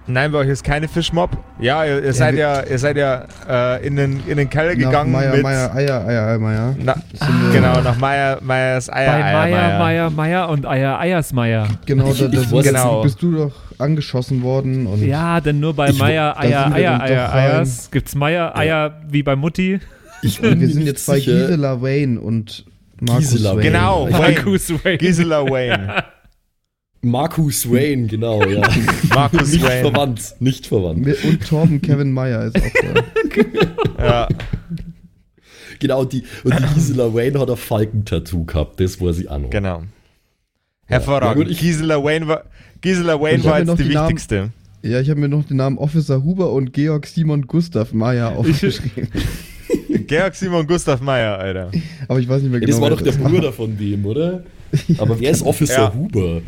Nein, 0.07 0.33
bei 0.33 0.39
euch 0.39 0.49
ist 0.49 0.65
keine 0.65 0.89
Fischmob. 0.89 1.31
Ja, 1.61 1.85
ihr, 1.85 2.03
ihr 2.03 2.13
seid 2.15 2.37
ja, 2.37 2.63
ihr 2.63 2.79
seid 2.79 2.97
ja 2.97 3.25
äh, 3.49 3.87
in 3.87 3.95
den 3.97 4.23
in 4.27 4.39
den 4.39 4.49
Keller 4.49 4.71
Nach 4.75 4.79
gegangen 4.79 5.13
Meier, 5.13 5.33
mit 5.35 5.43
Meier, 5.43 5.75
Eier, 5.75 6.07
Eier, 6.07 6.27
Eier, 6.29 6.39
Meier. 6.39 6.77
Na, 6.79 6.95
genau 7.53 7.81
nach 7.83 7.99
Meier 7.99 8.39
Meiers 8.41 8.91
Eier 8.91 9.07
bei 9.13 9.25
Eier, 9.25 9.33
Meier, 9.51 9.79
Meier, 9.79 10.11
Meier 10.11 10.49
und 10.49 10.67
Eier, 10.67 10.99
Eiersmeier. 10.99 11.69
Genau, 11.85 12.11
Ich- 12.11 12.21
da, 12.21 12.29
da 12.29 12.41
ich 12.41 12.49
genau. 12.65 13.03
bist 13.03 13.23
du 13.23 13.37
doch 13.37 13.53
angeschossen 13.79 14.43
worden 14.43 14.87
und 14.87 15.05
Ja, 15.05 15.41
denn 15.43 15.61
nur 15.61 15.75
bei 15.75 15.93
Meier, 15.93 16.39
Eier, 16.39 16.73
Eier, 16.73 17.03
Eier. 17.03 17.35
Eiers. 17.35 17.91
Gibt's 17.91 18.15
Meier, 18.15 18.57
Eier 18.57 18.93
wie 19.11 19.23
bei 19.23 19.37
Mutti? 19.37 19.81
Ich 20.23 20.43
wir 20.43 20.69
sind 20.69 20.83
jetzt 20.87 21.07
bei 21.07 21.19
sicher. 21.21 21.33
Gisela 21.47 21.81
Wayne 21.81 22.21
und 22.21 22.65
Markus 23.01 23.31
Gisela 23.31 23.51
Wayne. 23.57 23.63
Genau, 23.63 24.05
Wayne. 24.11 24.19
Markus 24.19 24.71
Wayne. 24.85 24.99
Gisela 24.99 25.45
Wayne. 25.51 26.05
Marcus 27.01 27.71
Wayne, 27.71 28.09
genau, 28.09 28.43
ja. 28.45 28.61
Markus 29.15 29.53
nicht 29.53 29.63
Wayne. 29.65 29.89
verwandt, 29.89 30.35
nicht 30.41 30.67
verwandt. 30.67 31.07
Und 31.25 31.47
Torben 31.47 31.81
Kevin 31.81 32.11
Meyer 32.13 32.47
ist 32.47 32.57
auch 32.57 32.95
da. 32.95 33.05
Ja. 34.05 34.29
Genau, 35.81 36.05
die, 36.05 36.25
und 36.43 36.59
die 36.59 36.75
Gisela 36.75 37.13
Wayne 37.15 37.39
hat 37.39 37.51
ein 37.51 37.57
Falkentattoo 37.57 38.45
gehabt, 38.45 38.81
das 38.81 39.01
war 39.01 39.13
sie 39.13 39.29
auch 39.29 39.39
noch. 39.39 39.51
Genau. 39.51 39.79
Ja, 39.79 39.87
Hervorragend. 40.87 41.45
gut, 41.45 41.53
ich- 41.53 41.61
Gisela 41.61 42.03
Wayne 42.03 42.27
war, 42.27 42.45
Gisela 42.81 43.21
Wayne 43.21 43.45
war 43.45 43.59
jetzt 43.59 43.69
noch 43.69 43.77
die 43.77 43.85
die 43.85 43.95
Namen- 43.95 44.09
wichtigste. 44.09 44.51
Ja, 44.83 45.01
ich 45.01 45.09
habe 45.11 45.21
mir 45.21 45.29
noch 45.29 45.45
den 45.45 45.57
Namen 45.59 45.79
Officer 45.79 46.23
Huber 46.25 46.53
und 46.53 46.73
Georg 46.73 47.07
Simon 47.07 47.47
Gustav 47.47 47.93
Meyer 47.93 48.37
aufgeschrieben. 48.37 49.09
Georg 50.07 50.35
Simon 50.35 50.67
Gustav 50.67 51.01
Meyer, 51.01 51.39
Alter. 51.39 51.71
Aber 52.09 52.19
ich 52.21 52.29
weiß 52.29 52.43
nicht 52.43 52.51
mehr 52.51 52.61
Ja, 52.61 52.67
genau. 52.67 52.79
das 52.79 52.81
war 52.83 52.91
doch 52.91 53.01
der 53.03 53.13
Bruder 53.13 53.53
von 53.53 53.77
dem, 53.77 54.05
oder? 54.05 54.43
Aber 54.99 55.19
wer 55.19 55.31
ist 55.31 55.43
Officer 55.43 55.75
Ja. 55.85 55.95
Huber? 55.95 56.43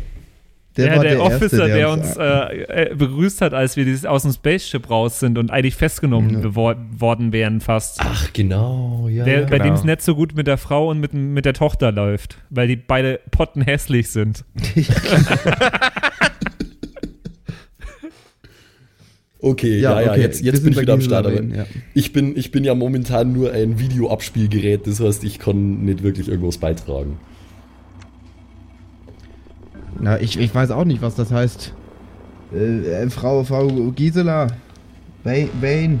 Der 0.77 0.85
ja, 0.85 0.95
war 0.95 1.03
der, 1.03 1.15
der 1.15 1.19
Erste, 1.19 1.35
Officer, 1.35 1.65
der, 1.67 1.75
der 1.75 1.89
uns 1.89 2.07
uns- 2.07 2.17
äh, 2.17 2.91
äh, 2.91 2.95
begrüßt 2.95 3.41
hat, 3.41 3.53
als 3.53 3.75
wir 3.75 3.83
dieses, 3.83 4.05
aus 4.05 4.21
dem 4.23 4.31
Spaceship 4.31 4.89
raus 4.89 5.19
sind 5.19 5.37
und 5.37 5.51
eigentlich 5.51 5.75
festgenommen 5.75 6.43
Ja. 6.43 6.55
worden 6.55 7.33
wären 7.33 7.59
fast. 7.59 7.99
Ach, 7.99 8.31
genau, 8.31 9.07
ja. 9.09 9.25
der, 9.25 9.41
ja. 9.41 9.45
Bei 9.47 9.57
dem 9.57 9.63
genau. 9.63 9.73
es 9.75 9.83
nicht 9.83 10.01
so 10.01 10.15
gut 10.15 10.33
mit 10.33 10.47
der 10.47 10.57
Frau 10.57 10.89
und 10.89 11.01
mit, 11.01 11.13
mit 11.13 11.43
der 11.43 11.53
Tochter 11.53 11.91
läuft, 11.91 12.37
weil 12.49 12.69
die 12.69 12.77
beide 12.77 13.19
Potten 13.31 13.61
hässlich 13.63 14.07
sind. 14.09 14.45
Okay, 19.43 19.79
ja, 19.79 19.99
ja, 19.99 20.11
okay, 20.11 20.21
jetzt, 20.21 20.41
jetzt 20.41 20.63
bin 20.63 20.73
ich 20.73 20.79
wieder 20.79 20.93
am 20.93 21.01
Start. 21.01 21.25
Aber 21.25 21.35
Wayne, 21.35 21.57
ja. 21.57 21.65
ich, 21.95 22.13
bin, 22.13 22.37
ich 22.37 22.51
bin 22.51 22.63
ja 22.63 22.75
momentan 22.75 23.33
nur 23.33 23.51
ein 23.51 23.79
Videoabspielgerät, 23.79 24.85
das 24.85 24.99
heißt, 24.99 25.23
ich 25.23 25.39
kann 25.39 25.83
nicht 25.83 26.03
wirklich 26.03 26.27
irgendwas 26.29 26.59
beitragen. 26.59 27.17
Na, 29.99 30.19
ich, 30.19 30.39
ich 30.39 30.53
weiß 30.53 30.69
auch 30.71 30.85
nicht, 30.85 31.01
was 31.01 31.15
das 31.15 31.31
heißt. 31.31 31.73
Äh, 32.53 33.03
äh, 33.03 33.09
Frau, 33.09 33.43
Frau 33.43 33.67
Gisela. 33.95 34.47
Wayne. 35.23 35.99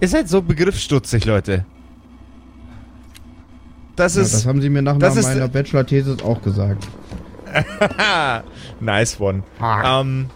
Ihr 0.00 0.08
seid 0.08 0.28
so 0.28 0.42
begriffsstutzig, 0.42 1.24
Leute. 1.26 1.64
Das 3.96 4.16
Ja, 4.16 4.22
ist. 4.22 4.32
das 4.34 4.46
haben 4.46 4.60
sie 4.62 4.70
mir 4.70 4.82
nach 4.82 4.96
ist- 4.98 5.22
meiner 5.22 5.48
Bachelor-Thesis 5.48 6.22
auch 6.22 6.40
gesagt. 6.42 6.88
nice 8.80 9.20
one. 9.20 9.42
Ähm, 9.60 10.26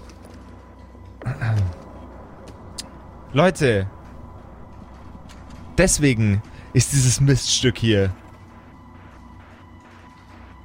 Leute, 3.33 3.91
deswegen 5.77 6.43
ist 6.73 6.93
dieses 6.93 7.21
Miststück 7.21 7.79
hier. 7.79 8.15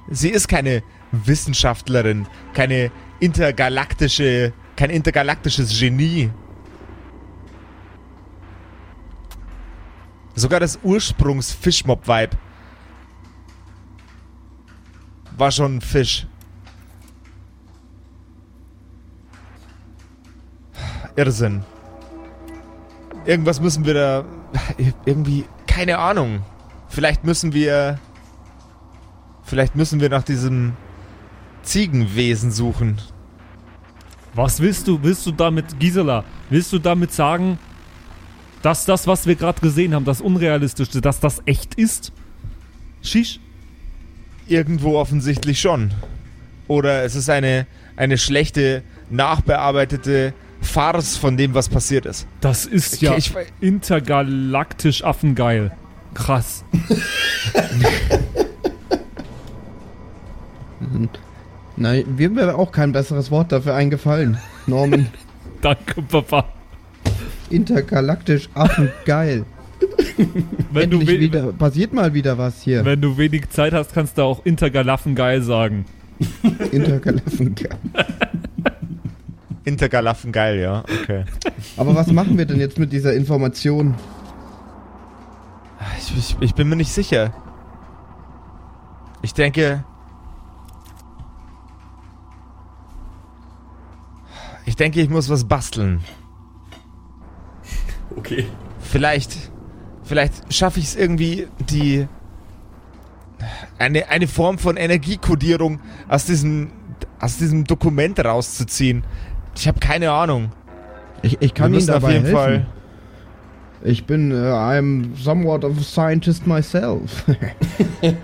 Sie 0.08 0.28
ist 0.28 0.48
keine 0.48 0.82
Wissenschaftlerin, 1.12 2.26
keine 2.52 2.90
intergalaktische, 3.20 4.52
kein 4.76 4.90
intergalaktisches 4.90 5.78
Genie. 5.78 6.30
Sogar 10.34 10.60
das 10.60 10.78
Ursprungs-Fischmob-Vibe 10.82 12.36
war 15.36 15.50
schon 15.50 15.76
ein 15.76 15.80
Fisch. 15.80 16.26
Irrsinn. 21.20 21.64
Irgendwas 23.26 23.60
müssen 23.60 23.84
wir 23.84 23.94
da. 23.94 24.24
Irgendwie. 25.04 25.44
Keine 25.66 25.98
Ahnung. 25.98 26.40
Vielleicht 26.88 27.24
müssen 27.24 27.52
wir. 27.52 27.98
Vielleicht 29.42 29.76
müssen 29.76 30.00
wir 30.00 30.08
nach 30.08 30.22
diesem 30.22 30.72
Ziegenwesen 31.62 32.50
suchen. 32.50 33.00
Was 34.34 34.60
willst 34.60 34.88
du, 34.88 35.02
willst 35.02 35.26
du 35.26 35.32
damit, 35.32 35.78
Gisela, 35.78 36.24
willst 36.48 36.72
du 36.72 36.78
damit 36.78 37.12
sagen, 37.12 37.58
dass 38.62 38.84
das, 38.86 39.06
was 39.06 39.26
wir 39.26 39.34
gerade 39.34 39.60
gesehen 39.60 39.92
haben, 39.94 40.04
das 40.04 40.20
Unrealistischste, 40.20 41.00
dass 41.00 41.20
das 41.20 41.42
echt 41.46 41.74
ist? 41.74 42.12
Shish? 43.02 43.40
Irgendwo 44.46 44.98
offensichtlich 44.98 45.60
schon. 45.60 45.90
Oder 46.68 47.02
es 47.04 47.16
ist 47.16 47.28
eine, 47.28 47.66
eine 47.96 48.16
schlechte, 48.16 48.84
nachbearbeitete 49.10 50.32
Farce 50.60 51.16
von 51.16 51.36
dem, 51.36 51.54
was 51.54 51.68
passiert 51.68 52.06
ist. 52.06 52.26
Das 52.40 52.66
ist 52.66 52.94
Okay, 52.96 53.06
ja 53.06 53.16
ich 53.16 53.32
intergalaktisch 53.60 55.02
affengeil. 55.04 55.72
Krass. 56.14 56.64
Nein, 61.76 62.04
mir 62.16 62.34
wäre 62.36 62.56
auch 62.56 62.72
kein 62.72 62.92
besseres 62.92 63.30
Wort 63.30 63.52
dafür 63.52 63.74
eingefallen. 63.74 64.38
Norman, 64.66 65.06
Danke, 65.62 66.02
Papa. 66.02 66.46
intergalaktisch 67.50 68.48
affengeil. 68.54 69.44
Wenn 70.72 70.90
du, 70.90 70.98
Endlich 70.98 71.08
we 71.16 71.20
wieder, 71.20 71.52
passiert 71.52 71.92
mal 71.94 72.12
wieder 72.12 72.36
was 72.36 72.60
hier. 72.62 72.84
wenn 72.84 73.00
du 73.00 73.16
wenig 73.16 73.48
Zeit 73.48 73.72
hast, 73.72 73.94
kannst 73.94 74.18
du 74.18 74.22
auch 74.22 74.44
intergalaffengeil 74.44 75.40
sagen. 75.42 75.86
Intergalaffengeil. 76.70 77.78
Intergalaffen 79.70 80.32
geil, 80.32 80.58
ja. 80.58 80.82
Okay. 81.02 81.24
Aber 81.76 81.94
was 81.94 82.08
machen 82.08 82.36
wir 82.36 82.44
denn 82.44 82.58
jetzt 82.58 82.78
mit 82.78 82.92
dieser 82.92 83.14
Information? 83.14 83.94
Ich, 85.98 86.16
ich, 86.16 86.36
ich 86.40 86.54
bin 86.54 86.68
mir 86.68 86.76
nicht 86.76 86.92
sicher. 86.92 87.32
Ich 89.22 89.32
denke. 89.32 89.84
Ich 94.66 94.76
denke, 94.76 95.00
ich 95.00 95.08
muss 95.08 95.28
was 95.30 95.44
basteln. 95.44 96.00
Okay. 98.16 98.46
Vielleicht. 98.80 99.50
Vielleicht 100.02 100.52
schaffe 100.52 100.80
ich 100.80 100.86
es 100.86 100.96
irgendwie, 100.96 101.46
die. 101.60 102.08
Eine, 103.78 104.08
eine 104.08 104.26
Form 104.26 104.58
von 104.58 104.76
Energiekodierung 104.76 105.80
aus 106.08 106.26
diesem, 106.26 106.72
aus 107.20 107.38
diesem 107.38 107.64
Dokument 107.64 108.18
rauszuziehen. 108.22 109.04
Ich 109.56 109.68
habe 109.68 109.80
keine 109.80 110.10
Ahnung. 110.10 110.52
Ich, 111.22 111.40
ich 111.40 111.54
kann 111.54 111.74
Ihnen 111.74 111.86
dabei 111.86 112.06
auf 112.06 112.12
jeden 112.12 112.24
helfen. 112.24 112.36
Fall. 112.36 112.66
Ich 113.82 114.04
bin, 114.04 114.30
äh, 114.30 114.34
I'm 114.34 115.16
somewhat 115.16 115.64
of 115.64 115.78
a 115.78 115.82
scientist 115.82 116.46
myself. 116.46 117.24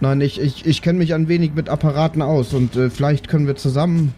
Nein, 0.00 0.20
ich, 0.20 0.40
ich, 0.40 0.66
ich 0.66 0.82
kenne 0.82 0.98
mich 0.98 1.14
ein 1.14 1.28
wenig 1.28 1.54
mit 1.54 1.68
Apparaten 1.68 2.22
aus 2.22 2.54
und 2.54 2.76
äh, 2.76 2.90
vielleicht 2.90 3.28
können 3.28 3.46
wir 3.46 3.56
zusammen. 3.56 4.14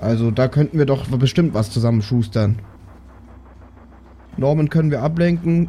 Also 0.00 0.30
da 0.30 0.48
könnten 0.48 0.76
wir 0.76 0.86
doch 0.86 1.06
bestimmt 1.06 1.54
was 1.54 1.70
zusammenschustern. 1.70 2.58
Norman 4.36 4.68
können 4.68 4.90
wir 4.90 5.02
ablenken. 5.02 5.68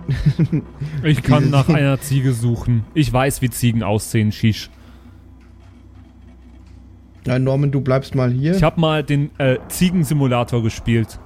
Ich 1.03 1.21
kann 1.21 1.51
nach 1.51 1.69
einer 1.69 1.99
Ziege 2.01 2.33
suchen. 2.33 2.83
Ich 2.95 3.13
weiß, 3.13 3.41
wie 3.43 3.49
Ziegen 3.51 3.83
aussehen, 3.83 4.31
Shish. 4.31 4.71
Nein, 7.25 7.43
Norman, 7.43 7.71
du 7.71 7.81
bleibst 7.81 8.13
mal 8.13 8.31
hier. 8.31 8.55
Ich 8.55 8.63
habe 8.63 8.79
mal 8.79 9.03
den 9.03 9.31
äh, 9.39 9.57
Ziegensimulator 9.67 10.61
gespielt. 10.61 11.19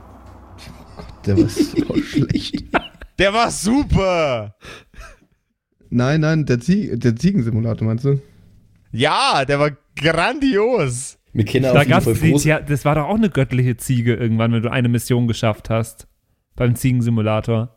Der 1.26 1.38
war 1.38 1.50
so 1.50 1.96
schlecht. 2.02 2.66
Der 3.18 3.34
war 3.34 3.52
super! 3.52 4.56
Nein, 5.90 6.22
nein, 6.22 6.46
der, 6.46 6.60
Zie 6.60 6.98
der 6.98 7.16
Ziegensimulator, 7.16 7.86
meinst 7.86 8.06
du? 8.06 8.22
Ja, 8.92 9.44
der 9.46 9.60
war 9.60 9.72
grandios! 9.96 11.18
Wir 11.34 11.46
kennen 11.46 11.64
Da 11.64 11.82
auf 11.82 12.06
jeden 12.06 12.40
Fall 12.40 12.48
ja, 12.48 12.60
das 12.60 12.86
war 12.86 12.96
doch 12.96 13.06
auch 13.06 13.16
eine 13.16 13.30
göttliche 13.30 13.78
Ziege 13.78 14.16
irgendwann, 14.16 14.52
wenn 14.52 14.64
du 14.64 14.72
eine 14.72 14.90
Mission 14.90 15.28
geschafft 15.28 15.70
hast. 15.70 16.08
Beim 16.56 16.76
Ziegensimulator. 16.76 17.76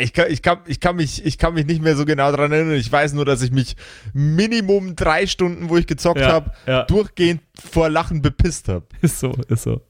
Ich 0.00 0.12
kann, 0.12 0.30
ich, 0.30 0.42
kann, 0.42 0.58
ich, 0.66 0.80
kann 0.80 0.96
mich, 0.96 1.24
ich 1.24 1.38
kann 1.38 1.54
mich 1.54 1.64
nicht 1.66 1.80
mehr 1.82 1.96
so 1.96 2.04
genau 2.04 2.30
dran 2.30 2.52
erinnern. 2.52 2.74
Ich 2.74 2.90
weiß 2.92 3.14
nur, 3.14 3.24
dass 3.24 3.40
ich 3.42 3.50
mich 3.52 3.74
Minimum 4.12 4.96
drei 4.96 5.26
Stunden, 5.26 5.68
wo 5.70 5.76
ich 5.78 5.86
gezockt 5.86 6.20
Ja, 6.20 6.28
habe, 6.32 6.52
ja. 6.66 6.82
durchgehend 6.84 7.40
vor 7.54 7.88
Lachen 7.88 8.20
bepisst 8.20 8.68
habe. 8.68 8.86
Ist 9.00 9.18
so, 9.20 9.32
ist 9.48 9.62
so. 9.62 9.80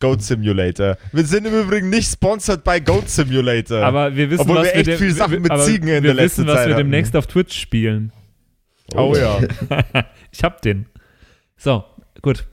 Goat 0.00 0.20
Simulator. 0.22 0.96
Wir 1.12 1.24
sind 1.24 1.46
im 1.46 1.54
Übrigen 1.60 1.88
nicht 1.88 2.10
sponsored 2.12 2.64
bei 2.64 2.80
Goat 2.80 3.08
Simulator. 3.08 3.82
Aber 3.84 4.14
wir 4.16 4.28
wissen, 4.30 4.40
Obwohl 4.42 4.56
was 4.56 4.64
wir 4.66 4.74
echt 4.74 4.86
dem- 4.88 4.98
viel 4.98 5.12
Sachen 5.14 5.40
mit 5.40 5.56
Ziegen 5.60 5.86
in 5.88 6.02
wir 6.02 6.12
der 6.12 6.14
letzten 6.14 6.42
wissen, 6.42 6.48
was 6.48 6.56
Zeit 6.56 6.66
wir 6.68 6.74
hatten. 6.74 6.84
demnächst 6.90 7.14
auf 7.16 7.26
Twitch 7.28 7.56
spielen. 7.58 8.12
oh 8.96 9.14
ja. 9.16 9.38
ich 10.32 10.42
hab 10.42 10.60
den. 10.60 10.86
So, 11.56 11.84
gut. 12.20 12.46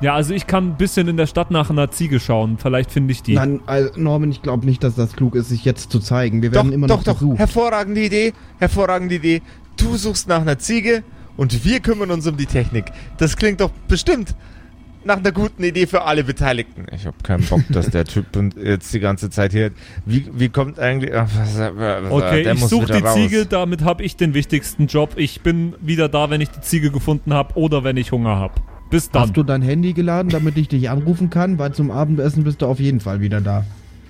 Ja, 0.00 0.14
also 0.14 0.32
ich 0.32 0.46
kann 0.46 0.68
ein 0.68 0.76
bisschen 0.76 1.08
in 1.08 1.16
der 1.16 1.26
Stadt 1.26 1.50
nach 1.50 1.68
einer 1.68 1.90
Ziege 1.90 2.20
schauen. 2.20 2.56
Vielleicht 2.58 2.90
finde 2.90 3.12
ich 3.12 3.22
die. 3.22 3.34
Nein, 3.34 3.60
also 3.66 3.90
Norman, 3.96 4.30
ich 4.30 4.40
glaube 4.40 4.64
nicht, 4.64 4.82
dass 4.82 4.94
das 4.94 5.12
klug 5.14 5.34
ist, 5.34 5.50
sich 5.50 5.64
jetzt 5.64 5.92
zu 5.92 6.00
zeigen. 6.00 6.40
Wir 6.40 6.50
Doch, 6.50 6.56
werden 6.56 6.72
immer 6.72 6.86
doch, 6.86 6.98
noch 6.98 7.04
doch. 7.04 7.18
gesucht. 7.18 7.38
Hervorragende 7.38 8.02
Idee. 8.02 8.32
Hervorragende 8.58 9.16
Idee. 9.16 9.42
Du 9.76 9.96
suchst 9.96 10.28
nach 10.28 10.40
einer 10.40 10.58
Ziege 10.58 11.02
und 11.36 11.64
wir 11.64 11.80
kümmern 11.80 12.10
uns 12.10 12.26
um 12.26 12.36
die 12.36 12.46
Technik. 12.46 12.86
Das 13.18 13.36
klingt 13.36 13.60
doch 13.60 13.70
bestimmt 13.88 14.34
nach 15.04 15.18
einer 15.18 15.32
guten 15.32 15.62
Idee 15.64 15.86
für 15.86 16.02
alle 16.02 16.24
Beteiligten. 16.24 16.86
Ich 16.94 17.06
habe 17.06 17.16
keinen 17.22 17.44
Bock, 17.44 17.62
dass 17.68 17.90
der 17.90 18.04
Typ 18.04 18.24
und 18.36 18.56
jetzt 18.56 18.92
die 18.92 19.00
ganze 19.00 19.30
Zeit 19.30 19.52
hier. 19.52 19.70
Wie, 20.06 20.26
wie 20.32 20.48
kommt 20.48 20.78
eigentlich. 20.78 21.14
Ach, 21.14 21.28
was, 21.34 21.58
was, 21.58 22.10
Okay, 22.10 22.42
der 22.42 22.54
ich 22.54 22.64
suche 22.64 22.86
die 22.86 22.92
raus. 23.04 23.14
Ziege, 23.14 23.46
damit 23.46 23.82
habe 23.84 24.02
ich 24.02 24.16
den 24.16 24.34
wichtigsten 24.34 24.86
Job. 24.86 25.14
Ich 25.16 25.42
bin 25.42 25.74
wieder 25.80 26.08
da, 26.08 26.30
wenn 26.30 26.40
ich 26.40 26.50
die 26.50 26.60
Ziege 26.60 26.90
gefunden 26.90 27.34
habe 27.34 27.54
oder 27.56 27.84
wenn 27.84 27.96
ich 27.96 28.12
Hunger 28.12 28.36
habe. 28.36 28.54
Bis 28.90 29.08
dann. 29.10 29.22
Hast 29.22 29.36
du 29.36 29.44
dein 29.44 29.62
Handy 29.62 29.92
geladen, 29.92 30.30
damit 30.30 30.56
ich 30.58 30.68
dich 30.68 30.90
anrufen 30.90 31.30
kann? 31.30 31.58
Weil 31.58 31.72
zum 31.72 31.90
Abendessen 31.90 32.42
bist 32.44 32.60
du 32.60 32.66
auf 32.66 32.80
jeden 32.80 33.00
Fall 33.00 33.20
wieder 33.20 33.40
da. 33.40 33.64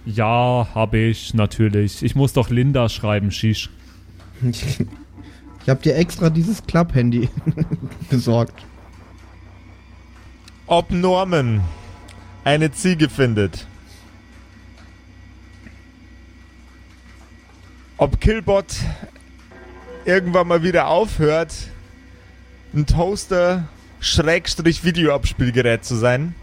Ja, 0.07 0.67
hab 0.75 0.95
ich, 0.95 1.35
natürlich. 1.35 2.03
Ich 2.03 2.15
muss 2.15 2.33
doch 2.33 2.49
Linda 2.49 2.89
schreiben, 2.89 3.31
Shish. 3.31 3.69
ich 4.43 5.69
hab 5.69 5.83
dir 5.83 5.97
extra 5.97 6.31
dieses 6.31 6.65
Club-Handy 6.67 7.29
besorgt. 8.11 8.65
Ob 10.67 10.91
Norman 10.91 11.61
eine 12.45 12.73
Ziege 12.73 13.11
findet. 13.11 13.67
Ob 17.99 18.19
Killbot 18.19 18.77
irgendwann 20.07 20.49
mal 20.49 20.63
wieder 20.63 20.89
aufhört, 20.89 21.53
einen 22.73 22.87
Toaster 22.87 23.69
Schrägstrich 24.01 24.83
Videoabspielgerät 24.83 25.85
zu 25.85 25.95
sein 25.95 26.35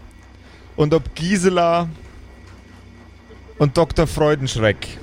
und 0.76 0.94
ob 0.94 1.14
Gisela 1.16 1.88
und 3.58 3.76
Dr. 3.76 4.06
Freudenschreck 4.06 4.98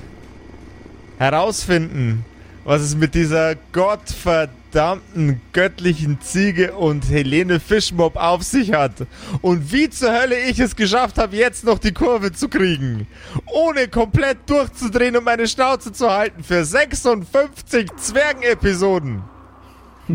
herausfinden, 1.18 2.24
was 2.64 2.80
es 2.80 2.96
mit 2.96 3.14
dieser 3.14 3.56
gottverdammten 3.72 5.40
göttlichen 5.52 6.18
Ziege 6.22 6.72
und 6.72 7.08
Helene 7.10 7.60
Fischmob 7.60 8.16
auf 8.16 8.42
sich 8.42 8.72
hat 8.72 9.06
und 9.42 9.70
wie 9.70 9.90
zur 9.90 10.12
Hölle 10.18 10.38
ich 10.40 10.58
es 10.58 10.74
geschafft 10.76 11.18
habe, 11.18 11.36
jetzt 11.36 11.62
noch 11.62 11.78
die 11.78 11.92
Kurve 11.92 12.32
zu 12.32 12.48
kriegen, 12.48 13.06
ohne 13.44 13.88
komplett 13.88 14.38
durchzudrehen 14.48 15.16
und 15.16 15.24
meine 15.24 15.46
Schnauze 15.46 15.92
zu 15.92 16.10
halten 16.10 16.42
für 16.42 16.64
56 16.64 17.94
Zwergen-Episoden. 17.96 19.22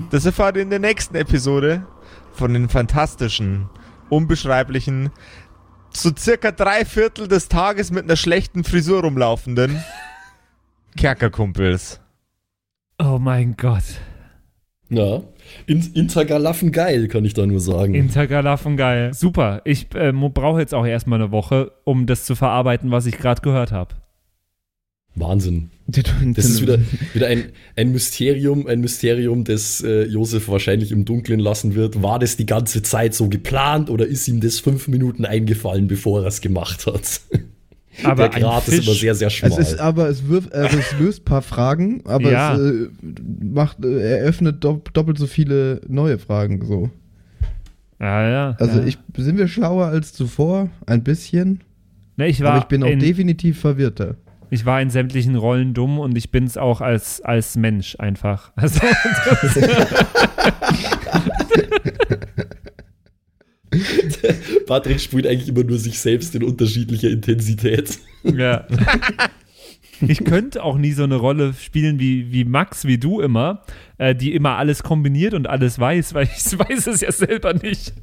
Das 0.10 0.26
erfahrt 0.26 0.56
ihr 0.56 0.64
in 0.64 0.72
der 0.72 0.80
nächsten 0.80 1.16
Episode 1.16 1.86
von 2.34 2.54
den 2.54 2.70
fantastischen, 2.70 3.70
unbeschreiblichen, 4.10 5.10
so 5.94 6.12
circa 6.18 6.52
drei 6.52 6.86
Viertel 6.86 7.28
des 7.28 7.50
Tages 7.50 7.92
mit 7.92 8.04
einer 8.06 8.16
schlechten 8.16 8.64
Frisur 8.64 9.02
rumlaufenden 9.02 9.84
Kerkerkumpels. 10.98 12.00
Oh 13.00 13.18
mein 13.20 13.56
Gott. 13.58 13.84
Ja, 14.90 15.22
In 15.68 15.82
Intergalaffen 15.94 16.74
geil, 16.74 17.08
kann 17.08 17.24
ich 17.24 17.34
da 17.34 17.46
nur 17.46 17.62
sagen. 17.62 17.96
Intergalaffen 17.96 18.76
geil. 18.76 19.14
Super. 19.14 19.62
Ich 19.64 19.88
äh, 19.96 20.12
brauche 20.12 20.60
jetzt 20.60 20.74
auch 20.74 20.86
erstmal 20.86 21.22
eine 21.22 21.32
Woche, 21.32 21.72
um 21.86 22.06
das 22.06 22.26
zu 22.26 22.36
verarbeiten, 22.36 22.92
was 22.92 23.06
ich 23.06 23.18
gerade 23.18 23.42
gehört 23.42 23.72
habe. 23.72 23.96
Wahnsinn. 25.16 25.70
Das 25.88 26.46
ist 26.46 26.62
wieder, 26.62 26.80
wieder 27.14 27.28
ein, 27.28 27.46
ein 27.76 27.92
Mysterium, 27.92 28.68
ein 28.68 28.80
Mysterium, 28.80 29.44
das 29.44 29.84
äh, 29.84 30.06
Josef 30.06 30.48
wahrscheinlich 30.48 30.92
im 30.92 31.04
Dunkeln 31.06 31.40
lassen 31.40 31.76
wird. 31.76 32.02
War 32.02 32.18
das 32.20 32.38
die 32.38 32.46
ganze 32.46 32.82
Zeit 32.82 33.14
so 33.14 33.28
geplant 33.28 33.90
oder 33.90 34.06
ist 34.06 34.28
ihm 34.28 34.40
das 34.40 34.60
fünf 34.60 34.88
Minuten 34.88 35.26
eingefallen, 35.26 35.88
bevor 35.88 36.22
er 36.22 36.28
es 36.28 36.40
gemacht 36.42 36.86
hat? 36.86 37.22
Aber 38.04 38.30
Der 38.30 38.42
Grad 38.42 38.68
ist 38.70 38.86
immer 38.86 38.96
sehr, 38.96 39.16
sehr 39.16 39.30
schmal. 39.30 39.52
Es 39.52 39.58
ist 39.58 39.80
aber, 39.80 40.08
es, 40.08 40.28
wirft, 40.30 40.54
also 40.54 40.78
es 40.78 40.98
löst 40.98 41.22
ein 41.22 41.26
paar 41.26 41.42
Fragen, 41.42 42.02
aber 42.06 42.32
Ja. 42.32 42.56
es 42.56 42.72
äh, 42.72 42.88
macht, 43.44 43.84
äh, 43.84 44.20
eröffnet 44.20 44.64
dopp 44.64 44.94
doppelt 44.94 45.18
so 45.18 45.28
viele 45.28 45.82
neue 45.90 46.18
Fragen. 46.18 46.66
So. 46.66 46.90
Ja, 48.00 48.30
ja. 48.30 48.56
Also 48.60 48.80
ja. 48.80 48.86
ich, 48.86 48.98
sind 49.18 49.38
wir 49.38 49.50
schlauer 49.50 49.88
als 49.88 50.14
zuvor? 50.14 50.70
Ein 50.86 51.04
bisschen. 51.04 51.60
Ne, 52.16 52.28
ich 52.28 52.42
war 52.42 52.52
aber 52.52 52.60
ich 52.60 52.66
bin 52.66 52.82
auch 52.84 52.88
in, 52.88 53.00
definitiv 53.00 53.60
verwirrter. 53.60 54.16
Ich 54.54 54.66
war 54.66 54.82
in 54.82 54.90
sämtlichen 54.90 55.38
Rollen 55.38 55.74
dumm 55.74 55.98
und 55.98 56.18
ich 56.18 56.30
bin 56.30 56.44
es 56.44 56.58
auch 56.58 56.82
als, 56.82 57.22
als 57.22 57.56
Mensch 57.56 57.96
einfach. 57.98 58.52
Also, 58.62 58.82
Patrick 64.68 65.00
spielt 65.00 65.26
eigentlich 65.26 65.48
immer 65.48 65.64
nur 65.64 65.78
sich 65.78 65.98
selbst 66.00 66.36
in 66.36 66.44
unterschiedlicher 66.44 67.10
Intensität. 67.10 67.98
ja. 68.24 68.68
Ich 70.02 70.26
könnte 70.26 70.64
auch 70.64 70.78
nie 70.78 70.92
so 70.92 71.04
eine 71.04 71.16
Rolle 71.16 71.54
spielen 71.54 72.00
wie, 72.00 72.34
wie 72.34 72.44
Max, 72.44 72.84
wie 72.86 72.98
du 72.98 73.22
immer, 73.22 73.64
äh, 73.98 74.14
die 74.14 74.34
immer 74.36 74.58
alles 74.58 74.84
kombiniert 74.84 75.34
und 75.34 75.48
alles 75.48 75.80
weiß, 75.80 76.14
weil 76.14 76.26
ich 76.36 76.60
weiß 76.60 76.88
es 76.88 77.00
ja 77.00 77.12
selber 77.14 77.54
nicht. 77.54 77.94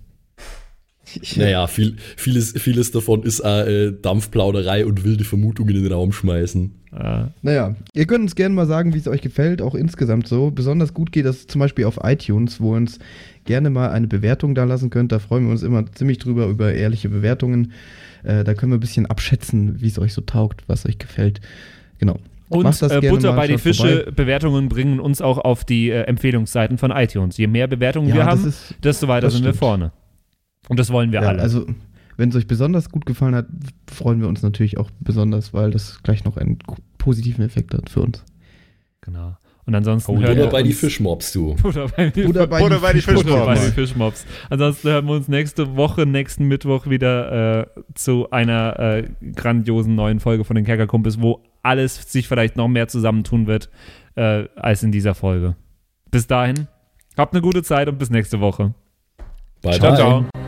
Naja, 1.37 1.67
viel, 1.67 1.97
vieles, 2.17 2.53
vieles 2.59 2.91
davon 2.91 3.23
ist 3.23 3.41
äh, 3.41 3.93
Dampfplauderei 4.03 4.85
und 4.87 5.05
wilde 5.05 5.25
Vermutungen 5.25 5.75
in 5.77 5.83
den 5.85 5.93
Raum 5.93 6.13
schmeißen. 6.13 6.73
Äh, 6.93 7.25
Naja, 7.43 7.75
ihr 7.95 8.07
könnt 8.07 8.23
uns 8.23 8.35
gerne 8.35 8.55
mal 8.55 8.67
sagen, 8.67 8.95
wie 8.95 8.99
es 8.99 9.09
euch 9.09 9.21
gefällt, 9.21 9.63
auch 9.63 9.75
insgesamt 9.75 10.27
so. 10.29 10.51
Besonders 10.51 10.95
gut 10.95 11.13
geht 11.13 11.25
das 11.27 11.47
zum 11.47 11.61
Beispiel 11.61 11.85
auf 11.85 11.99
iTunes, 12.03 12.61
wo 12.61 12.75
ihr 12.75 12.79
uns 12.79 12.99
gerne 13.45 13.71
mal 13.71 13.91
eine 13.91 14.07
Bewertung 14.07 14.55
da 14.55 14.65
lassen 14.65 14.91
könnt. 14.91 15.13
Da 15.13 15.19
freuen 15.19 15.45
wir 15.45 15.53
uns 15.53 15.63
immer 15.63 15.85
ziemlich 15.93 16.19
drüber, 16.19 16.47
über 16.47 16.73
ehrliche 16.73 17.09
Bewertungen. 17.09 17.73
Äh, 18.25 18.45
da 18.45 18.55
können 18.55 18.73
wir 18.73 18.77
ein 18.79 18.81
bisschen 18.81 19.07
abschätzen, 19.07 19.81
wie 19.81 19.89
es 19.89 19.99
euch 19.99 20.13
so 20.13 20.21
taugt, 20.23 20.65
was 20.67 20.85
euch 20.87 20.99
gefällt. 20.99 21.41
Genau. 21.99 22.19
und 22.49 22.65
äh, 22.83 23.01
Butter 23.09 23.31
mal, 23.31 23.37
bei 23.37 23.47
die 23.49 23.59
Fische 23.59 23.97
vorbei. 24.05 24.11
Bewertungen 24.13 24.69
bringen 24.69 25.01
uns 25.01 25.21
auch 25.21 25.39
auf 25.39 25.65
die 25.65 25.91
äh, 25.91 26.03
Empfehlungsseiten 26.03 26.79
von 26.79 26.91
iTunes. 26.91 27.37
Je 27.37 27.47
mehr 27.47 27.67
Bewertungen 27.67 28.09
Ja, 28.09 28.15
wir 28.17 28.27
haben, 28.27 28.47
ist- 28.49 28.75
desto 28.83 29.09
weiter 29.09 29.31
sind 29.31 29.41
wir 29.45 29.51
stimmt. 29.51 29.59
vorne. 29.59 29.93
Und 30.69 30.79
das 30.79 30.91
wollen 30.91 31.13
wir 31.13 31.23
Ja, 31.23 31.29
alle. 31.29 31.41
also, 31.43 31.67
wenn 32.17 32.31
es 32.31 32.37
euch 32.37 32.47
besonders 32.47 32.91
gut 32.91 33.07
gefallen 33.07 33.35
hat, 33.35 33.47
freuen 33.91 34.21
wir 34.21 34.29
uns 34.29 34.43
natürlich 34.43 34.79
auch 34.79 34.91
besonders, 35.01 35.55
weil 35.55 35.71
das 35.71 36.03
gleich 36.03 36.25
noch 36.25 36.37
einen 36.37 36.59
positiven 36.99 37.45
Effekt 37.45 37.75
hat 37.75 37.89
für 37.91 38.01
uns. 38.03 38.25
genau. 39.01 39.37
Und 39.65 39.75
ansonsten 39.75 40.13
Oder 40.17 40.29
hören 40.29 40.39
wir 40.39 40.47
bei 40.47 40.63
die 40.63 40.71
uns- 40.71 40.79
Fischmobs, 40.81 41.31
du. 41.31 41.55
Butter 41.63 41.89
bei 41.95 42.09
die, 42.09 42.25
Oder 42.25 42.47
bei, 42.47 42.63
Oder 42.65 42.79
bei 42.79 42.95
die 42.95 43.03
Fischmobs. 43.03 43.45
Bei 43.45 43.55
die 43.55 43.71
Fischmobs. 43.73 44.25
Ansonsten 44.49 44.89
hören 44.89 45.05
wir 45.07 45.13
uns 45.13 45.29
nächste 45.29 45.77
Woche, 45.77 46.07
nächsten 46.07 46.47
Mittwoch 46.49 46.87
wieder 46.87 47.61
äh, 47.61 47.67
zu 47.95 48.31
einer 48.31 48.79
äh, 48.79 49.09
grandiosen 49.37 49.95
neuen 49.95 50.21
Folge 50.21 50.45
von 50.45 50.57
den 50.57 50.65
Kerkerkumpels, 50.65 51.21
wo 51.21 51.43
alles 51.63 52.11
sich 52.11 52.29
vielleicht 52.29 52.57
noch 52.57 52.67
mehr 52.69 52.89
zusammentun 52.89 53.47
wird 53.47 53.69
äh, 54.15 54.45
als 54.57 54.83
in 54.83 54.91
dieser 54.91 55.15
Folge. 55.15 55.55
Bis 56.11 56.27
dahin, 56.27 56.67
habt 57.19 57.35
eine 57.35 57.43
gute 57.43 57.63
Zeit 57.63 57.89
und 57.91 57.99
bis 57.99 58.09
nächste 58.09 58.41
Woche. 58.41 58.73
Bye, 59.61 59.75
Ciao, 59.79 59.91
bye. 59.91 59.97
ciao. 59.99 60.48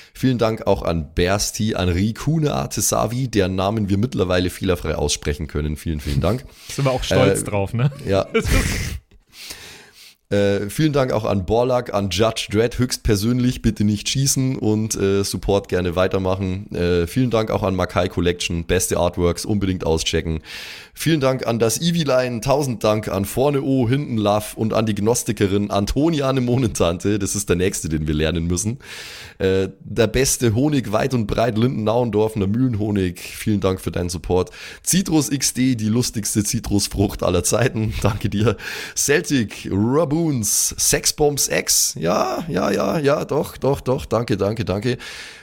Vielen 0.21 0.37
Dank 0.37 0.67
auch 0.67 0.83
an 0.83 1.15
Bersti, 1.15 1.73
an 1.73 1.89
Rikune 1.89 2.53
Artesavi, 2.53 3.27
deren 3.27 3.55
Namen 3.55 3.89
wir 3.89 3.97
mittlerweile 3.97 4.51
fehlerfrei 4.51 4.93
aussprechen 4.93 5.47
können. 5.47 5.77
Vielen, 5.77 5.99
vielen 5.99 6.21
Dank. 6.21 6.45
Sind 6.69 6.85
wir 6.85 6.91
auch 6.91 7.01
stolz 7.01 7.41
Äh, 7.41 7.43
drauf, 7.45 7.73
ne? 7.73 7.89
Ja. 8.05 8.27
Äh, 10.29 10.69
vielen 10.69 10.93
Dank 10.93 11.11
auch 11.11 11.25
an 11.25 11.45
Borlak, 11.45 11.93
an 11.93 12.09
Judge 12.09 12.47
Dredd 12.51 12.79
höchstpersönlich, 12.79 13.61
bitte 13.61 13.83
nicht 13.83 14.07
schießen 14.07 14.55
und 14.55 14.95
äh, 14.95 15.25
Support 15.25 15.67
gerne 15.67 15.97
weitermachen. 15.97 16.73
Äh, 16.73 17.05
vielen 17.05 17.31
Dank 17.31 17.51
auch 17.51 17.63
an 17.63 17.75
Makai 17.75 18.07
Collection, 18.07 18.63
beste 18.63 18.95
Artworks, 18.95 19.43
unbedingt 19.43 19.85
auschecken. 19.85 20.39
Vielen 21.01 21.19
Dank 21.19 21.47
an 21.47 21.57
das 21.57 21.81
Eviline, 21.81 22.41
tausend 22.41 22.83
Dank 22.83 23.07
an 23.07 23.25
Vorne 23.25 23.63
O, 23.63 23.89
Hinten 23.89 24.19
Love 24.19 24.55
und 24.55 24.71
an 24.71 24.85
die 24.85 24.93
Gnostikerin 24.93 25.71
Antoniane 25.71 26.41
Monentante, 26.41 27.17
das 27.17 27.35
ist 27.35 27.49
der 27.49 27.55
nächste, 27.55 27.89
den 27.89 28.05
wir 28.05 28.13
lernen 28.13 28.45
müssen. 28.45 28.77
Äh, 29.39 29.69
der 29.79 30.05
beste 30.05 30.53
Honig 30.53 30.91
weit 30.91 31.15
und 31.15 31.25
breit, 31.25 31.57
Linden-Nauendorfener 31.57 32.45
Mühlenhonig, 32.45 33.19
vielen 33.19 33.61
Dank 33.61 33.81
für 33.81 33.89
deinen 33.89 34.09
Support. 34.09 34.51
Citrus 34.85 35.31
XD, 35.31 35.73
die 35.73 35.89
lustigste 35.89 36.43
Zitrusfrucht 36.43 37.23
aller 37.23 37.43
Zeiten, 37.43 37.95
danke 38.03 38.29
dir. 38.29 38.55
Celtic, 38.95 39.67
Raboons, 39.71 40.75
Sexbombs 40.77 41.47
X, 41.47 41.95
ja, 41.99 42.45
ja, 42.47 42.69
ja, 42.69 42.99
ja, 42.99 43.25
doch, 43.25 43.57
doch, 43.57 43.81
doch, 43.81 44.05
danke, 44.05 44.37
danke, 44.37 44.65
danke. 44.65 44.99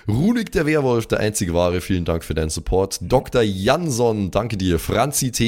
Runik 0.06 0.52
der 0.52 0.64
Werwolf, 0.66 1.06
der 1.06 1.18
einzige 1.18 1.52
wahre, 1.52 1.80
vielen 1.80 2.04
Dank 2.04 2.24
für 2.24 2.32
deinen 2.32 2.48
Support. 2.48 3.00
Dr. 3.02 3.42
Jansson, 3.42 4.30
danke 4.30 4.56
dir. 4.56 4.78
Franzi 4.78 5.32
T, 5.32 5.47